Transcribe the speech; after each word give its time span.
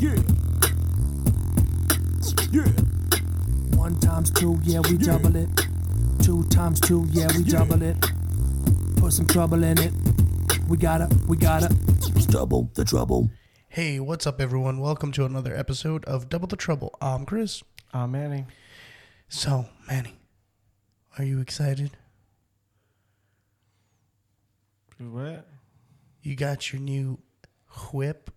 Yeah. 0.00 0.14
Yeah. 2.50 2.72
One 3.76 3.98
times 4.00 4.30
two, 4.30 4.58
yeah, 4.64 4.80
we 4.80 4.98
double 4.98 5.36
it. 5.36 5.48
Two 6.22 6.42
times 6.44 6.80
two, 6.80 7.06
yeah, 7.10 7.28
we 7.36 7.44
double 7.44 7.82
it. 7.82 7.96
Put 8.96 9.12
some 9.12 9.26
trouble 9.26 9.62
in 9.62 9.78
it. 9.78 9.92
We 10.68 10.76
gotta, 10.76 11.08
we 11.28 11.36
gotta. 11.36 11.68
Double 12.28 12.70
the 12.74 12.84
trouble. 12.84 13.30
Hey, 13.68 14.00
what's 14.00 14.26
up, 14.26 14.40
everyone? 14.40 14.80
Welcome 14.80 15.12
to 15.12 15.24
another 15.24 15.54
episode 15.56 16.04
of 16.06 16.28
Double 16.28 16.48
the 16.48 16.56
Trouble. 16.56 16.96
I'm 17.00 17.24
Chris. 17.24 17.62
Uh, 17.94 18.06
Manny. 18.06 18.46
So, 19.28 19.66
Manny, 19.88 20.16
are 21.18 21.24
you 21.24 21.40
excited? 21.40 21.92
What? 24.98 25.46
You 26.22 26.34
got 26.34 26.72
your 26.72 26.82
new 26.82 27.20
whip, 27.92 28.30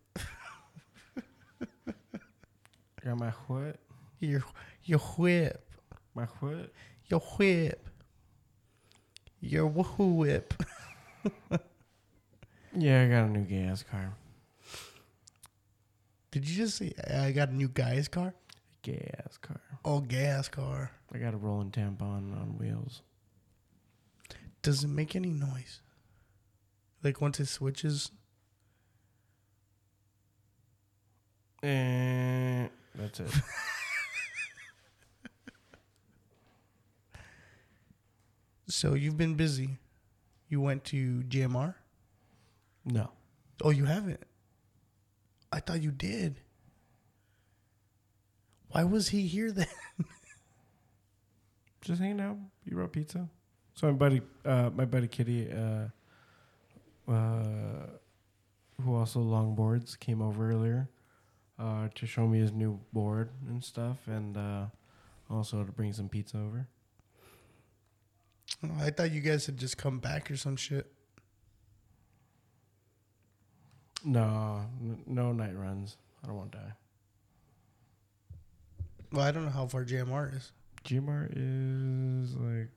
Got 3.04 3.18
my 3.18 3.32
what? 3.48 3.78
your 4.20 4.44
your 4.84 5.00
whip, 5.00 5.68
My 6.14 6.26
what? 6.40 6.72
your 7.08 7.20
whip, 7.20 7.90
your 9.40 9.70
woohoo 9.70 10.16
whip. 10.16 10.54
Yeah, 12.74 13.02
I 13.04 13.08
got 13.10 13.26
a 13.26 13.30
new 13.30 13.42
gas 13.42 13.84
car. 13.84 14.14
Did 16.32 16.48
you 16.48 16.56
just 16.56 16.78
say 16.78 16.94
I 17.06 17.32
got 17.34 17.50
a 17.50 17.54
new 17.54 17.68
guy's 17.68 18.08
car? 18.08 18.34
A 18.34 18.90
gas 18.90 19.38
car. 19.42 19.60
Oh, 19.84 20.00
gas 20.00 20.48
car. 20.48 20.90
I 21.14 21.18
got 21.18 21.34
a 21.34 21.38
rolling 21.38 21.72
tampon 21.72 22.34
on 22.34 22.56
wheels. 22.58 23.02
Does 24.62 24.86
it 24.86 24.88
make 24.88 25.18
any 25.18 25.32
noise? 25.32 25.82
Like 27.04 27.20
once 27.20 27.42
it 27.42 27.48
switches? 27.48 28.12
And 31.62 32.70
that's 32.96 33.20
it. 33.20 33.32
So 38.68 38.94
you've 38.94 39.18
been 39.18 39.36
busy. 39.36 39.78
You 40.48 40.62
went 40.62 40.86
to 40.86 41.24
GMR? 41.28 41.76
no. 42.86 43.12
Oh, 43.64 43.70
you 43.70 43.86
haven't? 43.86 44.24
I 45.52 45.60
thought 45.60 45.82
you 45.84 45.92
did. 45.92 46.40
Why 48.70 48.86
was 48.86 49.10
he 49.10 49.28
here 49.28 49.52
then? 49.52 49.68
Just 51.82 52.02
hanging 52.02 52.22
out. 52.22 52.38
You 52.66 52.76
brought 52.78 52.92
pizza. 52.92 53.30
So 53.76 53.88
my 53.88 53.94
buddy, 53.94 54.22
uh, 54.46 54.72
my 54.74 54.86
buddy 54.86 55.08
Kitty, 55.08 55.52
uh, 55.52 57.12
uh, 57.12 57.88
who 58.82 58.96
also 58.96 59.20
longboards, 59.20 60.00
came 60.00 60.22
over 60.24 60.50
earlier 60.50 60.90
uh, 61.62 61.88
to 61.94 62.06
show 62.08 62.28
me 62.28 62.40
his 62.40 62.52
new 62.52 62.80
board 62.92 63.30
and 63.48 63.64
stuff, 63.64 63.98
and 64.08 64.36
uh, 64.36 64.66
also 65.30 65.64
to 65.64 65.72
bring 65.72 65.94
some 65.94 66.10
pizza 66.10 66.38
over. 66.38 66.68
I 68.80 68.90
thought 68.90 69.12
you 69.12 69.22
guys 69.22 69.46
had 69.46 69.58
just 69.58 69.78
come 69.78 70.00
back 70.00 70.30
or 70.32 70.36
some 70.36 70.56
shit. 70.56 70.92
No, 74.04 74.66
n- 74.82 75.04
no 75.06 75.32
night 75.32 75.56
runs. 75.56 75.98
I 76.24 76.28
don't 76.28 76.36
want 76.36 76.52
to 76.54 76.58
die. 76.58 76.74
Well, 79.12 79.26
I 79.26 79.32
don't 79.32 79.46
know 79.46 79.52
how 79.52 79.68
far 79.68 79.86
GMR 79.86 80.36
is. 80.36 80.52
GMR 80.86 81.30
is 81.36 82.36
like 82.36 82.70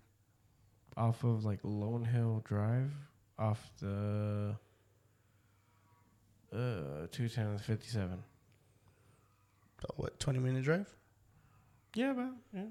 off 0.97 1.25
of 1.25 1.45
like 1.45 1.61
Lone 1.63 2.05
Hill 2.05 2.43
Drive, 2.45 2.91
off 3.39 3.71
the 3.81 4.55
uh 6.53 7.07
two 7.11 7.29
ten 7.29 7.57
fifty 7.59 7.89
seven. 7.89 8.23
About, 9.85 9.99
what, 9.99 10.19
20 10.21 10.39
minute 10.39 10.65
drive? 10.65 10.89
Yeah, 11.95 12.13
about 12.13 12.33
yeah. 12.55 12.63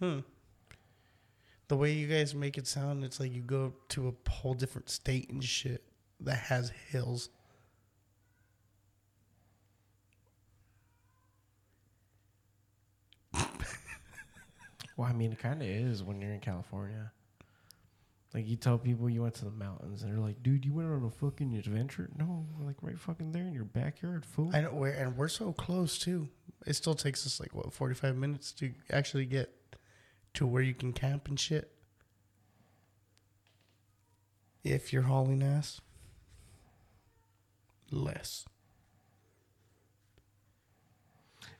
Hmm. 0.00 0.18
The 1.66 1.76
way 1.76 1.92
you 1.92 2.06
guys 2.06 2.34
make 2.34 2.56
it 2.56 2.66
sound, 2.66 3.04
it's 3.04 3.20
like 3.20 3.34
you 3.34 3.42
go 3.42 3.74
to 3.90 4.08
a 4.08 4.30
whole 4.30 4.54
different 4.54 4.88
state 4.88 5.28
and 5.30 5.42
shit 5.42 5.82
that 6.20 6.36
has 6.38 6.72
hills. 6.90 7.30
Well, 14.96 15.06
I 15.06 15.12
mean, 15.12 15.30
it 15.30 15.38
kind 15.38 15.62
of 15.62 15.68
is 15.68 16.02
when 16.02 16.20
you're 16.20 16.32
in 16.32 16.40
California. 16.40 17.12
Like 18.34 18.46
you 18.46 18.56
tell 18.56 18.76
people 18.76 19.08
you 19.08 19.22
went 19.22 19.34
to 19.36 19.46
the 19.46 19.50
mountains, 19.50 20.02
and 20.02 20.12
they're 20.12 20.20
like, 20.20 20.42
"Dude, 20.42 20.64
you 20.64 20.74
went 20.74 20.90
on 20.90 21.04
a 21.04 21.10
fucking 21.10 21.54
adventure." 21.54 22.10
No, 22.18 22.46
we're 22.58 22.66
like 22.66 22.76
right 22.82 22.98
fucking 22.98 23.32
there 23.32 23.44
in 23.44 23.54
your 23.54 23.64
backyard, 23.64 24.26
fool. 24.26 24.50
I 24.52 24.60
know 24.60 24.74
where, 24.74 24.92
and 24.92 25.16
we're 25.16 25.28
so 25.28 25.52
close 25.52 25.98
too. 25.98 26.28
It 26.66 26.74
still 26.74 26.94
takes 26.94 27.26
us 27.26 27.40
like 27.40 27.54
what 27.54 27.72
45 27.72 28.16
minutes 28.16 28.52
to 28.52 28.72
actually 28.90 29.24
get 29.24 29.50
to 30.34 30.46
where 30.46 30.62
you 30.62 30.74
can 30.74 30.92
camp 30.92 31.28
and 31.28 31.40
shit. 31.40 31.72
If 34.62 34.92
you're 34.92 35.02
hauling 35.02 35.42
ass, 35.42 35.80
less. 37.90 38.44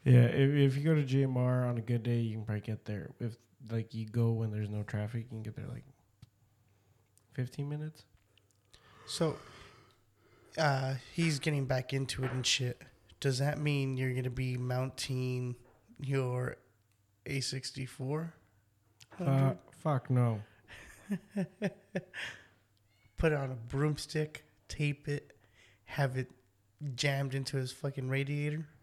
Yeah, 0.05 0.25
if, 0.25 0.73
if 0.73 0.77
you 0.77 0.85
go 0.85 0.95
to 0.95 1.03
GMR 1.03 1.69
on 1.69 1.79
a 1.79 1.83
good 1.83 2.03
day, 2.03 2.19
you 2.19 2.37
can 2.37 2.45
probably 2.45 2.61
get 2.61 2.85
there. 2.85 3.11
If 3.21 3.37
like 3.71 3.95
you 3.95 4.07
go 4.07 4.33
when 4.33 4.51
there's 4.51 4.69
no 4.69 4.83
traffic, 4.83 5.23
you 5.23 5.29
can 5.29 5.43
get 5.43 5.57
there 5.57 5.67
like 5.67 5.85
fifteen 7.39 7.69
minutes. 7.69 8.03
So, 9.07 9.37
uh, 10.59 10.95
he's 11.15 11.39
getting 11.39 11.67
back 11.67 11.93
into 11.93 12.25
it 12.25 12.33
and 12.33 12.45
shit. 12.45 12.83
Does 13.21 13.39
that 13.39 13.61
mean 13.61 13.97
you're 13.97 14.13
gonna 14.13 14.29
be 14.29 14.57
mounting 14.57 15.55
your 16.01 16.57
A64? 17.27 18.33
Uh, 19.25 19.53
fuck 19.71 20.11
no. 20.11 20.41
Put 23.19 23.31
it 23.33 23.39
on 23.39 23.53
a 23.53 23.59
broomstick, 23.69 24.45
tape 24.67 25.07
it, 25.07 25.33
have 25.85 26.17
it 26.17 26.29
jammed 26.97 27.37
into 27.37 27.57
his 27.57 27.71
fucking 27.71 28.09
radiator. 28.09 28.67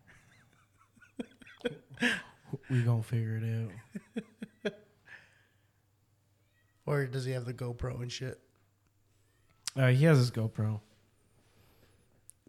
We 2.70 2.84
gonna 2.84 3.04
figure 3.04 3.42
it 3.44 3.44
out. 4.64 4.74
Or 6.86 7.06
does 7.08 7.26
he 7.26 7.32
have 7.32 7.46
the 7.46 7.54
GoPro 7.54 8.02
and 8.02 8.12
shit? 8.12 8.40
Uh, 9.75 9.88
he 9.88 10.06
has 10.06 10.18
his 10.18 10.31
GoPro. 10.31 10.80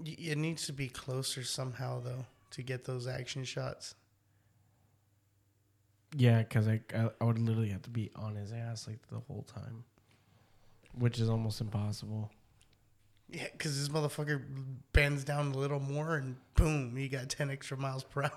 It 0.04 0.38
needs 0.38 0.66
to 0.66 0.72
be 0.72 0.88
closer 0.88 1.42
somehow 1.42 2.00
though 2.00 2.26
to 2.50 2.62
get 2.62 2.84
those 2.84 3.06
action 3.06 3.44
shots. 3.44 3.94
Yeah, 6.16 6.38
because 6.38 6.69
I, 6.69 6.81
I 6.94 7.10
I 7.20 7.25
would 7.25 7.38
literally 7.38 7.70
have 7.70 7.82
to 7.82 7.91
be 7.91 8.10
on 8.15 8.36
his 8.36 8.53
ass 8.53 8.86
like 8.86 9.06
the 9.09 9.19
whole 9.20 9.42
time, 9.42 9.84
which 10.97 11.19
is 11.19 11.28
almost 11.28 11.60
impossible. 11.60 12.31
Yeah, 13.28 13.48
because 13.50 13.76
this 13.78 13.88
motherfucker 13.88 14.42
bends 14.92 15.25
down 15.25 15.53
a 15.53 15.59
little 15.59 15.81
more 15.81 16.15
and 16.15 16.36
boom, 16.54 16.97
you 16.97 17.09
got 17.09 17.28
10 17.28 17.50
extra 17.50 17.76
miles 17.76 18.04
per 18.04 18.22
hour. 18.25 18.31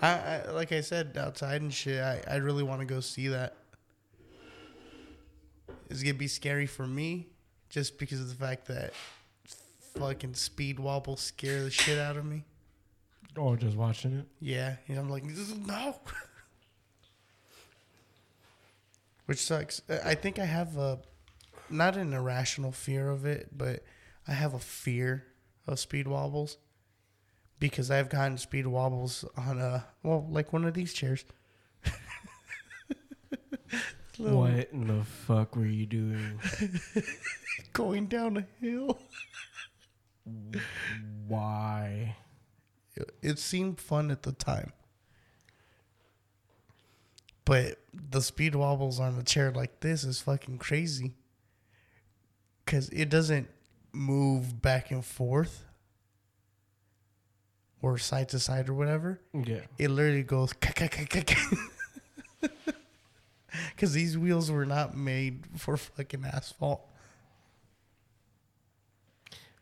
I, 0.00 0.08
I 0.08 0.50
Like 0.52 0.70
I 0.70 0.80
said, 0.80 1.16
outside 1.18 1.60
and 1.60 1.74
shit, 1.74 2.00
I, 2.00 2.22
I 2.28 2.36
really 2.36 2.62
want 2.62 2.80
to 2.80 2.86
go 2.86 3.00
see 3.00 3.28
that. 3.28 3.56
It's 5.90 6.02
going 6.02 6.14
to 6.14 6.18
be 6.18 6.28
scary 6.28 6.66
for 6.66 6.86
me 6.86 7.28
just 7.70 7.98
because 7.98 8.20
of 8.20 8.28
the 8.28 8.34
fact 8.34 8.66
that 8.68 8.92
fucking 9.94 10.34
speed 10.34 10.78
wobbles 10.78 11.20
scare 11.20 11.62
the 11.62 11.70
shit 11.70 11.98
out 11.98 12.16
of 12.16 12.24
me. 12.24 12.44
Oh, 13.36 13.56
just 13.56 13.76
watching 13.76 14.18
it. 14.18 14.26
Yeah, 14.40 14.76
and 14.88 14.98
I'm 14.98 15.08
like, 15.08 15.24
no. 15.24 15.96
Which 19.26 19.44
sucks. 19.44 19.82
I 20.04 20.14
think 20.14 20.38
I 20.38 20.44
have 20.44 20.76
a, 20.76 20.98
not 21.68 21.96
an 21.96 22.12
irrational 22.14 22.72
fear 22.72 23.10
of 23.10 23.26
it, 23.26 23.48
but 23.56 23.84
I 24.26 24.32
have 24.32 24.54
a 24.54 24.58
fear 24.58 25.24
of 25.66 25.78
speed 25.78 26.08
wobbles 26.08 26.56
because 27.58 27.90
I've 27.90 28.08
gotten 28.08 28.38
speed 28.38 28.66
wobbles 28.66 29.24
on 29.36 29.58
a, 29.58 29.84
well, 30.02 30.26
like 30.30 30.52
one 30.52 30.64
of 30.64 30.74
these 30.74 30.92
chairs. 30.94 31.24
Little- 34.18 34.38
What 34.40 34.68
in 34.72 34.86
the 34.88 35.04
fuck 35.04 35.54
were 35.56 35.66
you 35.66 35.86
doing? 35.86 36.40
Going 37.72 38.06
down 38.06 38.36
a 38.36 38.46
hill. 38.60 38.98
Why? 41.28 42.16
It, 42.96 43.10
it 43.22 43.38
seemed 43.38 43.78
fun 43.80 44.10
at 44.10 44.22
the 44.22 44.32
time. 44.32 44.72
But 47.44 47.78
the 47.94 48.20
speed 48.20 48.54
wobbles 48.54 49.00
on 49.00 49.16
a 49.18 49.22
chair 49.22 49.50
like 49.50 49.80
this 49.80 50.04
is 50.04 50.20
fucking 50.20 50.58
crazy. 50.58 51.14
Because 52.64 52.88
it 52.90 53.08
doesn't 53.08 53.48
move 53.92 54.60
back 54.60 54.90
and 54.90 55.02
forth 55.04 55.64
or 57.80 57.96
side 57.96 58.28
to 58.30 58.38
side 58.38 58.68
or 58.68 58.74
whatever. 58.74 59.20
Yeah. 59.32 59.60
It 59.78 59.90
literally 59.90 60.24
goes. 60.24 60.52
Because 63.74 63.92
these 63.92 64.16
wheels 64.18 64.50
were 64.50 64.66
not 64.66 64.96
made 64.96 65.44
for 65.56 65.76
fucking 65.76 66.24
asphalt. 66.24 66.84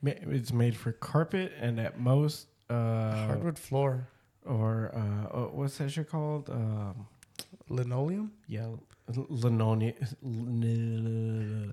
It's 0.02 0.52
made 0.52 0.76
for 0.76 0.92
carpet 0.92 1.52
and 1.60 1.80
at 1.80 1.98
most 1.98 2.46
uh, 2.70 3.26
Hardwood 3.26 3.58
floor, 3.58 4.08
or 4.44 4.92
uh, 4.94 5.28
oh, 5.36 5.50
what's 5.52 5.78
that 5.78 5.90
shit 5.90 6.08
called? 6.08 6.48
Um, 6.50 7.06
linoleum, 7.68 8.30
yeah, 8.46 8.68
linoleum. 9.08 9.82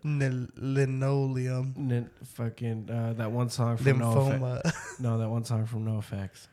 N- 0.04 0.50
linoleum, 0.56 1.74
n- 1.78 2.10
fucking 2.24 2.90
uh, 2.90 3.14
that 3.18 3.32
one 3.32 3.50
song 3.50 3.78
from 3.78 3.86
NOFX. 4.00 4.74
No, 5.00 5.18
that 5.18 5.30
one 5.30 5.44
song 5.44 5.66
from 5.66 5.86
NOFX. 5.86 6.48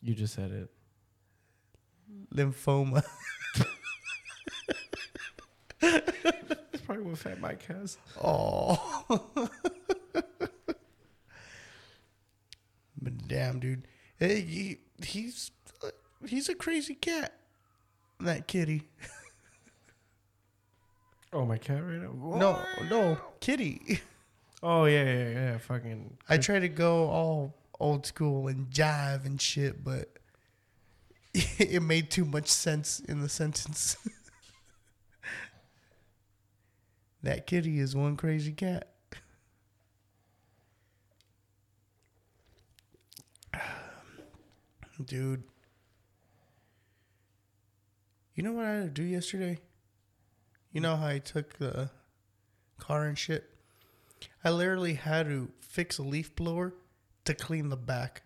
You 0.00 0.14
just 0.14 0.34
said 0.34 0.50
it. 0.52 0.70
Lymphoma. 2.32 3.04
That's 5.80 6.82
probably 6.84 7.04
what 7.04 7.18
Fat 7.18 7.40
Mike 7.40 7.64
has. 7.66 7.98
Oh. 8.22 9.10
but 13.00 13.28
damn, 13.28 13.60
dude, 13.60 13.86
hey, 14.18 14.40
he, 14.40 14.78
he's 15.04 15.50
he's 16.26 16.48
a 16.48 16.54
crazy 16.54 16.94
cat. 16.94 17.34
That 18.20 18.46
kitty. 18.46 18.88
Oh, 21.34 21.46
my 21.46 21.56
cat 21.56 21.82
right 21.82 21.96
now. 21.96 22.12
No, 22.12 22.58
no, 22.90 23.18
kitty. 23.40 24.00
Oh 24.62 24.84
yeah, 24.84 25.04
yeah, 25.04 25.28
yeah. 25.30 25.58
Fucking. 25.58 26.18
I 26.28 26.36
try 26.36 26.60
to 26.60 26.68
go 26.68 27.08
all 27.08 27.54
old 27.80 28.06
school 28.06 28.48
and 28.48 28.70
jive 28.70 29.24
and 29.26 29.40
shit, 29.40 29.82
but 29.82 30.18
it 31.58 31.82
made 31.82 32.10
too 32.10 32.26
much 32.26 32.48
sense 32.48 33.00
in 33.00 33.20
the 33.20 33.28
sentence. 33.28 33.96
that 37.22 37.46
kitty 37.46 37.78
is 37.78 37.94
one 37.96 38.16
crazy 38.16 38.52
cat. 38.52 38.88
Dude. 45.04 45.42
You 48.34 48.42
know 48.42 48.52
what 48.52 48.66
I 48.66 48.74
had 48.74 48.94
to 48.94 49.02
do 49.02 49.08
yesterday? 49.08 49.58
You 50.72 50.80
know 50.80 50.96
how 50.96 51.06
I 51.06 51.18
took 51.18 51.58
the 51.58 51.90
car 52.78 53.04
and 53.04 53.18
shit? 53.18 53.50
I 54.44 54.50
literally 54.50 54.94
had 54.94 55.26
to 55.26 55.50
fix 55.60 55.98
a 55.98 56.02
leaf 56.02 56.34
blower 56.36 56.74
to 57.24 57.34
clean 57.34 57.68
the 57.68 57.76
back. 57.76 58.22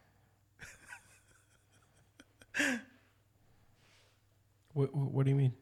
What, 4.77 4.95
what, 4.95 5.25
do 5.25 5.31
you 5.31 5.37
mean? 5.37 5.55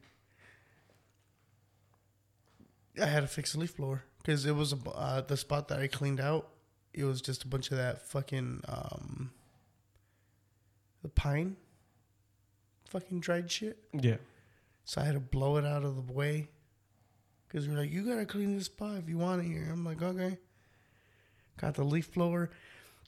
I 3.00 3.06
had 3.06 3.20
to 3.20 3.28
fix 3.28 3.54
a 3.54 3.60
leaf 3.60 3.76
blower 3.76 4.02
because 4.18 4.44
it 4.44 4.56
was 4.56 4.72
a, 4.72 4.90
uh, 4.90 5.20
the 5.20 5.36
spot 5.36 5.68
that 5.68 5.78
I 5.78 5.86
cleaned 5.86 6.18
out. 6.18 6.48
It 6.92 7.04
was 7.04 7.20
just 7.20 7.44
a 7.44 7.46
bunch 7.46 7.70
of 7.70 7.76
that 7.76 8.02
fucking 8.02 8.62
um, 8.66 9.30
the 11.02 11.10
pine, 11.10 11.54
fucking 12.88 13.20
dried 13.20 13.48
shit. 13.48 13.78
Yeah. 13.92 14.16
So 14.84 15.00
I 15.00 15.04
had 15.04 15.14
to 15.14 15.20
blow 15.20 15.58
it 15.58 15.64
out 15.64 15.84
of 15.84 15.94
the 15.94 16.12
way 16.12 16.48
because 17.46 17.68
they're 17.68 17.78
like, 17.78 17.92
"You 17.92 18.02
gotta 18.04 18.26
clean 18.26 18.56
this 18.56 18.66
spot 18.66 18.96
if 18.98 19.08
you 19.08 19.18
want 19.18 19.42
it 19.42 19.46
here." 19.46 19.68
I'm 19.70 19.84
like, 19.84 20.02
"Okay." 20.02 20.38
Got 21.56 21.74
the 21.74 21.84
leaf 21.84 22.12
blower. 22.12 22.50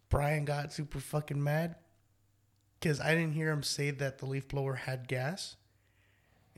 Brian 0.08 0.44
got 0.44 0.72
super 0.72 1.00
fucking 1.00 1.42
mad 1.42 1.74
because 2.78 3.00
I 3.00 3.12
didn't 3.16 3.32
hear 3.32 3.50
him 3.50 3.64
say 3.64 3.90
that 3.90 4.18
the 4.18 4.26
leaf 4.26 4.46
blower 4.46 4.74
had 4.74 5.08
gas. 5.08 5.56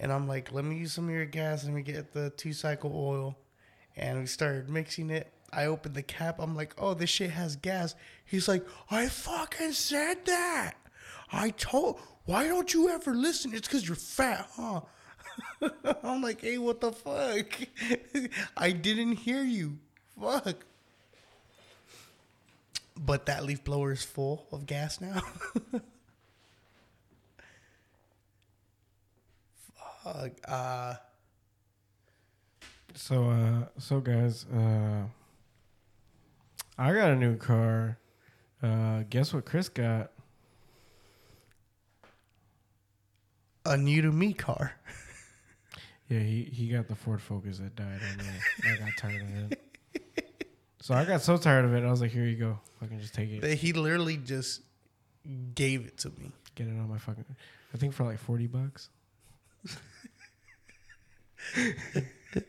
And 0.00 0.12
I'm 0.12 0.28
like, 0.28 0.52
let 0.52 0.64
me 0.64 0.76
use 0.76 0.92
some 0.92 1.08
of 1.08 1.14
your 1.14 1.26
gas. 1.26 1.64
Let 1.64 1.72
me 1.72 1.82
get 1.82 2.12
the 2.12 2.30
two 2.30 2.52
cycle 2.52 2.92
oil. 2.94 3.36
And 3.96 4.20
we 4.20 4.26
started 4.26 4.70
mixing 4.70 5.10
it. 5.10 5.32
I 5.52 5.66
opened 5.66 5.94
the 5.94 6.02
cap. 6.02 6.36
I'm 6.38 6.54
like, 6.54 6.74
oh, 6.78 6.94
this 6.94 7.10
shit 7.10 7.30
has 7.30 7.56
gas. 7.56 7.94
He's 8.24 8.48
like, 8.48 8.64
I 8.90 9.08
fucking 9.08 9.72
said 9.72 10.24
that. 10.26 10.74
I 11.32 11.50
told, 11.50 12.00
why 12.26 12.46
don't 12.46 12.72
you 12.72 12.90
ever 12.90 13.14
listen? 13.14 13.54
It's 13.54 13.66
because 13.66 13.86
you're 13.86 13.96
fat, 13.96 14.48
huh? 14.54 14.82
I'm 16.02 16.22
like, 16.22 16.42
hey, 16.42 16.58
what 16.58 16.80
the 16.80 16.92
fuck? 16.92 17.46
I 18.56 18.70
didn't 18.72 19.14
hear 19.14 19.42
you. 19.42 19.78
Fuck. 20.20 20.64
But 22.96 23.26
that 23.26 23.44
leaf 23.44 23.64
blower 23.64 23.92
is 23.92 24.04
full 24.04 24.46
of 24.52 24.66
gas 24.66 25.00
now. 25.00 25.22
Uh, 30.46 30.94
So, 32.94 33.31
uh, 33.31 33.66
so 33.78 34.00
guys, 34.00 34.44
uh, 34.46 35.05
I 36.76 36.93
got 36.93 37.10
a 37.10 37.16
new 37.16 37.37
car. 37.37 37.99
Uh, 38.62 39.05
guess 39.08 39.32
what 39.32 39.44
Chris 39.44 39.69
got? 39.69 40.10
a 43.66 43.76
new 43.76 44.00
to 44.02 44.10
me 44.12 44.32
car. 44.32 44.72
Yeah, 46.10 46.20
he, 46.20 46.44
he 46.44 46.69
got 46.69 46.88
the 46.88 46.94
Ford 46.94 47.20
Focus 47.20 47.58
that 47.58 47.76
died 47.76 48.00
on 48.10 48.16
me. 48.26 48.32
I 48.64 48.76
got 48.78 48.88
tired 48.96 49.20
of 49.20 49.52
it. 49.52 49.60
So 50.81 50.94
I 50.94 51.05
got 51.05 51.20
so 51.20 51.37
tired 51.37 51.66
of 51.66 51.75
it, 51.75 51.84
I 51.84 51.90
was 51.90 52.00
like, 52.00 52.12
here 52.12 52.25
you 52.25 52.37
go. 52.37 52.58
Fucking 52.81 52.99
just 52.99 53.12
take 53.12 53.28
it. 53.31 53.58
He 53.58 53.75
literally 53.75 54.16
just 54.16 54.62
gave 55.55 55.84
it 55.84 55.99
to 55.99 56.08
me. 56.19 56.32
Get 56.55 56.66
it 56.66 56.70
on 56.70 56.88
my 56.88 56.96
fucking. 56.96 57.26
I 57.75 57.76
think 57.76 57.93
for 57.93 58.05
like 58.05 58.19
40 58.19 58.46
bucks. 58.46 58.88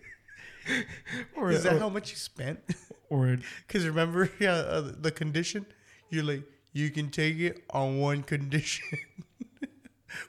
or, 1.36 1.51
Is 1.51 1.63
that 1.63 1.74
or, 1.74 1.80
how 1.80 1.89
much 1.89 2.12
you 2.12 2.18
spent? 2.18 2.60
or 3.10 3.38
Because 3.68 3.88
remember 3.88 4.30
yeah, 4.39 4.54
uh, 4.54 4.92
the 5.00 5.12
condition? 5.12 5.66
You're 6.10 6.24
like, 6.24 6.44
you 6.74 6.89
can 6.89 7.10
take 7.10 7.39
it 7.39 7.63
on 7.69 8.00
one 8.00 8.24
condition. 8.24 8.86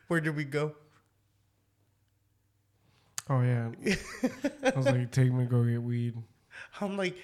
Where 0.08 0.20
did 0.20 0.36
we 0.36 0.44
go? 0.44 0.74
oh 3.28 3.42
yeah, 3.42 3.70
I 4.64 4.72
was 4.76 4.86
like, 4.86 5.12
take 5.12 5.32
me 5.32 5.44
go 5.44 5.62
get 5.62 5.80
weed. 5.80 6.16
I'm 6.80 6.96
like, 6.96 7.16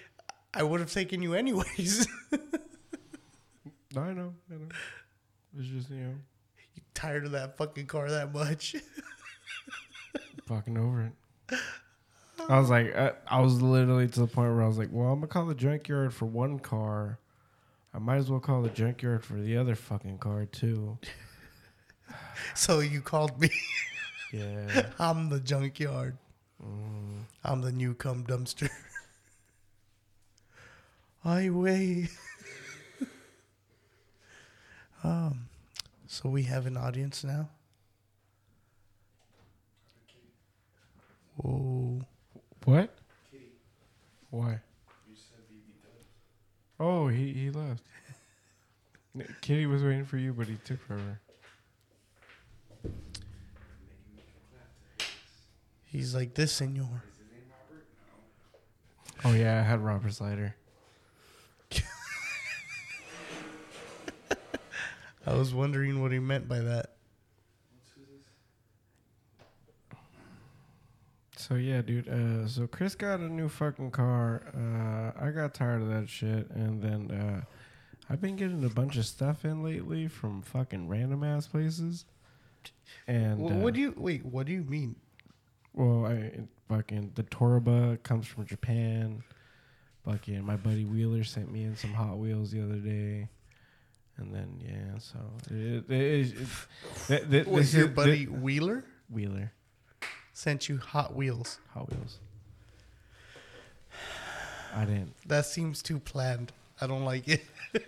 I 0.55 0.63
would 0.63 0.79
have 0.79 0.93
taken 0.93 1.21
you 1.21 1.35
anyways. 1.35 2.07
No, 3.97 4.03
I 4.03 4.13
know, 4.13 4.35
I 4.51 4.55
know. 4.55 4.69
It's 5.59 5.69
just 5.69 5.89
you 5.89 5.97
know, 5.97 6.15
you 6.75 6.83
tired 6.93 7.25
of 7.25 7.33
that 7.33 7.57
fucking 7.57 7.87
car 7.87 8.11
that 8.11 8.33
much? 8.33 8.77
Fucking 10.47 10.79
over 10.79 11.03
it. 11.03 11.59
I 12.49 12.61
was 12.61 12.71
like, 12.71 12.97
I, 12.97 13.13
I 13.27 13.41
was 13.41 13.61
literally 13.61 14.09
to 14.09 14.21
the 14.21 14.27
point 14.27 14.53
where 14.53 14.63
I 14.63 14.69
was 14.69 14.79
like, 14.79 14.89
well, 14.93 15.09
I'm 15.09 15.21
gonna 15.21 15.27
call 15.27 15.47
the 15.47 15.55
junkyard 15.55 16.15
for 16.15 16.27
one 16.27 16.59
car. 16.59 17.19
I 17.93 17.99
might 17.99 18.17
as 18.17 18.31
well 18.31 18.41
call 18.41 18.63
the 18.63 18.69
junkyard 18.69 19.25
for 19.25 19.35
the 19.35 19.57
other 19.57 19.75
fucking 19.75 20.19
car 20.19 20.47
too. 20.47 20.99
so 22.55 22.81
you 22.81 23.01
called 23.01 23.41
me. 23.41 23.51
Yeah. 24.33 24.91
I'm 24.99 25.29
the 25.29 25.41
junkyard. 25.41 26.17
Mm. 26.63 27.23
I'm 27.45 27.61
the 27.63 27.73
new 27.73 27.95
cum 27.95 28.25
dumpster. 28.25 28.71
I 31.25 31.51
weigh. 31.51 32.09
um, 35.05 35.49
so 36.07 36.29
we 36.29 36.45
have 36.45 36.67
an 36.67 36.77
audience 36.77 37.25
now. 37.25 37.49
Whoa. 41.37 42.01
What? 42.65 42.95
Kitty. 43.31 43.53
Why? 44.31 44.61
Oh, 46.79 47.09
he 47.09 47.33
he 47.33 47.51
left. 47.51 47.83
Kitty 49.41 49.67
was 49.67 49.83
waiting 49.83 50.05
for 50.05 50.19
you, 50.19 50.33
but 50.33 50.47
he 50.47 50.57
took 50.65 50.81
forever. 50.87 51.21
He's 55.85 56.15
like 56.15 56.35
this, 56.35 56.53
senor. 56.53 57.03
Oh 59.25 59.33
yeah, 59.33 59.59
I 59.59 59.63
had 59.63 59.81
Robert's 59.81 60.21
lighter. 60.21 60.55
I 65.27 65.33
was 65.35 65.55
wondering 65.55 66.03
what 66.03 66.13
he 66.13 66.19
meant 66.19 66.49
by 66.49 66.59
that. 66.61 66.96
So 71.47 71.55
yeah, 71.55 71.81
dude. 71.81 72.09
Uh, 72.09 72.49
so 72.49 72.67
Chris 72.67 72.97
got 72.97 73.21
a 73.21 73.29
new 73.29 73.49
fucking 73.49 73.93
car. 73.93 74.43
Uh, 74.53 75.25
I 75.25 75.31
got 75.31 75.55
tired 75.55 75.81
of 75.81 75.89
that 75.91 76.09
shit, 76.09 76.51
and 76.51 76.83
then 76.83 77.17
uh, 77.17 77.43
I've 78.11 78.21
been 78.21 78.35
getting 78.35 78.65
a 78.65 78.69
bunch 78.69 78.97
of 78.97 79.07
stuff 79.07 79.45
in 79.45 79.63
lately 79.63 80.09
from 80.09 80.43
fucking 80.43 80.89
random 80.89 81.23
ass 81.23 81.47
places. 81.47 82.05
And 83.07 83.49
Wh- 83.49 83.53
uh, 83.53 83.59
what 83.59 83.75
do 83.75 83.81
you 83.81 83.95
wait? 83.97 84.25
What 84.25 84.47
do 84.47 84.55
you 84.55 84.65
mean? 84.65 84.97
Well, 85.73 86.07
I 86.07 86.33
fucking 86.69 87.13
the 87.15 87.23
Toreba 87.23 88.03
comes 88.03 88.27
from 88.27 88.45
Japan. 88.45 89.23
Fucking 90.05 90.45
my 90.45 90.57
buddy 90.57 90.85
Wheeler 90.85 91.23
sent 91.23 91.53
me 91.53 91.63
in 91.63 91.77
some 91.77 91.93
Hot 91.93 92.19
Wheels 92.19 92.51
the 92.51 92.61
other 92.61 92.79
day, 92.79 93.29
and 94.17 94.35
then 94.35 94.61
yeah, 94.61 94.99
so 94.99 95.19
it, 95.49 95.89
it, 95.89 96.37
it, 97.09 97.33
it, 97.33 97.47
Was 97.47 97.71
this 97.71 97.79
your 97.79 97.89
buddy 97.89 98.25
Wheeler 98.27 98.85
Wheeler 99.09 99.53
sent 100.37 100.69
you 100.69 100.77
Hot 100.77 101.17
Wheels? 101.17 101.59
Hot 101.73 101.89
Wheels? 101.91 102.19
I 104.75 104.85
didn't. 104.85 105.15
That 105.27 105.47
seems 105.47 105.83
too 105.83 105.99
planned. 105.99 106.53
I 106.79 106.87
don't 106.87 107.07
like 107.07 107.27
it. 107.27 107.43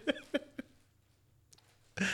I 2.01 2.07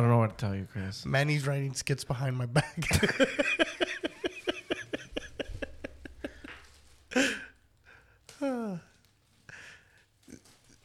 don't 0.00 0.08
know 0.08 0.18
what 0.18 0.36
to 0.36 0.46
tell 0.46 0.54
you, 0.54 0.68
Chris. 0.70 1.06
Manny's 1.06 1.46
writing 1.46 1.72
skits 1.72 2.04
behind 2.04 2.36
my 2.36 2.44
back. 2.44 2.76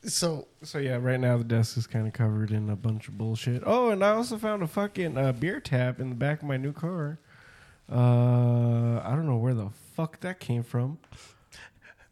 so 0.07 0.47
So 0.63 0.77
yeah, 0.77 0.97
right 1.01 1.19
now 1.19 1.37
the 1.37 1.43
desk 1.43 1.77
is 1.77 1.87
kind 1.87 2.07
of 2.07 2.13
covered 2.13 2.51
in 2.51 2.69
a 2.69 2.75
bunch 2.75 3.07
of 3.07 3.17
bullshit. 3.17 3.63
Oh, 3.65 3.89
and 3.89 4.03
I 4.03 4.09
also 4.11 4.37
found 4.37 4.63
a 4.63 4.67
fucking 4.67 5.17
uh, 5.17 5.33
beer 5.33 5.59
tap 5.59 5.99
in 5.99 6.09
the 6.09 6.15
back 6.15 6.41
of 6.41 6.47
my 6.47 6.57
new 6.57 6.73
car. 6.73 7.19
Uh, 7.91 8.99
I 9.03 9.13
don't 9.15 9.27
know 9.27 9.37
where 9.37 9.53
the 9.53 9.69
fuck 9.95 10.19
that 10.21 10.39
came 10.39 10.63
from. 10.63 10.99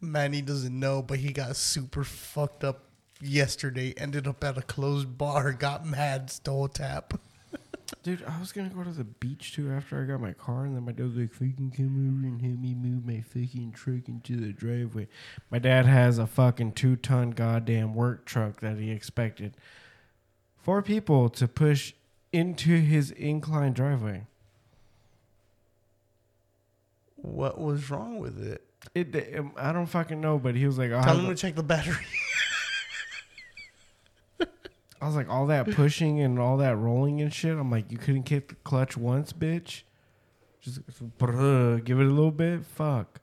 Manny 0.00 0.42
doesn't 0.42 0.78
know, 0.78 1.02
but 1.02 1.18
he 1.18 1.32
got 1.32 1.56
super 1.56 2.04
fucked 2.04 2.64
up 2.64 2.84
yesterday. 3.20 3.94
Ended 3.96 4.26
up 4.26 4.42
at 4.44 4.58
a 4.58 4.62
closed 4.62 5.18
bar, 5.18 5.52
got 5.52 5.86
mad, 5.86 6.30
stole 6.30 6.66
a 6.66 6.68
tap. 6.68 7.14
Dude, 8.02 8.24
I 8.24 8.38
was 8.40 8.52
gonna 8.52 8.68
go 8.68 8.82
to 8.82 8.90
the 8.90 9.04
beach 9.04 9.54
too 9.54 9.70
after 9.70 10.02
I 10.02 10.06
got 10.06 10.20
my 10.20 10.32
car, 10.32 10.64
and 10.64 10.74
then 10.74 10.84
my 10.84 10.92
dad 10.92 11.04
was 11.04 11.16
like, 11.16 11.32
"Fucking 11.32 11.72
come 11.76 11.86
over 11.86 12.26
and 12.26 12.40
help 12.40 12.58
me 12.58 12.74
move 12.74 13.06
my 13.06 13.20
fucking 13.20 13.72
truck 13.72 14.08
into 14.08 14.36
the 14.36 14.52
driveway." 14.52 15.08
My 15.50 15.58
dad 15.58 15.86
has 15.86 16.18
a 16.18 16.26
fucking 16.26 16.72
two-ton 16.72 17.30
goddamn 17.30 17.94
work 17.94 18.24
truck 18.24 18.60
that 18.60 18.78
he 18.78 18.90
expected 18.90 19.56
four 20.56 20.82
people 20.82 21.28
to 21.30 21.46
push 21.46 21.92
into 22.32 22.80
his 22.80 23.12
incline 23.12 23.72
driveway. 23.72 24.26
What 27.16 27.60
was 27.60 27.90
wrong 27.90 28.18
with 28.18 28.44
it? 28.44 28.62
It, 28.94 29.44
I 29.56 29.72
don't 29.72 29.86
fucking 29.86 30.20
know, 30.20 30.38
but 30.38 30.54
he 30.54 30.66
was 30.66 30.78
like, 30.78 30.92
"I'll 30.92 31.02
Tell 31.02 31.18
him 31.18 31.26
to 31.26 31.34
check 31.34 31.54
the 31.54 31.62
battery. 31.62 31.94
I 35.00 35.06
was 35.06 35.14
like, 35.14 35.28
all 35.28 35.46
that 35.46 35.70
pushing 35.72 36.20
and 36.20 36.38
all 36.38 36.56
that 36.58 36.76
rolling 36.76 37.20
and 37.20 37.32
shit. 37.32 37.56
I'm 37.56 37.70
like, 37.70 37.92
you 37.92 37.98
couldn't 37.98 38.22
kick 38.22 38.48
the 38.48 38.54
clutch 38.56 38.96
once, 38.96 39.32
bitch. 39.32 39.82
Just 40.60 40.80
brrr, 41.18 41.84
give 41.84 42.00
it 42.00 42.06
a 42.06 42.10
little 42.10 42.30
bit. 42.30 42.64
Fuck. 42.64 43.20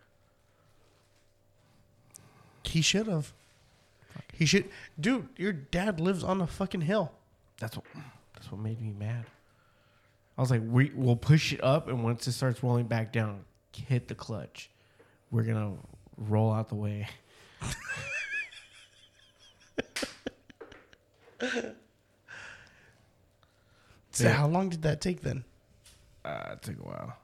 He 2.63 2.82
should 2.82 3.08
have. 3.08 3.34
He 4.32 4.46
should, 4.46 4.70
dude. 5.00 5.27
Your 5.38 5.53
dad 5.53 6.00
lives 6.00 6.24
on 6.24 6.42
a 6.42 6.48
fucking 6.48 6.82
hill. 6.82 7.12
That's 7.60 7.75
what. 7.75 7.86
That's 8.34 8.51
what 8.51 8.62
made 8.62 8.82
me 8.82 8.94
mad. 8.98 9.25
I 10.38 10.42
was 10.42 10.51
like, 10.51 10.62
we 10.65 10.92
we'll 10.96 11.15
push 11.15 11.53
it 11.53 11.63
up, 11.63 11.88
and 11.88 12.03
once 12.03 12.27
it 12.27 12.34
starts 12.34 12.63
rolling 12.63 12.88
back 12.88 13.13
down, 13.13 13.46
hit 13.74 14.08
the 14.08 14.15
clutch. 14.15 14.70
We're 15.32 15.44
gonna 15.44 15.74
roll 16.18 16.51
out 16.51 16.70
the 16.70 16.75
way. 16.75 17.08
So 24.12 24.26
Yeah. 24.26 24.34
how 24.34 24.48
long 24.48 24.70
did 24.70 24.84
that 24.84 25.02
take 25.02 25.22
then? 25.22 25.44
Uh, 26.24 26.50
it 26.54 26.62
took 26.62 26.80
a 26.80 26.84
while. 26.84 27.18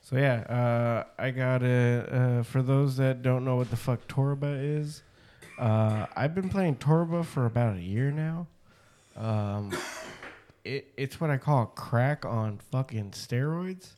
So 0.00 0.16
yeah, 0.16 0.40
uh, 0.42 1.04
I 1.22 1.30
got 1.30 1.62
it. 1.62 2.12
Uh, 2.12 2.42
for 2.42 2.62
those 2.62 2.96
that 2.98 3.22
don't 3.22 3.44
know 3.44 3.56
what 3.56 3.70
the 3.70 3.76
fuck 3.76 4.06
Toreba 4.08 4.56
is, 4.78 5.02
uh, 5.58 6.06
I've 6.16 6.34
been 6.34 6.48
playing 6.48 6.76
Toreba 6.76 7.24
for 7.24 7.46
about 7.46 7.76
a 7.76 7.80
year 7.82 8.10
now. 8.10 8.46
Um, 9.16 9.72
it, 10.64 10.92
it's 10.96 11.20
what 11.20 11.30
I 11.30 11.36
call 11.38 11.66
crack 11.66 12.24
on 12.24 12.58
fucking 12.70 13.10
steroids, 13.12 13.90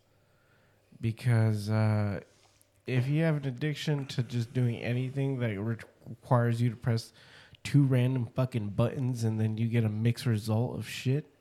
because 1.01 1.71
uh, 1.71 2.21
if 2.87 3.07
you 3.07 3.23
have 3.23 3.37
an 3.37 3.47
addiction 3.47 4.07
to 4.07 4.23
just 4.23 4.53
doing 4.53 4.77
anything 4.77 5.39
that 5.41 5.59
re- 5.59 5.77
requires 6.09 6.61
you 6.61 6.71
to 6.71 6.77
press 6.77 7.13
two 7.65 7.83
random 7.83 8.29
fucking 8.35 8.69
buttons 8.69 9.25
and 9.25 9.41
then 9.41 9.57
you 9.57 9.67
get 9.67 9.85
a 9.85 9.89
mixed 9.89 10.27
result 10.27 10.79
of 10.79 10.87
shit, 10.89 11.35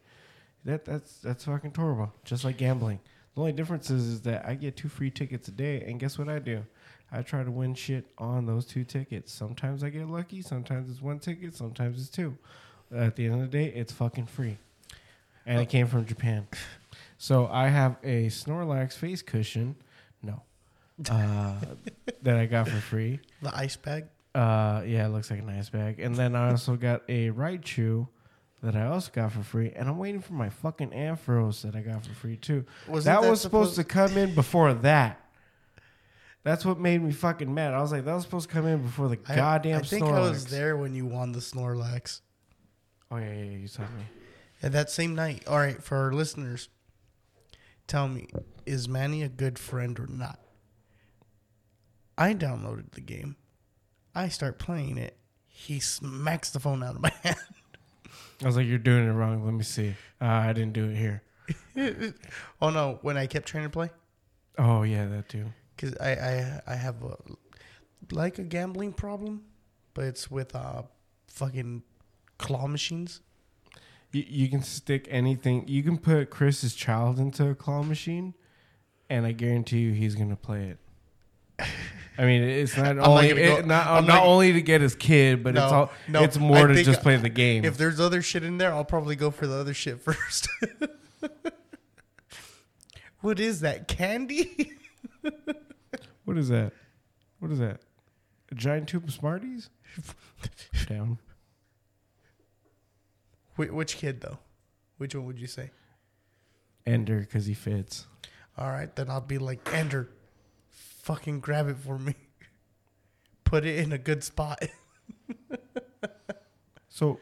that 0.65 0.86
that's 0.86 1.20
that's 1.20 1.46
fucking 1.46 1.72
Toreba. 1.72 2.12
Just 2.24 2.44
like 2.44 2.58
gambling. 2.58 3.00
The 3.36 3.42
only 3.42 3.51
difference 3.51 3.89
is, 3.89 4.08
is 4.08 4.22
that 4.22 4.46
I 4.46 4.56
get 4.56 4.77
two 4.77 4.89
free 4.89 5.10
tickets 5.10 5.48
a 5.48 5.51
day, 5.51 5.84
and 5.88 6.00
guess 6.00 6.18
what 6.18 6.30
I 6.30 6.39
do? 6.39 6.63
I 7.12 7.22
try 7.22 7.44
to 7.44 7.51
win 7.51 7.75
shit 7.75 8.06
on 8.18 8.46
those 8.46 8.65
two 8.65 8.84
tickets. 8.84 9.32
Sometimes 9.32 9.84
I 9.84 9.89
get 9.89 10.08
lucky. 10.08 10.42
Sometimes 10.42 10.89
it's 10.89 11.01
one 11.01 11.20
ticket. 11.20 11.56
Sometimes 11.56 12.00
it's 12.00 12.10
two. 12.10 12.38
At 12.96 13.15
the 13.15 13.25
end 13.25 13.36
of 13.36 13.42
the 13.42 13.48
day, 13.48 13.65
it's 13.65 13.92
fucking 13.92 14.27
free, 14.27 14.58
and 15.46 15.60
it 15.60 15.70
came 15.70 15.88
from 15.88 16.06
Japan. 16.06 16.48
So 17.18 17.48
I 17.48 17.68
have 17.68 17.98
a 18.03 18.27
Snorlax 18.27 18.94
face 18.94 19.22
cushion. 19.22 19.75
No, 20.22 20.42
uh, 21.10 21.56
that 22.22 22.38
I 22.38 22.46
got 22.46 22.68
for 22.68 22.77
free. 22.77 23.20
The 23.42 23.56
ice 23.56 23.75
bag. 23.75 24.06
Uh, 24.36 24.82
yeah, 24.86 25.06
it 25.06 25.10
looks 25.10 25.30
like 25.30 25.40
a 25.40 25.44
nice 25.44 25.70
bag. 25.70 26.00
And 26.00 26.16
then 26.16 26.36
I 26.36 26.50
also 26.50 26.75
got 26.75 27.04
a 27.08 27.30
Raichu 27.30 28.08
that 28.63 28.75
I 28.75 28.86
also 28.88 29.12
got 29.13 29.32
for 29.32 29.44
free. 29.44 29.72
And 29.75 29.88
I'm 29.88 29.98
waiting 29.98 30.22
for 30.22 30.34
my 30.34 30.50
fucking 30.50 30.90
Ampharos 30.90 31.62
that 31.62 31.75
I 31.75 31.82
got 31.82 32.06
for 32.06 32.13
free 32.16 32.38
too. 32.38 32.66
Wasn't 32.88 33.06
that, 33.13 33.22
that 33.22 33.30
was 33.30 33.42
supposed, 33.42 33.74
supposed- 33.75 33.88
to 33.90 33.94
come 33.94 34.18
in 34.18 34.34
before 34.34 34.74
that. 34.74 35.20
That's 36.44 36.66
what 36.66 36.78
made 36.80 37.02
me 37.02 37.12
fucking 37.12 37.54
mad. 37.54 37.74
I 37.74 37.82
was 37.82 37.92
like, 37.92 38.04
that 38.06 38.13
was 38.13 38.24
supposed 38.24 38.50
to 38.50 38.54
come 38.54 38.66
in 38.66 38.82
before 38.82 39.08
the 39.08 39.20
I- 39.28 39.36
goddamn 39.36 39.80
I, 39.80 39.82
think 39.84 40.06
Snorlax. 40.06 40.13
I 40.18 40.30
was 40.30 40.46
there 40.48 40.75
when 40.78 40.94
you 40.96 41.06
won 41.06 41.32
the 41.32 41.40
Snorlax. 41.40 42.22
Oh 43.12 43.18
yeah, 43.18 43.32
yeah, 43.32 43.44
yeah, 43.44 43.58
you 43.58 43.68
saw 43.68 43.84
me. 43.84 44.06
And 44.62 44.74
that 44.74 44.90
same 44.90 45.13
night, 45.13 45.44
all 45.48 45.58
right, 45.58 45.82
for 45.84 45.98
our 45.98 46.12
listeners, 46.13 46.70
tell 47.86 48.08
me, 48.08 48.28
is 48.66 48.88
Manny 48.90 49.22
a 49.22 49.30
good 49.30 49.60
friend 49.60 50.00
or 50.00 50.08
not? 50.08 50.40
I 52.18 52.34
downloaded 52.34 52.92
the 52.92 53.02
game. 53.02 53.36
I 54.15 54.27
start 54.29 54.60
playing 54.60 54.98
it. 54.98 55.17
He 55.48 55.79
smacks 55.79 56.50
the 56.51 56.60
phone 56.60 56.84
out 56.84 56.96
of 56.96 57.01
my 57.01 57.12
hand. 57.24 57.38
I 58.41 58.46
was 58.46 58.55
like, 58.58 58.67
you're 58.67 58.77
doing 58.77 59.08
it 59.08 59.12
wrong. 59.12 59.43
Let 59.46 59.53
me 59.53 59.63
see. 59.63 59.96
Uh, 60.22 60.25
I 60.25 60.53
didn't 60.53 60.74
do 60.74 60.89
it 60.89 60.96
here. 60.98 61.24
oh 62.62 62.70
no, 62.70 63.00
when 63.01 63.17
I 63.17 63.27
kept 63.27 63.48
trying 63.48 63.65
to 63.65 63.70
play, 63.70 63.89
Oh 64.58 64.84
yeah, 64.84 65.08
that 65.08 65.27
too. 65.29 65.46
because 65.75 65.96
I, 65.98 66.12
I 66.12 66.62
I 66.67 66.75
have 66.75 67.03
a 67.03 67.17
like 68.12 68.39
a 68.39 68.43
gambling 68.43 68.93
problem, 68.93 69.43
but 69.93 70.05
it's 70.05 70.29
with 70.32 70.55
uh 70.55 70.84
fucking 71.27 71.84
claw 72.38 72.67
machines. 72.67 73.22
You, 74.12 74.24
you 74.27 74.50
can 74.50 74.62
stick 74.63 75.08
anything. 75.10 75.67
You 75.67 75.84
can 75.84 75.98
put 75.98 76.29
Chris's 76.29 76.75
child 76.75 77.20
into 77.20 77.50
a 77.50 77.55
claw 77.55 77.84
machine, 77.84 78.36
and 79.10 79.25
I 79.25 79.32
guarantee 79.34 79.79
you 79.79 79.91
he's 79.93 80.15
gonna 80.15 80.36
play 80.38 80.75
it. 80.75 80.77
I 82.17 82.25
mean, 82.25 82.43
it's 82.43 82.77
not 82.77 82.96
not 82.96 83.08
only 83.08 83.29
gonna 83.29 83.41
it- 83.41 83.65
not, 83.65 83.88
I'm 83.88 84.05
not, 84.05 84.15
not- 84.15 84.24
only 84.25 84.53
to 84.53 84.62
get 84.62 84.82
his 84.82 84.96
kid, 84.96 85.43
but 85.43 85.55
it's 85.55 85.63
all 85.63 85.91
no, 86.08 86.24
it's 86.24 86.38
more 86.38 86.70
I 86.70 86.74
to 86.74 86.84
just 86.84 87.01
play 87.01 87.17
the 87.17 87.29
game. 87.29 87.65
If 87.65 87.77
there's 87.77 88.00
other 88.00 88.22
shit 88.22 88.43
in 88.43 88.58
there, 88.58 88.74
I'll 88.74 88.86
probably 88.86 89.15
go 89.15 89.32
for 89.32 89.48
the 89.48 89.55
other 89.55 89.74
shit 89.74 90.01
first. 90.01 90.48
what 93.22 93.39
is 93.39 93.62
that 93.62 93.88
candy? 93.88 94.72
what 96.25 96.38
is 96.38 96.50
that? 96.50 96.74
What 97.39 97.51
is 97.51 97.60
that? 97.60 97.82
A 98.51 98.55
giant 98.55 98.89
tube 98.89 99.05
of 99.05 99.13
Smarties? 99.13 99.70
Down. 100.88 101.17
Wh- 103.55 103.74
which 103.74 103.98
kid 103.98 104.22
though? 104.22 104.39
Which 104.98 105.15
one 105.15 105.25
would 105.25 105.39
you 105.39 105.48
say? 105.48 105.72
Ender 106.86 107.20
because 107.20 107.46
he 107.46 107.53
fits. 107.53 108.05
All 108.58 108.70
right, 108.70 108.93
then 108.96 109.10
I'll 109.10 109.22
be 109.22 109.38
like 109.39 109.67
Ender, 109.74 110.10
fucking 111.03 111.39
grab 111.39 111.67
it 111.69 111.77
for 111.77 112.00
me. 112.00 112.15
Put 113.43 113.65
it 113.65 113.77
in 113.77 113.91
a 113.91 114.00
good 114.00 114.24
spot. 114.24 114.60
So, 116.93 117.19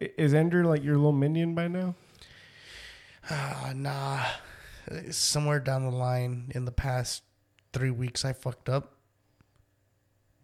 is 0.00 0.32
Ender 0.32 0.64
like 0.64 0.82
your 0.82 0.96
little 0.96 1.12
minion 1.12 1.54
by 1.54 1.68
now? 1.68 1.96
Ah, 3.30 3.72
nah. 3.76 4.24
Somewhere 5.10 5.60
down 5.60 5.84
the 5.84 5.94
line 5.94 6.50
in 6.54 6.64
the 6.64 6.72
past 6.72 7.22
three 7.74 7.90
weeks, 7.90 8.24
I 8.24 8.32
fucked 8.32 8.70
up. 8.70 8.94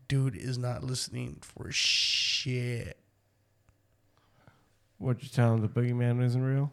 Dude 0.06 0.36
is 0.36 0.58
not 0.58 0.84
listening 0.84 1.38
for 1.40 1.72
shit. 1.72 2.98
What 4.98 5.22
you 5.22 5.30
tell 5.30 5.54
him 5.54 5.62
the 5.62 5.68
boogeyman 5.68 6.22
isn't 6.22 6.44
real? 6.44 6.72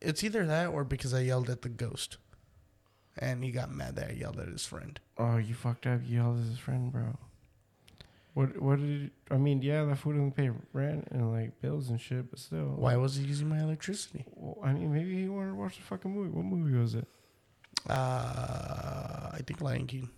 It's 0.00 0.22
either 0.22 0.46
that 0.46 0.68
or 0.68 0.84
because 0.84 1.12
I 1.12 1.22
yelled 1.22 1.50
at 1.50 1.62
the 1.62 1.68
ghost. 1.68 2.18
And 3.18 3.44
he 3.44 3.50
got 3.50 3.70
mad 3.70 3.96
that 3.96 4.08
I 4.10 4.12
yelled 4.12 4.38
at 4.40 4.48
his 4.48 4.64
friend. 4.64 4.98
Oh, 5.18 5.36
you 5.36 5.54
fucked 5.54 5.86
up. 5.86 6.00
You 6.06 6.16
yelled 6.22 6.40
at 6.40 6.46
his 6.46 6.58
friend, 6.58 6.90
bro. 6.90 7.18
What? 8.34 8.58
What 8.60 8.78
did? 8.78 9.10
I 9.30 9.36
mean, 9.36 9.60
yeah, 9.60 9.84
that 9.84 9.96
food 9.98 10.12
doesn't 10.14 10.32
pay 10.36 10.50
rent 10.72 11.08
and 11.10 11.30
like 11.30 11.60
bills 11.60 11.90
and 11.90 12.00
shit, 12.00 12.30
but 12.30 12.38
still. 12.38 12.74
Why 12.76 12.96
was 12.96 13.16
he 13.16 13.24
using 13.26 13.48
my 13.50 13.60
electricity? 13.60 14.24
Well, 14.34 14.56
I 14.64 14.72
mean, 14.72 14.90
maybe 14.92 15.20
he 15.20 15.28
wanted 15.28 15.50
to 15.50 15.54
watch 15.56 15.76
the 15.76 15.82
fucking 15.82 16.10
movie. 16.10 16.30
What 16.30 16.44
movie 16.46 16.76
was 16.78 16.94
it? 16.94 17.06
Uh, 17.90 19.30
I 19.32 19.40
think 19.46 19.60
Lion 19.60 19.86
King. 19.86 20.08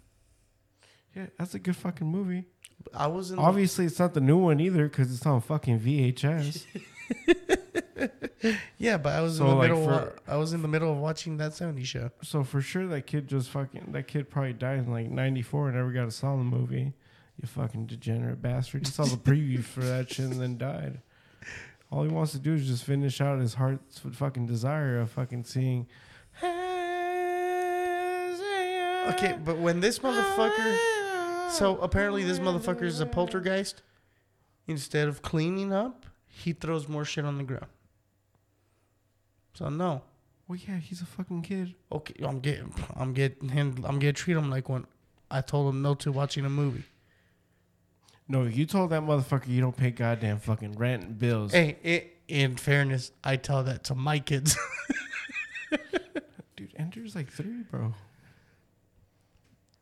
Yeah, 1.17 1.27
that's 1.39 1.55
a 1.55 1.59
good 1.59 1.75
fucking 1.77 2.07
movie. 2.07 2.45
I 2.93 3.09
was 3.09 3.31
in. 3.31 3.37
the- 3.37 3.43
Obviously, 3.43 3.87
it's 3.87 3.99
not 3.99 4.15
the 4.15 4.21
new 4.21 4.37
one 4.37 4.61
either 4.61 4.89
because 4.89 5.13
it's 5.13 5.27
on 5.27 5.41
fucking 5.41 5.81
VHS. 5.81 6.65
Yeah, 8.79 8.97
but 8.99 9.13
I 9.15 9.21
was 9.21 9.37
So, 9.39 9.45
in 9.45 9.51
the 9.51 9.57
like, 9.57 9.71
middle. 9.71 9.85
for- 9.85 9.93
of, 9.93 10.21
I 10.29 10.37
was 10.37 10.53
in 10.53 10.63
the 10.63 10.69
middle 10.69 10.91
of 10.93 10.99
watching 10.99 11.37
that 11.39 11.53
'70s 11.53 11.85
show. 11.87 12.11
So 12.23 12.45
for 12.45 12.61
sure, 12.61 12.87
that 12.89 13.03
kid 13.07 13.29
just 13.29 13.49
fucking. 13.51 13.89
That 13.93 14.07
kid 14.09 14.29
probably 14.31 14.53
died 14.53 14.79
in 14.81 14.91
like 14.91 15.11
'94 15.11 15.69
and 15.69 15.77
never 15.77 15.91
got 15.93 16.05
to 16.05 16.11
saw 16.11 16.37
the 16.37 16.45
movie. 16.45 16.93
You 17.41 17.49
fucking 17.49 17.87
degenerate 17.87 18.41
bastard! 18.43 18.87
He 18.87 18.93
saw 18.93 19.05
the 19.05 19.17
preview 19.17 19.63
for 19.63 19.81
that 19.81 20.11
shit 20.13 20.27
and 20.27 20.41
then 20.41 20.57
died. 20.59 21.01
All 21.91 22.03
he 22.03 22.09
wants 22.09 22.33
to 22.33 22.39
do 22.39 22.55
is 22.55 22.67
just 22.67 22.85
finish 22.85 23.21
out 23.21 23.39
his 23.41 23.55
heart's 23.55 24.01
fucking 24.13 24.47
desire 24.47 25.01
of 25.01 25.11
fucking 25.11 25.45
seeing. 25.45 25.87
Okay, 29.15 29.37
but 29.45 29.59
when 29.59 29.81
this 29.81 29.99
motherfucker, 29.99 31.51
so 31.51 31.77
apparently 31.79 32.25
this 32.25 32.39
motherfucker 32.39 32.83
is 32.85 33.01
a 33.01 33.07
poltergeist. 33.07 33.83
Instead 34.67 35.09
of 35.09 35.21
cleaning 35.21 35.73
up, 35.75 36.07
he 36.27 36.53
throws 36.55 36.89
more 36.89 37.05
shit 37.05 37.25
on 37.27 37.37
the 37.37 37.45
ground. 37.45 37.67
So 39.55 39.69
no, 39.69 40.03
Well, 40.49 40.59
yeah, 40.69 40.79
he's 40.79 41.01
a 41.01 41.07
fucking 41.07 41.43
kid. 41.43 41.75
okay, 41.93 42.15
I'm 42.25 42.41
getting, 42.41 42.73
I'm 42.97 43.13
getting 43.15 43.49
him, 43.49 43.85
I'm 43.87 43.99
gonna 43.99 44.13
treat 44.13 44.37
him 44.37 44.51
like 44.51 44.69
when 44.69 44.87
I 45.31 45.41
told 45.41 45.73
him 45.73 45.81
no 45.83 45.95
to 45.97 46.13
watching 46.13 46.45
a 46.45 46.51
movie. 46.51 46.85
No, 48.29 48.45
you 48.45 48.67
told 48.67 48.91
that 48.91 49.03
motherfucker 49.03 49.49
you 49.49 49.61
don't 49.61 49.77
pay 49.77 49.91
goddamn 49.91 50.39
fucking 50.39 50.73
rent 50.73 51.05
and 51.05 51.19
bills. 51.19 51.53
Hey, 51.53 51.77
it, 51.83 52.17
in 52.27 52.57
fairness, 52.57 53.13
I 53.23 53.37
tell 53.37 53.63
that 53.65 53.85
to 53.85 53.95
my 53.95 54.19
kids. 54.19 54.57
Dude, 56.57 56.73
Andrew's 56.77 57.15
like 57.15 57.31
three, 57.31 57.63
bro. 57.71 57.95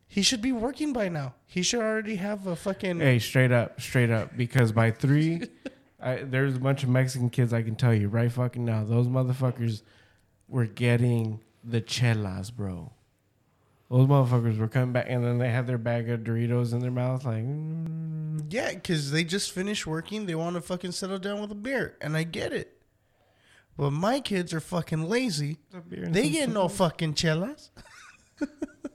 he 0.07 0.21
should 0.23 0.41
be 0.41 0.51
working 0.51 0.91
by 0.91 1.07
now. 1.09 1.35
He 1.47 1.61
should 1.63 1.79
already 1.81 2.15
have 2.17 2.45
a 2.47 2.55
fucking. 2.55 2.99
Hey, 2.99 3.19
straight 3.19 3.51
up, 3.51 3.79
straight 3.79 4.09
up. 4.09 4.35
Because 4.35 4.71
by 4.71 4.91
three, 4.91 5.43
I, 6.03 6.15
there's 6.23 6.55
a 6.55 6.59
bunch 6.59 6.83
of 6.83 6.89
Mexican 6.89 7.29
kids 7.29 7.53
I 7.53 7.61
can 7.63 7.75
tell 7.75 7.93
you 7.93 8.09
right 8.09 8.31
fucking 8.31 8.63
now. 8.65 8.83
Those 8.83 9.07
motherfuckers 9.07 9.81
were 10.47 10.65
getting 10.65 11.39
the 11.63 11.81
chelas, 11.81 12.53
bro. 12.53 12.91
Those 13.89 14.07
motherfuckers 14.07 14.57
were 14.57 14.67
coming 14.67 14.91
back, 14.91 15.05
and 15.07 15.23
then 15.23 15.37
they 15.37 15.49
had 15.49 15.67
their 15.67 15.77
bag 15.77 16.09
of 16.09 16.21
Doritos 16.21 16.73
in 16.73 16.79
their 16.79 16.91
mouth, 16.91 17.25
like. 17.25 17.43
Mm, 17.43 18.45
Yeah, 18.49 18.73
because 18.73 19.11
they 19.11 19.23
just 19.23 19.51
finished 19.51 19.85
working. 19.87 20.25
They 20.25 20.35
want 20.35 20.55
to 20.55 20.61
fucking 20.61 20.91
settle 20.93 21.19
down 21.19 21.39
with 21.41 21.51
a 21.51 21.55
beer, 21.55 21.95
and 22.01 22.17
I 22.17 22.23
get 22.23 22.53
it. 22.53 22.81
But 23.77 23.91
my 23.91 24.19
kids 24.19 24.53
are 24.53 24.59
fucking 24.59 25.07
lazy. 25.09 25.57
They 26.11 26.29
get 26.29 26.49
no 26.49 26.67
fucking 26.67 27.13
chelas. 27.15 27.69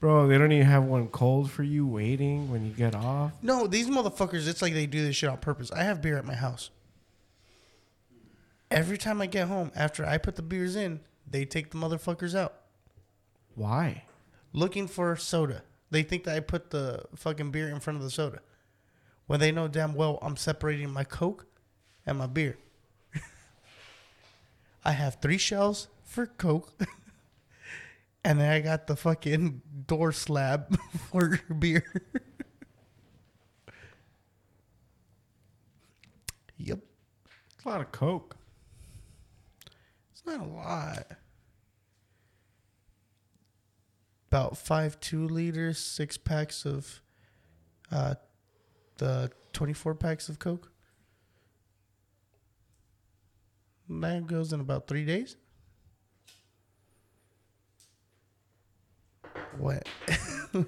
Bro, 0.00 0.28
they 0.28 0.38
don't 0.38 0.52
even 0.52 0.66
have 0.66 0.84
one 0.84 1.08
cold 1.08 1.50
for 1.50 1.64
you 1.64 1.86
waiting 1.86 2.50
when 2.50 2.64
you 2.64 2.72
get 2.72 2.94
off. 2.94 3.32
No, 3.42 3.66
these 3.66 3.88
motherfuckers, 3.88 4.46
it's 4.46 4.62
like 4.62 4.72
they 4.72 4.86
do 4.86 5.02
this 5.04 5.16
shit 5.16 5.28
on 5.28 5.38
purpose. 5.38 5.72
I 5.72 5.82
have 5.82 6.00
beer 6.00 6.16
at 6.16 6.24
my 6.24 6.34
house. 6.34 6.70
Every 8.70 8.96
time 8.98 9.20
I 9.20 9.26
get 9.26 9.48
home, 9.48 9.72
after 9.74 10.06
I 10.06 10.18
put 10.18 10.36
the 10.36 10.42
beers 10.42 10.76
in, 10.76 11.00
they 11.28 11.44
take 11.44 11.70
the 11.70 11.78
motherfuckers 11.78 12.36
out 12.36 12.54
Why? 13.54 14.04
looking 14.52 14.86
for 14.86 15.16
soda. 15.16 15.62
They 15.90 16.02
think 16.02 16.24
that 16.24 16.36
I 16.36 16.40
put 16.40 16.70
the 16.70 17.04
fucking 17.16 17.50
beer 17.50 17.68
in 17.68 17.80
front 17.80 17.96
of 17.96 18.02
the 18.04 18.10
soda. 18.10 18.40
When 19.26 19.40
they 19.40 19.52
know 19.52 19.68
damn 19.68 19.94
well 19.94 20.18
I'm 20.22 20.36
separating 20.36 20.90
my 20.90 21.04
Coke 21.04 21.46
and 22.06 22.18
my 22.18 22.26
beer. 22.26 22.56
I 24.84 24.92
have 24.92 25.16
three 25.20 25.38
shells 25.38 25.88
for 26.04 26.26
Coke. 26.26 26.72
and 28.24 28.40
then 28.40 28.50
I 28.50 28.60
got 28.60 28.86
the 28.86 28.96
fucking 28.96 29.62
door 29.86 30.12
slab 30.12 30.78
for 31.10 31.40
beer. 31.58 31.84
yep. 36.56 36.80
It's 37.54 37.64
a 37.64 37.68
lot 37.68 37.80
of 37.80 37.92
Coke. 37.92 38.36
It's 40.12 40.24
not 40.26 40.40
a 40.40 40.44
lot. 40.48 41.06
About 44.30 44.58
five 44.58 45.00
two 45.00 45.26
liters, 45.26 45.78
six 45.78 46.18
packs 46.18 46.66
of 46.66 47.00
uh 47.90 48.14
the 48.98 49.30
twenty 49.52 49.72
four 49.72 49.94
packs 49.94 50.28
of 50.28 50.38
Coke. 50.38 50.70
That 53.88 54.26
goes 54.26 54.52
in 54.52 54.60
about 54.60 54.86
three 54.86 55.06
days. 55.06 55.36
What? 59.58 59.86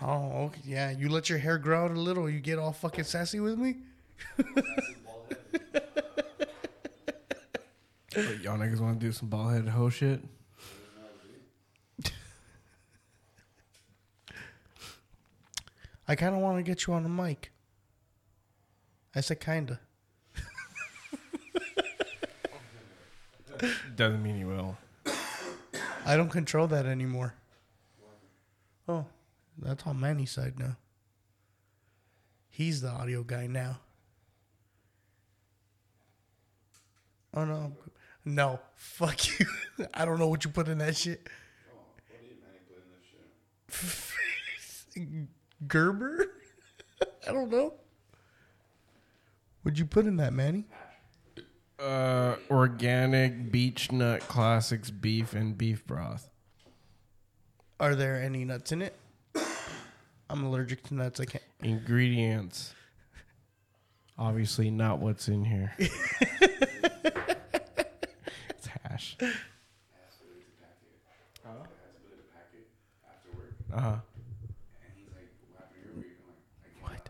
oh, 0.00 0.44
okay. 0.44 0.60
yeah. 0.64 0.90
You 0.90 1.08
let 1.08 1.28
your 1.28 1.38
hair 1.38 1.58
grow 1.58 1.84
out 1.84 1.90
a 1.90 2.00
little, 2.00 2.30
you 2.30 2.40
get 2.40 2.58
all 2.58 2.72
fucking 2.72 3.04
sassy 3.04 3.40
with 3.40 3.58
me? 3.58 3.76
But 8.14 8.42
y'all 8.42 8.58
niggas 8.58 8.78
want 8.78 9.00
to 9.00 9.06
do 9.06 9.10
some 9.10 9.28
ball 9.28 9.48
headed 9.48 9.70
hoe 9.70 9.88
shit? 9.88 10.20
I 16.06 16.14
kind 16.14 16.34
of 16.34 16.42
want 16.42 16.58
to 16.58 16.62
get 16.62 16.86
you 16.86 16.92
on 16.92 17.04
the 17.04 17.08
mic. 17.08 17.52
I 19.14 19.22
said 19.22 19.40
kinda. 19.40 19.80
Doesn't 23.96 24.22
mean 24.22 24.36
you 24.36 24.48
will. 24.48 24.76
I 26.04 26.16
don't 26.16 26.30
control 26.30 26.66
that 26.68 26.86
anymore. 26.86 27.34
Oh, 28.88 29.06
that's 29.58 29.86
on 29.86 30.00
Manny's 30.00 30.30
side 30.32 30.58
now. 30.58 30.76
He's 32.50 32.80
the 32.80 32.88
audio 32.88 33.22
guy 33.22 33.46
now. 33.46 33.80
Oh 37.34 37.44
no, 37.44 37.72
no, 38.24 38.60
fuck 38.74 39.38
you. 39.38 39.46
I 39.94 40.04
don't 40.04 40.18
know 40.18 40.28
what 40.28 40.44
you 40.44 40.50
put 40.50 40.68
in 40.68 40.78
that 40.78 40.96
shit. 40.96 41.28
Gerber? 45.66 46.32
I 47.28 47.32
don't 47.32 47.50
know. 47.50 47.74
What'd 49.62 49.78
you 49.78 49.86
put 49.86 50.06
in 50.06 50.16
that, 50.16 50.32
Manny? 50.32 50.66
Uh, 51.82 52.36
organic 52.48 53.50
beech 53.50 53.90
nut 53.90 54.20
classics 54.28 54.88
beef 54.90 55.32
and 55.32 55.58
beef 55.58 55.84
broth. 55.84 56.30
Are 57.80 57.96
there 57.96 58.22
any 58.22 58.44
nuts 58.44 58.70
in 58.70 58.82
it? 58.82 58.94
I'm 60.30 60.44
allergic 60.44 60.84
to 60.84 60.94
nuts. 60.94 61.18
I 61.18 61.24
can't. 61.24 61.42
Ingredients. 61.60 62.72
Obviously, 64.16 64.70
not 64.70 65.00
what's 65.00 65.26
in 65.26 65.44
here. 65.44 65.74
it's 65.78 65.90
hash. 68.84 69.16
Uh 73.74 73.80
huh. 73.80 73.96
What? 76.80 77.08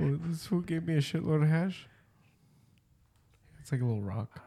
Fool, 0.00 0.18
this 0.24 0.46
fool 0.46 0.60
gave 0.60 0.86
me 0.86 0.94
a 0.94 1.00
shitload 1.00 1.42
of 1.42 1.48
hash. 1.48 1.86
It's 3.60 3.70
like 3.70 3.80
a 3.80 3.84
little 3.84 4.02
rock. 4.02 4.42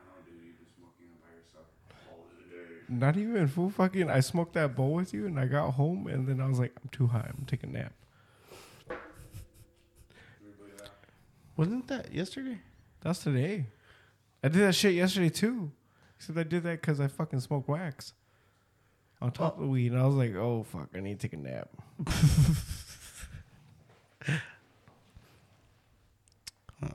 Not 2.89 3.17
even 3.17 3.47
full 3.47 3.69
fucking. 3.69 4.09
I 4.09 4.19
smoked 4.19 4.53
that 4.53 4.75
bowl 4.75 4.93
with 4.93 5.13
you, 5.13 5.25
and 5.25 5.39
I 5.39 5.45
got 5.45 5.71
home, 5.71 6.07
and 6.07 6.27
then 6.27 6.41
I 6.41 6.47
was 6.47 6.59
like, 6.59 6.73
I'm 6.81 6.89
too 6.89 7.07
high. 7.07 7.29
I'm 7.29 7.45
taking 7.45 7.69
a 7.69 7.73
nap. 7.73 7.93
Wasn't 11.55 11.87
that 11.87 12.13
yesterday? 12.13 12.59
That's 13.01 13.19
today. 13.19 13.67
I 14.43 14.49
did 14.49 14.61
that 14.61 14.73
shit 14.73 14.95
yesterday 14.95 15.29
too. 15.29 15.71
Except 16.17 16.37
I 16.37 16.43
did 16.43 16.63
that 16.63 16.81
because 16.81 16.99
I 16.99 17.07
fucking 17.07 17.39
smoked 17.41 17.69
wax 17.69 18.13
on 19.21 19.31
top 19.31 19.53
oh. 19.53 19.61
of 19.61 19.61
the 19.63 19.67
weed, 19.67 19.91
and 19.91 20.01
I 20.01 20.05
was 20.05 20.15
like, 20.15 20.35
oh 20.35 20.63
fuck, 20.63 20.89
I 20.95 20.99
need 20.99 21.19
to 21.19 21.27
take 21.27 21.39
a 21.39 21.41
nap. 21.41 21.69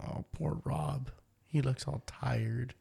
Oh, 0.09 0.25
poor 0.33 0.61
Rob. 0.65 1.11
He 1.47 1.63
looks 1.63 1.87
all 1.87 2.03
tired. 2.07 2.75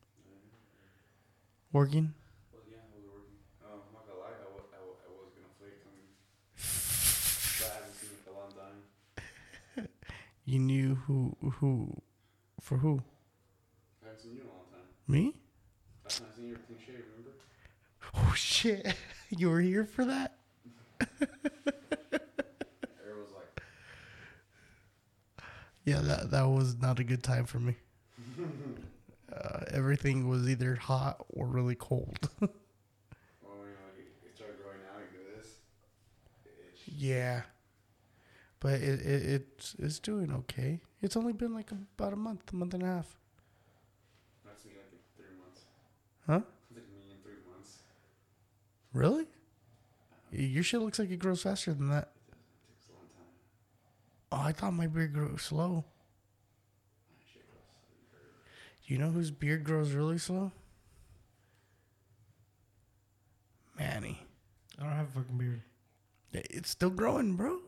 Organ? 1.73 2.13
Well 2.53 2.63
yeah, 2.69 2.77
I 2.77 2.95
was 2.95 3.03
working? 3.05 3.37
You 8.01 8.17
in 8.25 8.33
a 8.33 8.37
long 8.39 8.51
time. 8.51 9.87
You 10.45 10.59
knew 10.59 10.95
who 10.95 11.35
who 11.59 12.01
for 12.61 12.77
who? 12.77 13.01
I 14.01 14.07
haven't 14.07 14.21
seen 14.21 14.35
you 14.35 14.41
in 14.41 14.47
a 14.47 14.51
long 14.51 14.65
time. 14.71 14.87
Me? 15.07 15.35
Last 16.05 16.19
time 16.19 16.27
I 16.31 16.35
seen 16.37 16.47
you 16.47 16.53
were 16.53 16.59
clean 16.59 16.79
shaved, 16.79 17.03
remember? 17.11 17.31
Oh 18.15 18.33
shit! 18.35 18.95
You 19.29 19.49
were 19.49 19.59
here 19.61 19.85
for 19.85 20.05
that? 20.05 20.37
yeah, 25.87 26.01
that 26.01 26.31
that 26.31 26.43
was 26.43 26.77
not 26.79 26.99
a 26.99 27.03
good 27.03 27.23
time 27.23 27.45
for 27.45 27.59
me. 27.59 27.75
Uh, 29.33 29.59
everything 29.71 30.27
was 30.27 30.49
either 30.49 30.75
hot 30.75 31.23
or 31.29 31.47
really 31.47 31.75
cold. 31.75 32.29
yeah. 36.97 37.41
but 38.59 38.73
it, 38.81 39.01
it 39.01 39.25
it's 39.25 39.75
it's 39.79 39.99
doing 39.99 40.31
okay. 40.33 40.81
It's 41.01 41.15
only 41.15 41.33
been 41.33 41.53
like 41.53 41.71
about 41.71 42.13
a 42.13 42.15
month, 42.15 42.51
a 42.51 42.55
month 42.55 42.73
and 42.73 42.83
a 42.83 42.87
half. 42.87 43.17
That's 44.45 44.65
me 44.65 44.71
like 44.75 44.91
three 45.15 45.37
months. 45.39 45.61
Huh? 46.25 46.41
Like 46.73 46.85
me 46.93 47.11
in 47.11 47.17
three 47.23 47.41
months. 47.51 47.83
Really? 48.93 49.25
Your 50.31 50.63
shit 50.63 50.81
looks 50.81 50.99
like 50.99 51.11
it 51.11 51.19
grows 51.19 51.43
faster 51.43 51.73
than 51.73 51.89
that. 51.89 52.11
It 52.29 52.35
takes 52.73 52.87
a 52.89 52.93
long 52.93 53.07
time. 53.15 53.31
Oh, 54.31 54.41
I 54.41 54.51
thought 54.51 54.73
my 54.73 54.87
beard 54.87 55.13
grew 55.13 55.37
slow. 55.37 55.85
You 58.85 58.97
know 58.97 59.09
whose 59.09 59.31
beard 59.31 59.63
grows 59.63 59.91
really 59.91 60.17
slow? 60.17 60.51
Manny. 63.77 64.21
I 64.79 64.83
don't 64.83 64.93
have 64.93 65.09
a 65.09 65.19
fucking 65.19 65.37
beard. 65.37 65.61
It's 66.33 66.69
still 66.69 66.89
growing, 66.89 67.35
bro. 67.35 67.59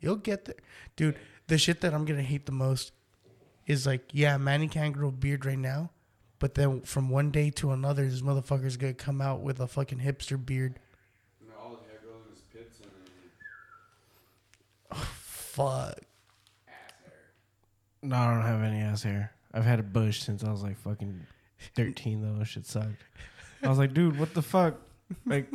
You'll 0.00 0.16
get 0.16 0.44
there. 0.44 0.56
Dude, 0.96 1.18
the 1.46 1.56
shit 1.56 1.80
that 1.80 1.94
I'm 1.94 2.04
gonna 2.04 2.22
hate 2.22 2.46
the 2.46 2.52
most 2.52 2.92
is 3.66 3.86
like, 3.86 4.10
yeah, 4.12 4.36
Manny 4.36 4.68
can't 4.68 4.92
grow 4.92 5.08
a 5.08 5.12
beard 5.12 5.46
right 5.46 5.58
now, 5.58 5.90
but 6.38 6.54
then 6.54 6.82
from 6.82 7.08
one 7.08 7.30
day 7.30 7.50
to 7.50 7.70
another, 7.72 8.06
this 8.08 8.20
motherfucker's 8.20 8.76
gonna 8.76 8.92
come 8.92 9.22
out 9.22 9.40
with 9.40 9.60
a 9.60 9.66
fucking 9.66 10.00
hipster 10.00 10.44
beard. 10.44 10.78
And 11.40 11.48
then 11.48 11.56
all 11.58 11.70
the 11.70 11.88
hair 11.88 12.00
goes 12.02 12.26
in 12.26 12.34
his 12.34 12.42
pits 12.52 12.80
and 12.80 12.90
then 14.90 15.06
Fuck. 15.54 16.00
No, 18.02 18.16
I 18.16 18.34
don't 18.34 18.42
have 18.42 18.62
any 18.62 18.80
ass 18.80 19.04
hair. 19.04 19.32
I've 19.52 19.64
had 19.64 19.78
a 19.78 19.84
bush 19.84 20.20
since 20.20 20.42
I 20.42 20.50
was 20.50 20.64
like 20.64 20.76
fucking 20.78 21.20
13 21.76 22.22
though. 22.22 22.36
That 22.40 22.46
shit 22.46 22.66
sucked. 22.66 23.04
I 23.62 23.68
was 23.68 23.78
like, 23.78 23.94
dude, 23.94 24.18
what 24.18 24.34
the 24.34 24.42
fuck? 24.42 24.74
Like, 25.24 25.48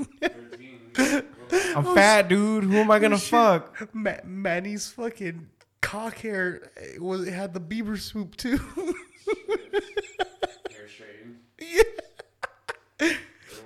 I'm 0.97 1.83
fat, 1.93 2.29
dude. 2.29 2.63
Who 2.63 2.77
am 2.77 2.89
I 2.91 2.99
gonna 2.99 3.17
fuck? 3.17 3.93
Ma- 3.93 4.23
Manny's 4.23 4.89
fucking 4.89 5.49
cock 5.81 6.19
hair 6.19 6.71
eh, 6.77 6.97
was 6.99 7.27
it 7.27 7.33
had 7.33 7.53
the 7.53 7.59
Bieber 7.59 7.99
swoop 7.99 8.37
too. 8.37 8.57
hair 10.71 10.87
straightened. 10.87 11.39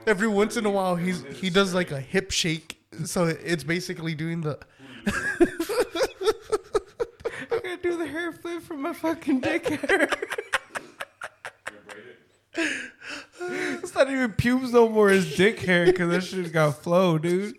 Every 0.08 0.28
once 0.28 0.58
in 0.58 0.66
a 0.66 0.72
while, 0.72 0.96
he's 0.96 1.24
he 1.40 1.52
does 1.52 1.76
like 1.76 1.92
a 1.92 2.00
hip 2.00 2.32
shake, 2.32 2.82
so 3.06 3.26
it's 3.28 3.64
basically 3.64 4.16
doing 4.16 4.42
the. 4.42 4.58
Do 7.84 7.98
the 7.98 8.08
hair 8.08 8.32
flip 8.32 8.64
from 8.64 8.82
my 8.82 8.94
fucking 8.94 9.42
dick 9.42 9.68
hair. 9.68 10.08
It's 13.42 13.94
not 13.94 14.10
even 14.10 14.32
pubes 14.32 14.72
no 14.72 14.88
more. 14.88 15.12
It's 15.12 15.36
dick 15.36 15.60
hair 15.60 15.88
because 15.88 16.10
that 16.10 16.24
shit's 16.24 16.50
got 16.50 16.82
flow, 16.82 17.18
dude. 17.18 17.56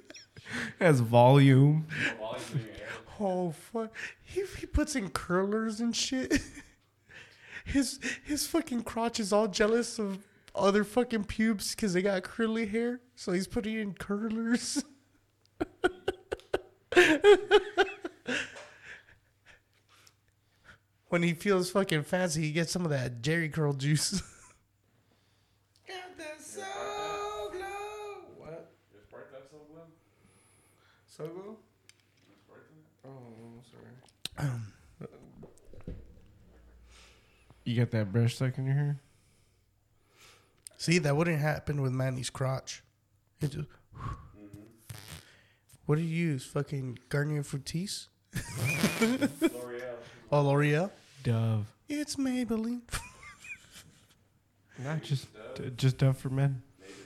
It 0.81 0.85
has 0.85 1.01
volume. 1.01 1.87
While 2.19 2.35
he's 2.35 2.49
doing 2.49 2.65
your 2.65 2.75
hair. 2.75 2.89
Oh 3.21 3.51
fuck! 3.51 3.95
He 4.23 4.45
he 4.59 4.65
puts 4.65 4.97
in 4.97 5.11
curlers 5.11 5.81
and 5.81 5.95
shit. 5.95 6.41
His 7.67 8.01
his 8.25 8.47
fucking 8.47 8.85
crotch 8.85 9.21
is 9.21 9.33
all 9.33 9.49
jealous 9.49 9.99
of 9.99 10.19
other 10.55 10.85
fucking 10.85 11.25
pubes 11.25 11.75
because 11.75 11.93
they 11.93 12.03
got 12.03 12.23
curly 12.23 12.67
hair, 12.67 13.01
so 13.15 13.33
he's 13.33 13.47
putting 13.47 13.79
in 13.79 13.93
curlers. 13.93 14.85
when 21.15 21.23
he 21.23 21.33
feels 21.33 21.71
fucking 21.71 22.03
fancy, 22.03 22.43
he 22.43 22.51
gets 22.51 22.73
some 22.73 22.85
of 22.85 22.91
that 22.91 23.23
Jheri 23.23 23.53
curl 23.53 23.73
juice. 23.73 24.21
Got 25.87 26.19
that 26.19 26.43
Soul 26.43 27.53
Glo. 27.53 27.61
What? 28.37 28.73
You 28.93 28.99
spark 29.09 29.31
that 29.31 29.49
so 29.49 29.59
well? 29.73 29.87
Soul 31.07 31.29
Glo? 31.29 31.57
You 32.27 32.35
spark 32.45 32.67
that? 32.69 33.09
Oh, 33.09 33.63
sorry. 33.71 34.49
Um, 34.49 34.67
you 37.65 37.77
got 37.77 37.93
that 37.93 38.13
brush 38.13 38.35
stuck 38.35 38.59
in 38.59 38.67
your 38.67 38.75
hair? 38.75 38.99
See, 40.79 40.99
that 40.99 41.17
wouldn't 41.17 41.39
happen 41.39 41.81
with 41.81 41.93
Manny's 41.93 42.29
crotch. 42.29 42.83
It 43.41 43.53
just, 43.53 43.69
mm-hmm. 43.97 44.59
what 45.87 45.95
do 45.95 46.03
you 46.03 46.09
use? 46.09 46.45
Fucking 46.45 46.99
Garnier 47.09 47.45
Fructis? 47.45 48.09
L'Oreal. 48.35 49.95
Oh, 50.33 50.43
L'Oreal? 50.43 50.91
Dove. 51.25 51.67
It's 51.89 52.17
Maybelline. 52.17 52.83
Not 54.79 55.03
just 55.03 55.27
d- 55.57 55.71
just 55.77 55.99
Dove 55.99 56.17
for 56.19 56.29
men. 56.31 56.63
Natives. 56.81 57.01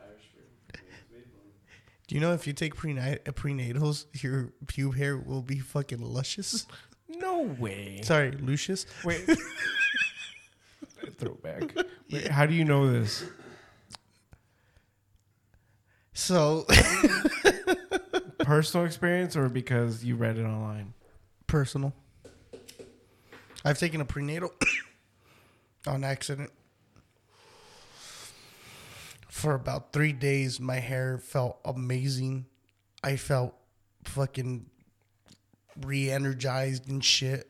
Irish 0.00 0.22
Spring. 0.30 0.84
Maybelline. 1.12 2.06
Do 2.06 2.14
you 2.14 2.20
know 2.20 2.32
if 2.32 2.46
you 2.46 2.52
take 2.52 2.74
prenat- 2.76 3.28
uh, 3.28 3.32
prenatals, 3.32 4.06
your 4.22 4.52
pube 4.66 4.96
hair 4.96 5.16
will 5.18 5.42
be 5.42 5.58
fucking 5.58 6.00
luscious? 6.00 6.66
No 7.08 7.42
way. 7.58 8.00
Sorry, 8.04 8.30
Lucius. 8.32 8.86
Wait. 9.04 9.28
Throwback. 11.18 11.74
Wait, 12.12 12.28
how 12.28 12.46
do 12.46 12.54
you 12.54 12.64
know 12.64 12.90
this? 12.90 13.24
So, 16.14 16.66
Personal 18.38 18.86
experience 18.86 19.36
or 19.36 19.48
because 19.48 20.04
you 20.04 20.14
read 20.16 20.38
it 20.38 20.44
online? 20.44 20.94
personal. 21.46 21.92
I've 23.64 23.78
taken 23.78 24.00
a 24.00 24.04
prenatal 24.04 24.52
on 25.86 26.04
accident. 26.04 26.50
For 29.28 29.54
about 29.54 29.92
three 29.92 30.12
days, 30.12 30.60
my 30.60 30.76
hair 30.76 31.18
felt 31.18 31.58
amazing. 31.64 32.46
I 33.02 33.16
felt 33.16 33.54
fucking 34.04 34.66
re 35.80 36.10
energized 36.10 36.88
and 36.88 37.04
shit. 37.04 37.46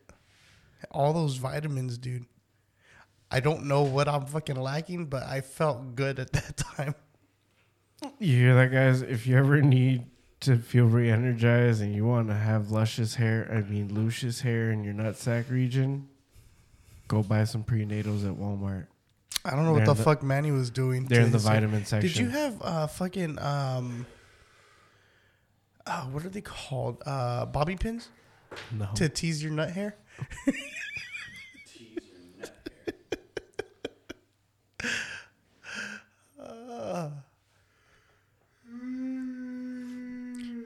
All 0.90 1.12
those 1.12 1.37
vitamins, 1.37 1.99
dude. 1.99 2.27
I 3.31 3.40
don't 3.40 3.64
know 3.66 3.83
what 3.83 4.09
I'm 4.09 4.27
fucking 4.27 4.57
lacking, 4.57 5.07
but 5.07 5.23
I 5.23 5.40
felt 5.40 5.94
good 5.94 6.18
at 6.18 6.33
that 6.33 6.57
time. 6.77 6.94
You 8.18 8.37
hear 8.37 8.55
that, 8.57 8.73
guys? 8.73 9.03
If 9.03 9.27
you 9.27 9.37
ever 9.37 9.61
need 9.61 10.07
to 10.40 10.57
feel 10.57 10.87
re-energized 10.87 11.83
and 11.83 11.94
you 11.94 12.07
want 12.07 12.29
to 12.29 12.35
have 12.35 12.70
luscious 12.70 13.16
hair, 13.16 13.48
I 13.53 13.68
mean 13.70 13.94
luscious 13.94 14.40
hair 14.40 14.70
in 14.70 14.85
your 14.85 14.94
nutsack 14.94 15.50
region, 15.50 16.09
go 17.09 17.22
buy 17.22 17.44
some 17.44 17.62
prenatals 17.62 18.24
at 18.26 18.37
Walmart. 18.37 18.87
I 19.44 19.50
don't 19.50 19.64
know 19.64 19.74
They're 19.74 19.87
what 19.87 19.87
the, 19.87 19.94
the- 19.94 20.03
fuck 20.03 20.22
Manny 20.22 20.50
was 20.50 20.70
doing. 20.70 21.07
They're 21.07 21.22
in 21.22 21.33
the 21.33 21.38
vitamin 21.38 21.85
section. 21.85 22.09
Did 22.09 22.16
you 22.16 22.29
have 22.29 22.61
uh 22.62 22.87
fucking 22.87 23.38
um 23.38 24.07
uh, 25.87 26.03
what 26.05 26.24
are 26.24 26.29
they 26.29 26.42
called? 26.42 27.03
Uh 27.07 27.46
bobby 27.46 27.76
pins 27.76 28.09
no? 28.70 28.88
to 28.94 29.09
tease 29.09 29.42
your 29.42 29.53
nut 29.53 29.70
hair? 29.70 29.96
Tease 31.66 31.88
your 31.94 32.38
nut 32.38 32.53
hair. 32.61 32.70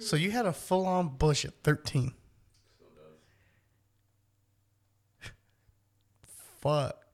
So 0.04 0.16
you 0.16 0.30
had 0.30 0.44
a 0.44 0.52
full 0.52 0.86
on 0.86 1.08
bush 1.08 1.46
at 1.46 1.54
13. 1.62 2.12
Still 2.76 2.88
does. 5.22 5.30
Fuck. 6.60 7.04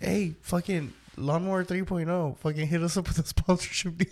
Hey, 0.00 0.34
fucking 0.40 0.92
Lawnmower 1.16 1.64
3.0, 1.64 2.36
fucking 2.38 2.66
hit 2.66 2.82
us 2.82 2.96
up 2.96 3.06
with 3.06 3.18
a 3.18 3.26
sponsorship 3.26 3.96
deal. 3.98 4.08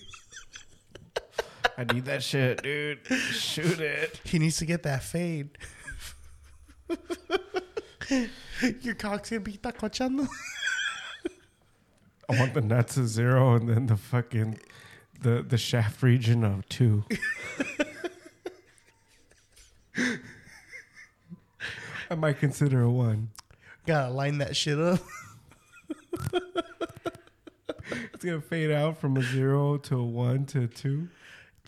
I 1.76 1.85
need 1.92 2.04
that 2.04 2.22
shit, 2.22 2.62
dude. 2.62 3.04
Shoot 3.07 3.81
it. 3.81 4.20
He 4.24 4.38
needs 4.38 4.59
to 4.59 4.66
get 4.66 4.85
that 4.85 5.02
fade. 5.02 5.59
Your 8.81 8.94
cock's 8.94 9.31
gonna 9.31 9.40
be 9.40 9.57
tacochando. 9.57 10.28
I 12.28 12.38
want 12.38 12.54
the 12.54 12.61
nuts 12.61 12.96
of 12.96 13.09
zero 13.09 13.54
and 13.54 13.68
then 13.68 13.87
the 13.87 13.96
fucking 13.96 14.59
the 15.20 15.44
the 15.46 15.59
shaft 15.59 16.02
region 16.02 16.44
of 16.44 16.68
two. 16.68 17.04
I 22.11 22.14
might 22.14 22.38
consider 22.38 22.83
a 22.83 22.90
one. 22.90 23.31
Gotta 23.87 24.12
line 24.12 24.38
that 24.38 24.57
shit 24.57 24.78
up. 24.78 25.00
It's 28.18 28.24
gonna 28.24 28.40
fade 28.40 28.72
out 28.72 28.98
from 28.98 29.16
a 29.16 29.22
zero 29.22 29.76
to 29.78 29.98
a 30.00 30.04
one 30.04 30.44
to 30.46 30.64
a 30.64 30.66
two. 30.66 31.09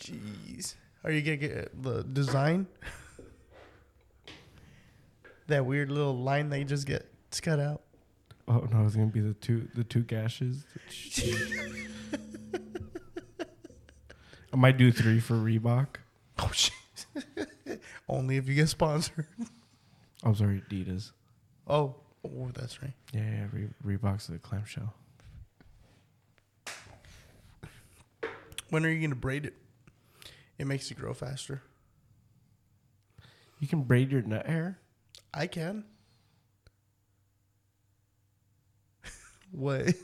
Jeez. 0.00 0.74
Are 1.04 1.12
you 1.12 1.22
gonna 1.22 1.36
get 1.36 1.80
the 1.80 2.02
design? 2.02 2.66
that 5.46 5.64
weird 5.64 5.92
little 5.92 6.18
line 6.18 6.48
that 6.50 6.58
you 6.58 6.64
just 6.64 6.88
get 6.88 7.08
cut 7.40 7.60
out. 7.60 7.82
Oh 8.48 8.66
no, 8.72 8.84
it's 8.84 8.96
gonna 8.96 9.06
be 9.06 9.20
the 9.20 9.34
two 9.34 9.68
the 9.76 9.84
two 9.84 10.02
gashes. 10.02 10.64
I 14.52 14.56
might 14.56 14.76
do 14.76 14.90
three 14.90 15.20
for 15.20 15.34
Reebok. 15.34 15.86
Oh 16.38 16.50
shit. 16.52 16.74
Only 18.08 18.36
if 18.36 18.48
you 18.48 18.54
get 18.54 18.68
sponsored. 18.68 19.26
I'm 20.22 20.34
sorry, 20.34 20.62
Adidas. 20.68 21.12
Oh, 21.66 21.94
oh, 22.24 22.50
that's 22.52 22.82
right. 22.82 22.92
Yeah, 23.12 23.20
yeah, 23.22 23.46
Re- 23.52 23.96
Reebok's 23.96 24.26
the 24.26 24.38
clamshell. 24.38 24.92
When 28.70 28.84
are 28.84 28.90
you 28.90 29.00
gonna 29.00 29.14
braid 29.14 29.46
it? 29.46 29.54
It 30.58 30.66
makes 30.66 30.90
you 30.90 30.96
grow 30.96 31.14
faster. 31.14 31.62
You 33.58 33.68
can 33.68 33.82
braid 33.82 34.10
your 34.10 34.22
nut 34.22 34.46
hair. 34.46 34.78
I 35.32 35.46
can. 35.46 35.84
what? 39.52 39.94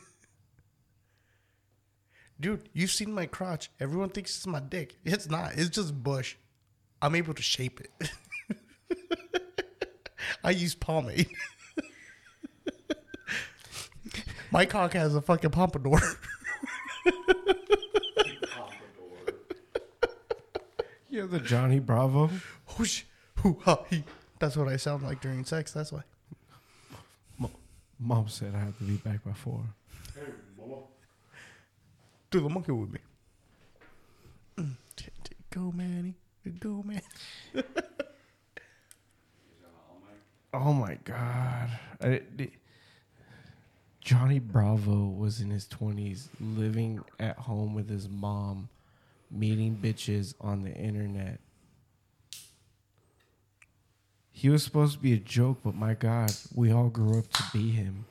Dude, 2.38 2.68
you've 2.72 2.90
seen 2.90 3.12
my 3.12 3.27
crotch. 3.27 3.70
Everyone 3.81 4.11
thinks 4.11 4.37
it's 4.37 4.46
my 4.46 4.61
dick. 4.61 4.96
It's 5.05 5.29
not. 5.29 5.53
It's 5.55 5.70
just 5.70 6.03
bush. 6.03 6.37
I'm 7.01 7.14
able 7.14 7.35
to 7.35 7.42
shape 7.42 7.81
it. 7.81 8.11
I 10.44 10.51
use 10.51 10.75
pomade. 10.75 11.29
my 14.51 14.66
cock 14.66 14.92
has 14.92 15.14
a 15.14 15.22
fucking 15.22 15.51
pompadour. 15.51 16.01
You 21.09 21.22
have 21.22 21.31
the 21.31 21.40
Johnny 21.40 21.79
Bravo. 21.79 22.29
Whoosh, 22.77 23.05
hoo, 23.37 23.59
ha, 23.64 23.79
he. 23.88 24.05
That's 24.38 24.55
what 24.55 24.68
I 24.68 24.77
sound 24.77 25.03
like 25.03 25.22
during 25.22 25.46
sex. 25.46 25.72
That's 25.72 25.90
why. 25.90 26.03
Mom 27.99 28.29
said 28.29 28.55
I 28.55 28.59
have 28.59 28.77
to 28.77 28.85
be 28.85 28.96
back 28.96 29.25
by 29.25 29.33
four. 29.33 29.62
Do 32.37 32.42
the 32.42 32.51
monkey 32.51 32.72
with 32.72 32.92
me. 32.92 32.99
Go, 35.49 35.72
Manny. 35.75 36.12
Go, 36.61 36.83
man. 36.85 37.01
Oh 40.53 40.75
my 40.75 40.99
god. 41.03 41.70
I, 41.99 42.07
it- 42.37 42.53
Johnny 44.03 44.38
Bravo 44.38 45.07
was 45.07 45.40
in 45.40 45.49
his 45.51 45.64
20s 45.66 46.29
living 46.38 47.01
at 47.18 47.38
home 47.38 47.72
with 47.72 47.88
his 47.88 48.07
mom, 48.07 48.68
meeting 49.31 49.79
bitches 49.83 50.35
on 50.38 50.62
the 50.62 50.75
internet. 50.75 51.40
He 54.31 54.51
was 54.51 54.62
supposed 54.62 54.92
to 54.92 54.99
be 54.99 55.14
a 55.14 55.18
joke, 55.18 55.61
but 55.64 55.75
my 55.75 55.94
god, 55.94 56.33
we 56.55 56.70
all 56.70 56.90
grew 56.90 57.18
up 57.18 57.31
to 57.33 57.42
be 57.55 57.70
him. 57.70 58.05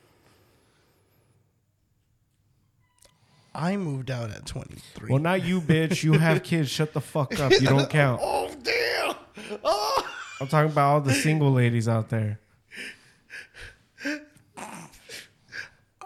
I 3.56 3.78
moved 3.78 4.12
out 4.12 4.30
at 4.32 4.46
23. 4.46 5.10
Well, 5.10 5.20
not 5.20 5.44
you, 5.44 5.62
bitch. 5.62 6.04
You 6.04 6.14
have 6.14 6.44
kids. 6.44 6.70
Shut 6.70 6.94
the 6.94 7.02
fuck 7.02 7.40
up. 7.40 7.52
You 7.52 7.62
don't 7.62 7.90
count. 7.90 8.22
oh, 8.24 8.52
damn. 8.62 9.16
Oh. 9.64 10.08
I'm 10.42 10.48
talking 10.48 10.72
about 10.72 10.94
all 10.94 11.02
the 11.02 11.14
single 11.14 11.52
ladies 11.52 11.88
out 11.88 12.10
there. 12.10 12.40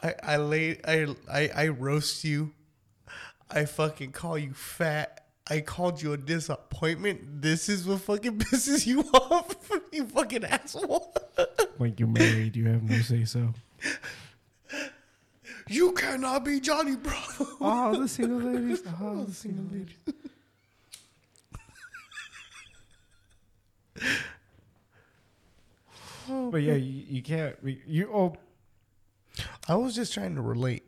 I, 0.02 0.16
I 0.24 0.38
lay 0.38 0.80
I, 0.86 1.08
I 1.30 1.50
I 1.56 1.68
roast 1.70 2.24
you. 2.24 2.54
I 3.50 3.66
fucking 3.66 4.12
call 4.12 4.38
you 4.38 4.54
fat. 4.54 5.26
I 5.50 5.62
called 5.62 6.02
you 6.02 6.14
a 6.14 6.18
disappointment. 6.18 7.42
This 7.42 7.70
is 7.70 7.86
what 7.88 8.02
fucking 8.02 8.38
pisses 8.40 8.86
you 8.86 9.02
off, 9.14 9.56
you 9.92 10.06
fucking 10.06 10.46
asshole. 10.46 11.14
Like 11.80 12.00
you're 12.00 12.08
married, 12.08 12.56
you 12.56 12.68
have 12.68 12.84
no 12.84 13.00
say 13.00 13.26
so. 13.26 13.54
You 15.70 15.92
cannot 15.94 16.44
be 16.44 16.60
Johnny 16.60 16.96
Bravo. 16.96 17.48
Oh, 17.62 18.02
the 18.02 18.08
single 18.08 18.40
ladies. 18.52 18.82
Oh, 18.88 18.96
oh 19.02 19.24
the 19.26 19.34
single 19.34 19.66
ladies. 19.66 19.96
But 26.28 26.62
yeah, 26.62 26.76
you, 26.76 27.04
you 27.08 27.22
can't. 27.24 27.64
be- 27.64 27.82
You 27.88 28.10
oh, 28.14 28.36
I 29.68 29.76
was 29.76 29.96
just 29.96 30.14
trying 30.14 30.36
to 30.36 30.42
relate. 30.42 30.84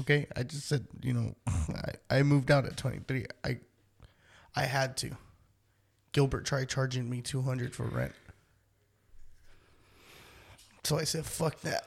Okay, 0.00 0.26
I 0.36 0.42
just 0.42 0.68
said 0.68 0.86
you 1.02 1.14
know, 1.14 1.34
I, 1.46 2.18
I 2.18 2.22
moved 2.22 2.50
out 2.50 2.66
at 2.66 2.76
23. 2.76 3.26
I 3.44 3.58
I 4.54 4.62
had 4.64 4.96
to. 4.98 5.16
Gilbert 6.12 6.44
tried 6.44 6.68
charging 6.68 7.08
me 7.08 7.22
200 7.22 7.74
for 7.74 7.84
rent. 7.84 8.12
So 10.84 10.98
I 10.98 11.04
said, 11.04 11.24
fuck 11.24 11.60
that. 11.62 11.86